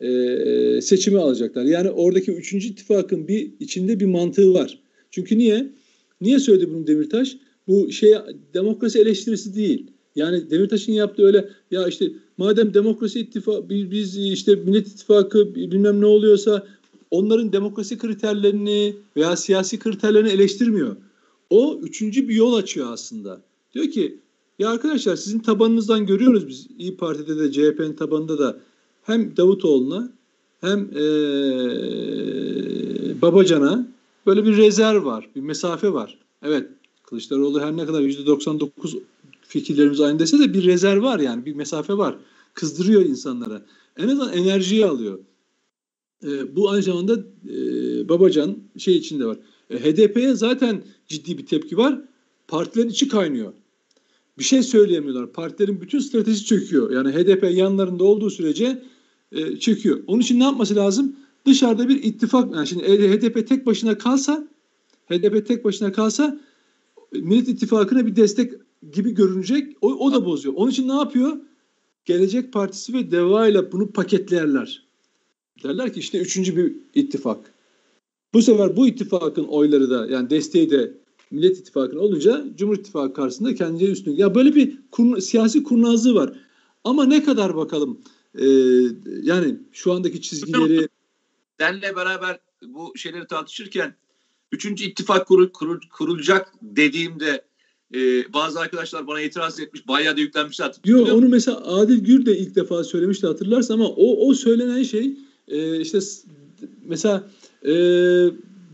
e, 0.01 0.81
seçimi 0.81 1.17
alacaklar. 1.17 1.63
Yani 1.63 1.89
oradaki 1.89 2.31
üçüncü 2.31 2.67
ittifakın 2.67 3.27
bir 3.27 3.51
içinde 3.59 3.99
bir 3.99 4.05
mantığı 4.05 4.53
var. 4.53 4.79
Çünkü 5.11 5.37
niye? 5.37 5.69
Niye 6.21 6.39
söyledi 6.39 6.69
bunu 6.73 6.87
Demirtaş? 6.87 7.37
Bu 7.67 7.91
şey 7.91 8.13
demokrasi 8.53 8.99
eleştirisi 8.99 9.55
değil. 9.55 9.87
Yani 10.15 10.49
Demirtaş'ın 10.49 10.93
yaptığı 10.93 11.25
öyle 11.25 11.49
ya 11.71 11.87
işte 11.87 12.11
madem 12.37 12.73
demokrasi 12.73 13.19
ittifak 13.19 13.69
biz 13.69 14.17
işte 14.17 14.55
Millet 14.55 14.87
İttifakı 14.87 15.55
bilmem 15.55 16.01
ne 16.01 16.05
oluyorsa 16.05 16.67
onların 17.13 17.51
demokrasi 17.53 17.97
kriterlerini 17.97 18.95
veya 19.15 19.35
siyasi 19.35 19.79
kriterlerini 19.79 20.29
eleştirmiyor. 20.29 20.95
O 21.49 21.79
üçüncü 21.83 22.29
bir 22.29 22.35
yol 22.35 22.53
açıyor 22.53 22.93
aslında. 22.93 23.41
Diyor 23.73 23.87
ki 23.87 24.19
ya 24.59 24.69
arkadaşlar 24.69 25.15
sizin 25.15 25.39
tabanınızdan 25.39 26.05
görüyoruz 26.05 26.47
biz 26.47 26.67
İyi 26.77 26.97
Parti'de 26.97 27.39
de 27.39 27.51
CHP'nin 27.51 27.93
tabanında 27.93 28.39
da 28.39 28.59
hem 29.03 29.37
Davutoğlu'na 29.37 30.11
hem 30.61 30.79
ee, 30.79 31.01
Babacan'a 33.21 33.87
böyle 34.25 34.45
bir 34.45 34.57
rezerv 34.57 35.05
var, 35.05 35.29
bir 35.35 35.41
mesafe 35.41 35.93
var. 35.93 36.17
Evet 36.41 36.67
Kılıçdaroğlu 37.03 37.61
her 37.61 37.77
ne 37.77 37.85
kadar 37.85 38.01
%99 38.01 38.99
fikirlerimiz 39.41 40.01
aynı 40.01 40.19
dese 40.19 40.39
de 40.39 40.53
bir 40.53 40.63
rezerv 40.63 41.03
var 41.03 41.19
yani 41.19 41.45
bir 41.45 41.55
mesafe 41.55 41.97
var. 41.97 42.15
Kızdırıyor 42.53 43.01
insanlara. 43.01 43.61
En 43.97 44.07
azından 44.07 44.33
enerjiyi 44.33 44.85
alıyor. 44.85 45.19
E, 46.23 46.55
bu 46.55 46.69
aynı 46.69 46.83
zamanda 46.83 47.13
e, 47.49 48.09
Babacan 48.09 48.57
şey 48.77 48.97
içinde 48.97 49.25
var. 49.25 49.37
E, 49.69 49.79
HDP'ye 49.79 50.35
zaten 50.35 50.83
ciddi 51.07 51.37
bir 51.37 51.45
tepki 51.45 51.77
var. 51.77 52.01
Partilerin 52.47 52.89
içi 52.89 53.07
kaynıyor. 53.07 53.53
Bir 54.37 54.43
şey 54.43 54.63
söyleyemiyorlar. 54.63 55.33
Partilerin 55.33 55.81
bütün 55.81 55.99
stratejisi 55.99 56.45
çöküyor. 56.45 56.91
Yani 56.91 57.11
HDP 57.11 57.57
yanlarında 57.57 58.03
olduğu 58.03 58.29
sürece 58.29 58.83
e, 59.31 59.57
çöküyor. 59.57 60.03
Onun 60.07 60.21
için 60.21 60.39
ne 60.39 60.43
yapması 60.43 60.75
lazım? 60.75 61.15
Dışarıda 61.45 61.89
bir 61.89 62.03
ittifak. 62.03 62.55
Yani 62.55 62.67
şimdi 62.67 62.83
HDP 62.83 63.47
tek 63.47 63.65
başına 63.65 63.97
kalsa 63.97 64.47
HDP 65.09 65.47
tek 65.47 65.65
başına 65.65 65.91
kalsa 65.91 66.39
Millet 67.11 67.47
İttifakı'na 67.47 68.05
bir 68.05 68.15
destek 68.15 68.53
gibi 68.91 69.11
görünecek. 69.11 69.77
O, 69.81 69.93
o 69.93 70.13
da 70.13 70.25
bozuyor. 70.25 70.55
Onun 70.57 70.71
için 70.71 70.87
ne 70.87 70.93
yapıyor? 70.93 71.37
Gelecek 72.05 72.53
Partisi 72.53 72.93
ve 72.93 73.11
DEVA 73.11 73.47
ile 73.47 73.71
bunu 73.71 73.91
paketlerler. 73.91 74.87
Derler 75.63 75.93
ki 75.93 75.99
işte 75.99 76.19
üçüncü 76.19 76.57
bir 76.57 76.75
ittifak. 76.93 77.53
Bu 78.33 78.41
sefer 78.41 78.75
bu 78.75 78.87
ittifakın 78.87 79.43
oyları 79.43 79.89
da 79.89 80.07
yani 80.07 80.29
desteği 80.29 80.69
de 80.69 80.93
Millet 81.31 81.57
İttifakı'nın 81.57 81.99
olunca 81.99 82.45
Cumhur 82.55 82.77
İttifakı 82.77 83.13
karşısında 83.13 83.55
kendileri 83.55 83.91
üstün. 83.91 84.15
Ya 84.15 84.35
böyle 84.35 84.55
bir 84.55 84.77
kur, 84.91 85.19
siyasi 85.19 85.63
kurnazlığı 85.63 86.15
var. 86.15 86.33
Ama 86.83 87.05
ne 87.05 87.23
kadar 87.23 87.55
bakalım 87.55 88.01
e, 88.39 88.45
yani 89.21 89.57
şu 89.71 89.93
andaki 89.93 90.21
çizgileri 90.21 90.87
Senle 91.59 91.95
beraber 91.95 92.39
bu 92.67 92.97
şeyleri 92.97 93.27
tartışırken 93.27 93.95
üçüncü 94.51 94.85
ittifak 94.85 95.27
kurul, 95.27 95.49
kurul, 95.49 95.79
kurulacak 95.91 96.53
dediğimde 96.61 97.45
e, 97.95 98.33
bazı 98.33 98.59
arkadaşlar 98.59 99.07
bana 99.07 99.21
itiraz 99.21 99.59
etmiş. 99.59 99.87
Bayağı 99.87 100.17
da 100.17 100.21
yüklenmişler. 100.21 100.75
Yok 100.85 101.09
onu 101.13 101.29
mesela 101.29 101.57
Adil 101.57 102.03
Gür 102.03 102.25
de 102.25 102.37
ilk 102.37 102.55
defa 102.55 102.83
söylemişti 102.83 103.27
hatırlarsın 103.27 103.73
ama 103.73 103.87
o, 103.87 104.27
o 104.27 104.33
söylenen 104.33 104.83
şey 104.83 105.17
e, 105.47 105.79
işte 105.79 105.99
mesela 106.85 107.23
e, 107.65 107.73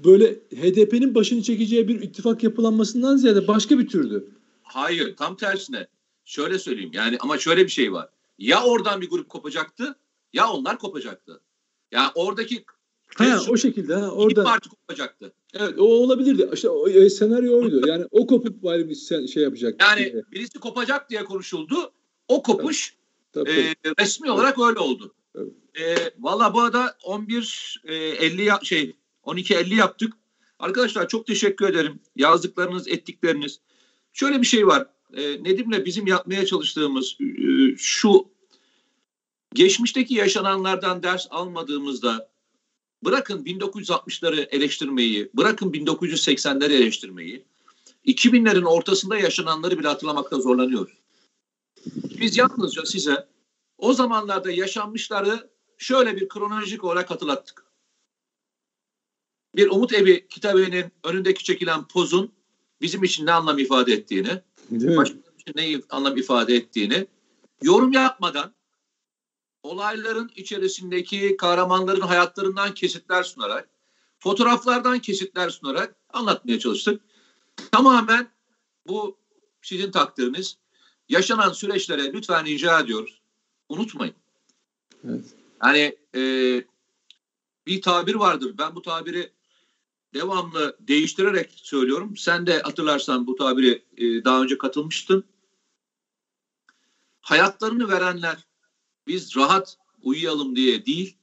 böyle 0.05 0.33
HDP'nin 0.33 1.15
başını 1.15 1.41
çekeceği 1.41 1.87
bir 1.87 2.01
ittifak 2.01 2.43
yapılanmasından 2.43 3.17
ziyade 3.17 3.47
başka 3.47 3.79
bir 3.79 3.87
türdü. 3.87 4.27
Hayır 4.63 5.15
tam 5.15 5.37
tersine. 5.37 5.87
Şöyle 6.25 6.59
söyleyeyim 6.59 6.91
yani 6.93 7.17
ama 7.19 7.37
şöyle 7.37 7.63
bir 7.63 7.71
şey 7.71 7.93
var. 7.93 8.09
Ya 8.39 8.63
oradan 8.63 9.01
bir 9.01 9.09
grup 9.09 9.29
kopacaktı 9.29 9.95
ya 10.33 10.51
onlar 10.51 10.77
kopacaktı. 10.79 11.41
Yani 11.91 12.11
oradaki 12.15 12.65
Ha, 13.15 13.39
o 13.49 13.57
şekilde 13.57 13.95
ha 13.95 14.11
orada. 14.11 14.43
parti 14.43 14.69
kopacaktı. 14.69 15.33
Evet 15.53 15.73
o 15.79 15.83
olabilirdi. 15.83 16.49
İşte 16.53 16.69
o, 16.69 16.89
e, 16.89 17.09
senaryo 17.09 17.61
oydu. 17.61 17.87
Yani 17.87 18.05
o 18.11 18.27
kopup 18.27 18.63
bari 18.63 18.89
bir 18.89 18.95
sen, 18.95 19.25
şey 19.25 19.43
yapacak. 19.43 19.81
Yani 19.81 20.11
diye. 20.11 20.23
birisi 20.31 20.59
kopacak 20.59 21.09
diye 21.09 21.23
konuşuldu. 21.23 21.91
O 22.27 22.43
kopuş 22.43 22.95
tabii, 23.31 23.45
tabii, 23.45 23.75
tabii. 23.83 23.93
E, 23.99 24.03
resmi 24.03 24.31
olarak 24.31 24.59
öyle 24.59 24.79
oldu. 24.79 25.13
Evet. 25.35 25.51
E, 25.79 25.95
Valla 26.19 26.53
bu 26.53 26.61
arada 26.61 26.97
11 27.03 27.81
e, 27.83 27.95
50 27.95 28.49
şey 28.63 28.95
12 29.23 29.55
50 29.55 29.75
yaptık. 29.75 30.13
Arkadaşlar 30.59 31.07
çok 31.07 31.27
teşekkür 31.27 31.69
ederim. 31.69 31.99
Yazdıklarınız, 32.15 32.87
ettikleriniz. 32.87 33.59
Şöyle 34.13 34.41
bir 34.41 34.47
şey 34.47 34.67
var. 34.67 34.87
E, 35.13 35.43
Nedim'le 35.43 35.85
bizim 35.85 36.07
yapmaya 36.07 36.45
çalıştığımız 36.45 37.17
e, 37.21 37.77
şu 37.77 38.27
geçmişteki 39.53 40.13
yaşananlardan 40.13 41.03
ders 41.03 41.27
almadığımızda 41.29 42.29
bırakın 43.05 43.43
1960'ları 43.45 44.47
eleştirmeyi, 44.49 45.29
bırakın 45.33 45.71
1980'leri 45.71 46.73
eleştirmeyi, 46.73 47.45
2000'lerin 48.05 48.65
ortasında 48.65 49.17
yaşananları 49.17 49.79
bile 49.79 49.87
hatırlamakta 49.87 50.39
zorlanıyoruz. 50.39 50.93
Biz 52.19 52.37
yalnızca 52.37 52.85
size 52.85 53.27
o 53.77 53.93
zamanlarda 53.93 54.51
yaşanmışları 54.51 55.49
şöyle 55.79 56.15
bir 56.15 56.29
kronolojik 56.29 56.83
olarak 56.83 57.11
hatırlattık. 57.11 57.65
Bir 59.55 59.69
Umut 59.69 59.93
Evi 59.93 60.27
kitabının 60.27 60.91
önündeki 61.03 61.43
çekilen 61.43 61.87
pozun 61.87 62.31
bizim 62.81 63.03
için 63.03 63.25
ne 63.25 63.31
anlam 63.31 63.59
ifade 63.59 63.93
ettiğini, 63.93 64.41
başkaları 64.71 65.35
için 65.39 65.53
ne 65.55 65.81
anlam 65.89 66.17
ifade 66.17 66.55
ettiğini 66.55 67.07
yorum 67.61 67.91
yapmadan 67.91 68.53
olayların 69.63 70.31
içerisindeki 70.35 71.37
kahramanların 71.37 72.01
hayatlarından 72.01 72.73
kesitler 72.73 73.23
sunarak, 73.23 73.69
fotoğraflardan 74.19 74.99
kesitler 74.99 75.49
sunarak 75.49 75.95
anlatmaya 76.13 76.59
çalıştık. 76.59 77.01
Tamamen 77.71 78.31
bu 78.87 79.17
sizin 79.61 79.91
takdiriniz. 79.91 80.57
Yaşanan 81.09 81.51
süreçlere 81.51 82.13
lütfen 82.13 82.45
rica 82.45 82.79
ediyoruz. 82.79 83.21
Unutmayın. 83.69 84.15
Evet. 85.07 85.38
Yani 85.63 85.95
e, 86.15 86.21
bir 87.67 87.81
tabir 87.81 88.15
vardır. 88.15 88.55
Ben 88.57 88.75
bu 88.75 88.81
tabiri 88.81 89.31
devamlı 90.13 90.77
değiştirerek 90.79 91.51
söylüyorum. 91.55 92.17
Sen 92.17 92.47
de 92.47 92.59
hatırlarsan 92.59 93.27
bu 93.27 93.35
tabiri 93.35 93.83
e, 93.97 94.23
daha 94.23 94.41
önce 94.43 94.57
katılmıştın. 94.57 95.23
Hayatlarını 97.21 97.89
verenler 97.89 98.37
biz 99.07 99.35
rahat 99.35 99.77
uyuyalım 100.03 100.55
diye 100.55 100.85
değil, 100.85 101.17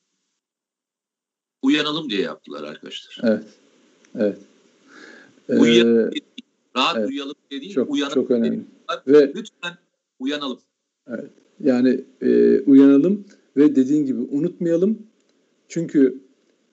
uyanalım 1.63 2.11
diye 2.11 2.21
yaptılar 2.21 2.63
arkadaşlar. 2.63 3.19
Evet. 3.23 3.45
Evet. 4.15 4.39
Uyuyalım 5.49 5.99
ee, 5.99 6.21
rahat 6.77 6.97
evet. 6.97 7.09
uyuyalım 7.09 7.35
diye 7.51 7.61
değil, 7.61 7.75
çok, 7.75 7.91
uyanalım 7.91 8.15
çok 8.15 8.31
önemli. 8.31 8.65
Ve, 9.07 9.33
Lütfen 9.35 9.79
uyanalım. 10.19 10.61
Evet. 11.07 11.31
Yani 11.61 12.05
e, 12.23 12.61
uyanalım 12.61 13.25
ve 13.57 13.77
dediğin 13.77 14.07
gibi 14.07 14.21
unutmayalım. 14.21 14.99
Çünkü 15.69 16.21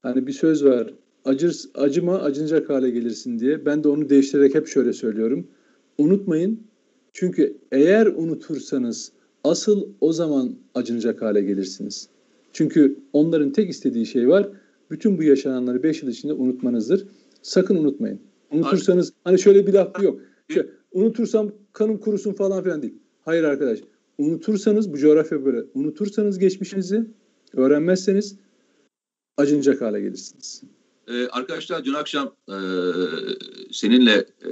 hani 0.02 0.28
bir 0.28 0.32
söz 0.32 0.66
var. 0.66 0.94
Acır, 1.26 1.70
acıma 1.76 2.20
acınacak 2.20 2.70
hale 2.70 2.90
gelirsin 2.90 3.40
diye. 3.40 3.66
Ben 3.66 3.84
de 3.84 3.88
onu 3.88 4.10
değiştirerek 4.10 4.56
hep 4.56 4.68
şöyle 4.68 4.94
söylüyorum. 4.94 5.48
Unutmayın. 5.98 6.60
Çünkü 7.14 7.58
eğer 7.72 8.06
unutursanız 8.06 9.12
Asıl 9.44 9.88
o 10.02 10.14
zaman 10.14 10.56
acınacak 10.76 11.22
hale 11.22 11.42
gelirsiniz. 11.42 12.10
Çünkü 12.54 13.00
onların 13.14 13.52
tek 13.52 13.70
istediği 13.70 14.06
şey 14.06 14.30
var. 14.30 14.50
Bütün 14.92 15.18
bu 15.18 15.24
yaşananları 15.24 15.84
5 15.84 16.04
yıl 16.04 16.10
içinde 16.10 16.34
unutmanızdır. 16.34 17.08
Sakın 17.42 17.76
unutmayın. 17.76 18.20
Unutursanız 18.52 19.14
hani 19.24 19.40
şöyle 19.40 19.68
bir 19.68 19.74
laf 19.74 20.04
yok. 20.04 20.20
Şöyle, 20.50 20.70
unutursam 20.92 21.52
kanım 21.74 21.98
kurusun 21.98 22.34
falan 22.34 22.64
filan 22.64 22.82
değil. 22.82 22.94
Hayır 23.22 23.44
arkadaş. 23.44 23.80
Unutursanız 24.18 24.94
bu 24.94 24.98
coğrafya 24.98 25.46
böyle. 25.46 25.64
Unutursanız 25.74 26.40
geçmişinizi 26.40 27.06
öğrenmezseniz 27.54 28.36
acınacak 29.38 29.82
hale 29.82 30.02
gelirsiniz. 30.02 30.64
Ee, 31.08 31.28
arkadaşlar 31.28 31.86
dün 31.86 31.94
akşam 31.94 32.36
e, 32.50 32.58
seninle 33.72 34.14
e, 34.16 34.50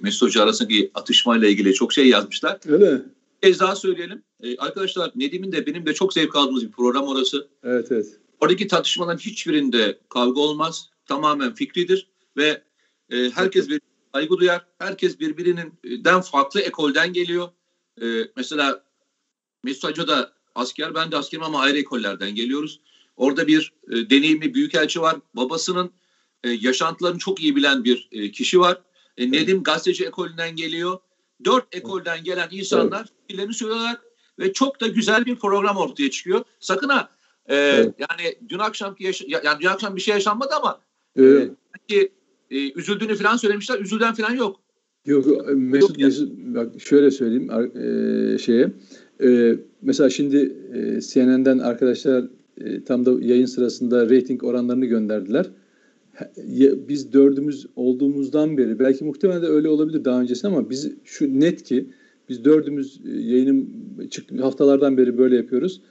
Mesut 0.00 0.28
Hoca 0.28 0.42
arasındaki 0.42 0.90
atışmayla 0.94 1.48
ilgili 1.48 1.74
çok 1.74 1.92
şey 1.92 2.08
yazmışlar. 2.08 2.58
Öyle 2.68 3.02
kez 3.42 3.60
daha 3.60 3.76
söyleyelim. 3.76 4.22
Ee, 4.42 4.56
arkadaşlar 4.56 5.12
Nedim'in 5.14 5.52
de 5.52 5.66
benim 5.66 5.86
de 5.86 5.94
çok 5.94 6.12
zevk 6.12 6.36
aldığımız 6.36 6.66
bir 6.66 6.72
program 6.72 7.06
orası. 7.06 7.48
Evet 7.64 7.92
evet. 7.92 8.06
Oradaki 8.40 8.66
tartışmaların 8.66 9.18
hiçbirinde 9.18 9.98
kavga 10.08 10.40
olmaz. 10.40 10.90
Tamamen 11.06 11.54
fikridir 11.54 12.08
ve 12.36 12.62
e, 13.10 13.30
herkes 13.30 13.68
bir 13.68 13.80
saygı 14.14 14.36
duyar. 14.36 14.66
Herkes 14.78 15.20
birbirinden 15.20 16.20
farklı 16.20 16.60
ekolden 16.60 17.12
geliyor. 17.12 17.48
E, 18.02 18.04
mesela 18.36 18.84
Mesut 19.64 19.84
Hoca 19.84 20.08
da 20.08 20.32
asker, 20.54 20.94
ben 20.94 21.12
de 21.12 21.16
askerim 21.16 21.44
ama 21.44 21.60
ayrı 21.60 21.78
ekollerden 21.78 22.34
geliyoruz. 22.34 22.80
Orada 23.16 23.46
bir 23.46 23.72
e, 23.90 24.10
deneyimli 24.10 24.54
büyükelçi 24.54 25.00
var. 25.00 25.16
Babasının 25.34 25.92
e, 26.44 26.50
yaşantılarını 26.50 27.18
çok 27.18 27.40
iyi 27.40 27.56
bilen 27.56 27.84
bir 27.84 28.08
e, 28.12 28.30
kişi 28.30 28.60
var. 28.60 28.80
E, 29.16 29.32
Nedim 29.32 29.62
gazeteci 29.62 30.04
ekolünden 30.04 30.56
geliyor. 30.56 30.98
Dört 31.44 31.74
ekolden 31.74 32.24
gelen 32.24 32.48
insanlar 32.50 33.06
fikirlerini 33.20 33.54
söylüyorlar 33.54 33.96
ve 34.38 34.52
çok 34.52 34.80
da 34.80 34.86
güzel 34.86 35.26
bir 35.26 35.36
program 35.36 35.76
ortaya 35.76 36.10
çıkıyor. 36.10 36.44
Sakın 36.60 36.88
ha 36.88 37.10
e, 37.46 37.56
evet. 37.56 37.94
yani 37.98 38.38
dün 38.48 38.58
akşamki 38.58 39.04
yaş- 39.04 39.24
yani 39.28 39.60
dün 39.60 39.66
akşam 39.66 39.96
bir 39.96 40.00
şey 40.00 40.14
yaşanmadı 40.14 40.54
ama 40.54 40.80
evet. 41.16 41.50
e, 41.90 41.96
e, 42.50 42.72
üzüldüğünü 42.72 43.16
falan 43.16 43.36
söylemişler. 43.36 43.80
Üzülden 43.80 44.14
falan 44.14 44.34
yok. 44.34 44.60
Yok 45.06 45.26
Mesut, 45.56 45.90
yok 45.90 45.98
Mesut 45.98 46.32
bak 46.38 46.80
şöyle 46.80 47.10
söyleyeyim 47.10 47.50
e, 47.76 48.38
şeye. 48.38 48.72
E, 49.22 49.56
mesela 49.82 50.10
şimdi 50.10 50.56
e, 50.74 51.00
CNN'den 51.00 51.58
arkadaşlar 51.58 52.24
e, 52.60 52.84
tam 52.84 53.06
da 53.06 53.12
yayın 53.20 53.46
sırasında 53.46 54.10
reyting 54.10 54.44
oranlarını 54.44 54.86
gönderdiler. 54.86 55.50
Biz 56.88 57.12
dördümüz 57.12 57.66
olduğumuzdan 57.76 58.58
beri 58.58 58.78
belki 58.78 59.04
muhtemelen 59.04 59.42
de 59.42 59.46
öyle 59.46 59.68
olabilir 59.68 60.04
daha 60.04 60.20
öncesi 60.20 60.46
ama 60.46 60.70
biz 60.70 60.90
şu 61.04 61.40
net 61.40 61.62
ki 61.62 61.86
biz 62.28 62.44
dördümüz 62.44 63.00
e, 63.06 63.10
yayının 63.10 63.68
çıktı 64.10 64.42
haftalardan 64.42 64.96
beri 64.96 65.18
böyle 65.18 65.36
yapıyoruz. 65.36 65.82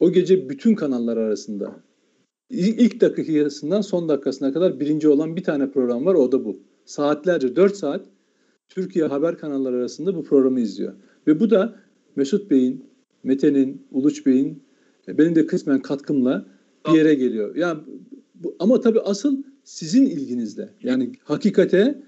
O 0.00 0.12
gece 0.12 0.48
bütün 0.48 0.74
kanallar 0.74 1.16
arasında 1.16 1.76
ilk 2.50 3.00
dakikasından 3.00 3.80
son 3.80 4.08
dakikasına 4.08 4.52
kadar 4.52 4.80
birinci 4.80 5.08
olan 5.08 5.36
bir 5.36 5.42
tane 5.42 5.70
program 5.70 6.06
var 6.06 6.14
o 6.14 6.32
da 6.32 6.44
bu. 6.44 6.60
Saatlerce 6.84 7.56
4 7.56 7.76
saat 7.76 8.06
Türkiye 8.68 9.04
haber 9.04 9.38
kanalları 9.38 9.76
arasında 9.76 10.16
bu 10.16 10.24
programı 10.24 10.60
izliyor. 10.60 10.94
Ve 11.26 11.40
bu 11.40 11.50
da 11.50 11.78
Mesut 12.16 12.50
Bey'in, 12.50 12.84
Mete'nin, 13.22 13.86
Uluç 13.92 14.26
Bey'in 14.26 14.62
e, 15.08 15.18
benim 15.18 15.34
de 15.34 15.46
kısmen 15.46 15.82
katkımla 15.82 16.46
bir 16.86 16.92
yere 16.92 17.14
geliyor. 17.14 17.56
Yani 17.56 17.80
bu, 18.34 18.56
ama 18.58 18.80
tabii 18.80 19.00
asıl 19.00 19.36
sizin 19.64 20.06
ilginizle. 20.06 20.74
Yani 20.82 21.12
hakikate 21.24 22.02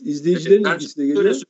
izleyicilerin 0.00 0.64
evet, 0.64 0.82
ilgisiyle 0.82 1.06
geliyor. 1.06 1.42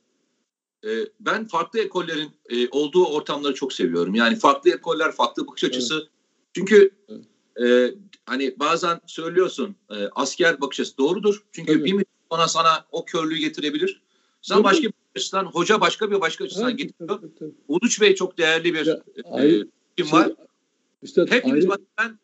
E, 0.83 0.89
ben 1.19 1.47
farklı 1.47 1.79
ekollerin 1.79 2.29
e, 2.49 2.69
olduğu 2.71 3.05
ortamları 3.05 3.53
çok 3.53 3.73
seviyorum. 3.73 4.15
Yani 4.15 4.35
farklı 4.35 4.69
ekoller, 4.69 5.11
farklı 5.11 5.47
bakış 5.47 5.63
açısı. 5.63 5.95
Evet. 5.95 6.07
Çünkü 6.53 6.89
evet. 7.09 7.23
E, 7.69 7.95
hani 8.25 8.55
bazen 8.59 8.99
söylüyorsun 9.05 9.75
e, 9.89 9.95
asker 10.15 10.61
bakış 10.61 10.79
açısı 10.79 10.97
doğrudur. 10.97 11.43
Çünkü 11.51 11.71
evet. 11.71 11.85
bir 11.85 12.05
sonra 12.31 12.47
sana 12.47 12.85
o 12.91 13.05
körlüğü 13.05 13.37
getirebilir. 13.37 14.01
Sen 14.47 14.63
başka 14.63 14.83
bir 14.83 14.93
açıdan, 15.15 15.45
hoca 15.45 15.81
başka 15.81 16.11
bir 16.11 16.21
başka 16.21 16.45
açıdan 16.45 16.69
evet, 16.69 16.79
getiriyor. 16.79 17.17
Tabii, 17.17 17.35
tabii. 17.39 17.51
Uluç 17.67 18.01
Bey 18.01 18.15
çok 18.15 18.37
değerli 18.37 18.73
bir 18.73 18.85
ya, 18.85 19.01
e, 19.43 19.63
kim 19.97 20.11
var. 20.11 20.31
Üstad, 21.03 21.31
Hepimiz 21.31 21.65
ayrı... 21.65 21.81
ben 21.99 22.19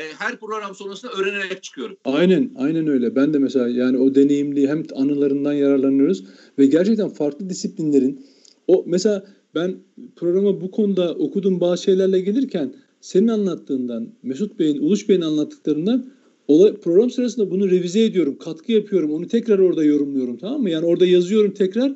her 0.18 0.40
program 0.40 0.74
sonrasında 0.74 1.12
öğrenerek 1.12 1.62
çıkıyorum. 1.62 1.96
Aynen, 2.04 2.50
aynen 2.56 2.86
öyle. 2.86 3.16
Ben 3.16 3.34
de 3.34 3.38
mesela 3.38 3.68
yani 3.68 3.98
o 3.98 4.14
deneyimli 4.14 4.68
hem 4.68 4.84
anılarından 4.94 5.52
yararlanıyoruz 5.52 6.24
ve 6.58 6.66
gerçekten 6.66 7.08
farklı 7.08 7.50
disiplinlerin 7.50 8.26
o 8.68 8.84
mesela 8.86 9.26
ben 9.54 9.76
programa 10.16 10.60
bu 10.60 10.70
konuda 10.70 11.14
okuduğum 11.14 11.60
bazı 11.60 11.82
şeylerle 11.82 12.20
gelirken 12.20 12.74
senin 13.00 13.28
anlattığından, 13.28 14.08
Mesut 14.22 14.58
Bey'in, 14.58 14.82
Uluç 14.82 15.08
Bey'in 15.08 15.20
anlattıklarından 15.20 16.10
olay, 16.50 16.74
program 16.74 17.10
sırasında 17.10 17.50
bunu 17.50 17.70
revize 17.70 18.04
ediyorum, 18.04 18.38
katkı 18.38 18.72
yapıyorum, 18.72 19.12
onu 19.12 19.28
tekrar 19.28 19.58
orada 19.58 19.84
yorumluyorum 19.84 20.36
tamam 20.36 20.62
mı? 20.62 20.70
Yani 20.70 20.86
orada 20.86 21.06
yazıyorum 21.06 21.50
tekrar. 21.54 21.92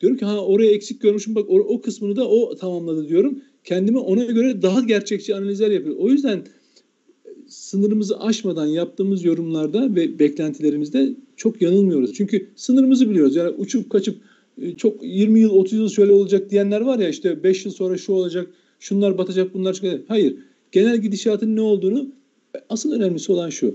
Diyorum 0.00 0.18
ki 0.18 0.24
ha 0.24 0.44
oraya 0.44 0.70
eksik 0.70 1.00
görmüşüm 1.00 1.34
bak 1.34 1.50
o, 1.50 1.58
o 1.58 1.80
kısmını 1.80 2.16
da 2.16 2.28
o 2.28 2.56
tamamladı 2.56 3.08
diyorum. 3.08 3.38
Kendime 3.64 3.98
ona 3.98 4.24
göre 4.24 4.62
daha 4.62 4.80
gerçekçi 4.80 5.34
analizler 5.34 5.70
yapıyorum. 5.70 6.02
O 6.02 6.10
yüzden 6.10 6.42
sınırımızı 7.48 8.20
aşmadan 8.20 8.66
yaptığımız 8.66 9.24
yorumlarda 9.24 9.94
ve 9.94 10.18
beklentilerimizde 10.18 11.14
çok 11.36 11.62
yanılmıyoruz. 11.62 12.12
Çünkü 12.12 12.46
sınırımızı 12.56 13.10
biliyoruz. 13.10 13.36
Yani 13.36 13.50
uçup 13.50 13.90
kaçıp 13.90 14.16
e, 14.62 14.74
çok 14.74 15.02
20 15.02 15.40
yıl 15.40 15.50
30 15.50 15.78
yıl 15.78 15.88
şöyle 15.88 16.12
olacak 16.12 16.50
diyenler 16.50 16.80
var 16.80 16.98
ya 16.98 17.08
işte 17.08 17.42
5 17.42 17.64
yıl 17.64 17.72
sonra 17.72 17.96
şu 17.96 18.12
olacak 18.12 18.46
şunlar 18.80 19.18
batacak 19.18 19.54
bunlar 19.54 19.72
çıkacak. 19.74 20.04
Hayır. 20.08 20.36
Genel 20.72 20.98
gidişatın 20.98 21.56
ne 21.56 21.60
olduğunu 21.60 22.08
asıl 22.68 22.92
önemlisi 22.92 23.32
olan 23.32 23.50
şu. 23.50 23.74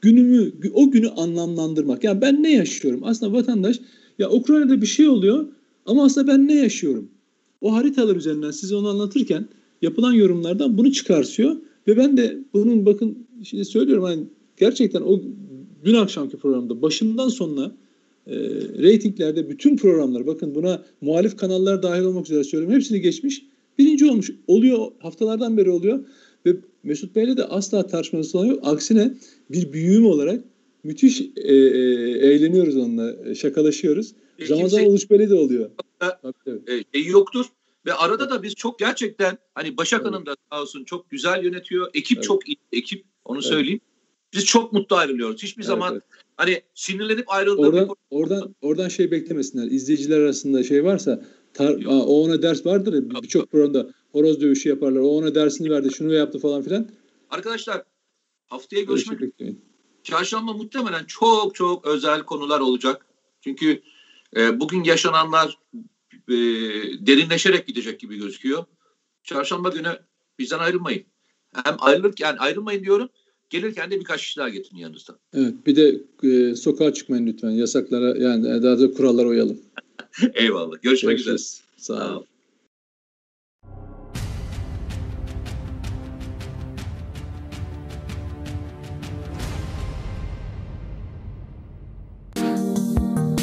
Günümü, 0.00 0.52
o 0.74 0.90
günü 0.90 1.08
anlamlandırmak. 1.08 2.04
Yani 2.04 2.20
ben 2.20 2.42
ne 2.42 2.52
yaşıyorum? 2.52 3.00
Aslında 3.04 3.32
vatandaş 3.32 3.80
ya 4.18 4.30
Ukrayna'da 4.30 4.82
bir 4.82 4.86
şey 4.86 5.08
oluyor 5.08 5.48
ama 5.86 6.04
aslında 6.04 6.26
ben 6.26 6.48
ne 6.48 6.54
yaşıyorum? 6.54 7.08
O 7.60 7.72
haritalar 7.74 8.16
üzerinden 8.16 8.50
size 8.50 8.76
onu 8.76 8.88
anlatırken 8.88 9.48
yapılan 9.82 10.12
yorumlardan 10.12 10.78
bunu 10.78 10.92
çıkarsıyor 10.92 11.56
ve 11.86 11.96
ben 11.96 12.16
de 12.16 12.38
bunun 12.54 12.86
bakın 12.86 13.26
şimdi 13.44 13.64
söylüyorum 13.64 14.04
hani 14.04 14.24
gerçekten 14.56 15.00
o 15.00 15.20
dün 15.84 15.94
akşamki 15.94 16.36
programda 16.36 16.82
başından 16.82 17.28
sonuna 17.28 17.76
e, 18.26 18.36
reytinglerde 18.78 19.50
bütün 19.50 19.76
programlar 19.76 20.26
bakın 20.26 20.54
buna 20.54 20.82
muhalif 21.00 21.36
kanallar 21.36 21.82
dahil 21.82 22.02
olmak 22.02 22.26
üzere 22.26 22.44
söylüyorum 22.44 22.76
hepsini 22.76 23.00
geçmiş 23.00 23.46
birinci 23.78 24.10
olmuş 24.10 24.30
oluyor 24.46 24.86
haftalardan 24.98 25.56
beri 25.56 25.70
oluyor 25.70 26.04
ve 26.46 26.56
Mesut 26.82 27.16
Bey'le 27.16 27.36
de 27.36 27.44
asla 27.44 27.86
tartışması 27.86 28.38
olan 28.38 28.46
yok 28.46 28.60
aksine 28.62 29.14
bir 29.50 29.72
büyüğüm 29.72 30.06
olarak 30.06 30.44
müthiş 30.84 31.20
e, 31.36 31.54
e, 31.54 31.54
eğleniyoruz 32.28 32.76
onunla 32.76 33.34
şakalaşıyoruz 33.34 34.14
e, 34.38 34.46
zaman 34.46 34.66
zaman 34.66 34.98
Bey'le 35.10 35.30
de 35.30 35.34
oluyor. 35.34 35.70
E, 36.46 36.84
şey 36.94 37.06
yoktur 37.06 37.46
ve 37.86 37.94
arada 37.94 38.30
da 38.30 38.42
biz 38.42 38.54
çok 38.54 38.78
gerçekten 38.78 39.38
hani 39.54 39.76
Başak 39.76 40.00
evet. 40.00 40.12
Hanım 40.12 40.26
da 40.26 40.36
sağ 40.52 40.62
olsun 40.62 40.84
çok 40.84 41.10
güzel 41.10 41.44
yönetiyor. 41.44 41.90
Ekip 41.94 42.18
evet. 42.18 42.24
çok 42.24 42.48
iyi 42.48 42.56
ekip 42.72 43.04
onu 43.24 43.38
evet. 43.38 43.46
söyleyeyim. 43.46 43.80
Biz 44.32 44.44
çok 44.44 44.72
mutlu 44.72 44.96
ayrılıyoruz. 44.96 45.42
Hiçbir 45.42 45.62
evet, 45.62 45.68
zaman 45.68 45.92
evet. 45.92 46.02
hani 46.36 46.62
sinirlenip 46.74 47.24
ayrıldığımız 47.32 47.68
oradan, 47.68 47.88
bir... 47.88 47.94
oradan 48.10 48.54
oradan 48.60 48.88
şey 48.88 49.10
beklemesinler. 49.10 49.70
İzleyiciler 49.70 50.20
arasında 50.20 50.62
şey 50.62 50.84
varsa 50.84 51.22
tar, 51.56 51.74
aa, 51.86 52.04
o 52.06 52.24
ona 52.24 52.42
ders 52.42 52.66
vardır 52.66 53.10
birçok 53.22 53.50
programda 53.50 53.90
horoz 54.12 54.40
dövüşü 54.40 54.68
yaparlar. 54.68 55.00
O 55.00 55.08
ona 55.08 55.34
dersini 55.34 55.70
verdi, 55.70 55.94
şunu 55.94 56.14
yaptı 56.14 56.38
falan 56.38 56.62
filan. 56.62 56.88
Arkadaşlar 57.30 57.82
haftaya 58.46 58.82
görüşmek 58.82 59.20
üzere. 59.20 59.56
Çarşamba 60.02 60.52
muhtemelen 60.52 61.04
çok 61.04 61.54
çok 61.54 61.86
özel 61.86 62.22
konular 62.22 62.60
olacak. 62.60 63.06
Çünkü 63.40 63.82
e, 64.36 64.60
bugün 64.60 64.84
yaşananlar 64.84 65.58
e, 66.28 66.34
derinleşerek 67.06 67.66
gidecek 67.66 68.00
gibi 68.00 68.16
gözüküyor. 68.16 68.64
Çarşamba 69.24 69.68
günü 69.68 69.98
bizden 70.38 70.58
ayrılmayın. 70.58 71.04
Hem 71.64 71.76
ayrılırken 71.78 72.36
ayrılmayın 72.36 72.84
diyorum. 72.84 73.08
Gelirken 73.50 73.90
de 73.90 74.00
birkaç 74.00 74.20
kişi 74.22 74.40
daha 74.40 74.48
getirin 74.48 74.78
yanınızda. 74.78 75.18
Evet 75.34 75.54
bir 75.66 75.76
de 75.76 76.00
e, 76.22 76.54
sokağa 76.56 76.94
çıkmayın 76.94 77.26
lütfen. 77.26 77.50
Yasaklara 77.50 78.18
yani 78.18 78.62
daha 78.62 78.80
da 78.80 78.92
kurallara 78.92 79.28
uyalım. 79.28 79.60
Eyvallah. 80.34 80.82
Görüşmek 80.82 81.10
Görüşürüz. 81.12 81.40
üzere. 81.42 81.66
Sağ 81.76 82.16
olun. 82.16 82.26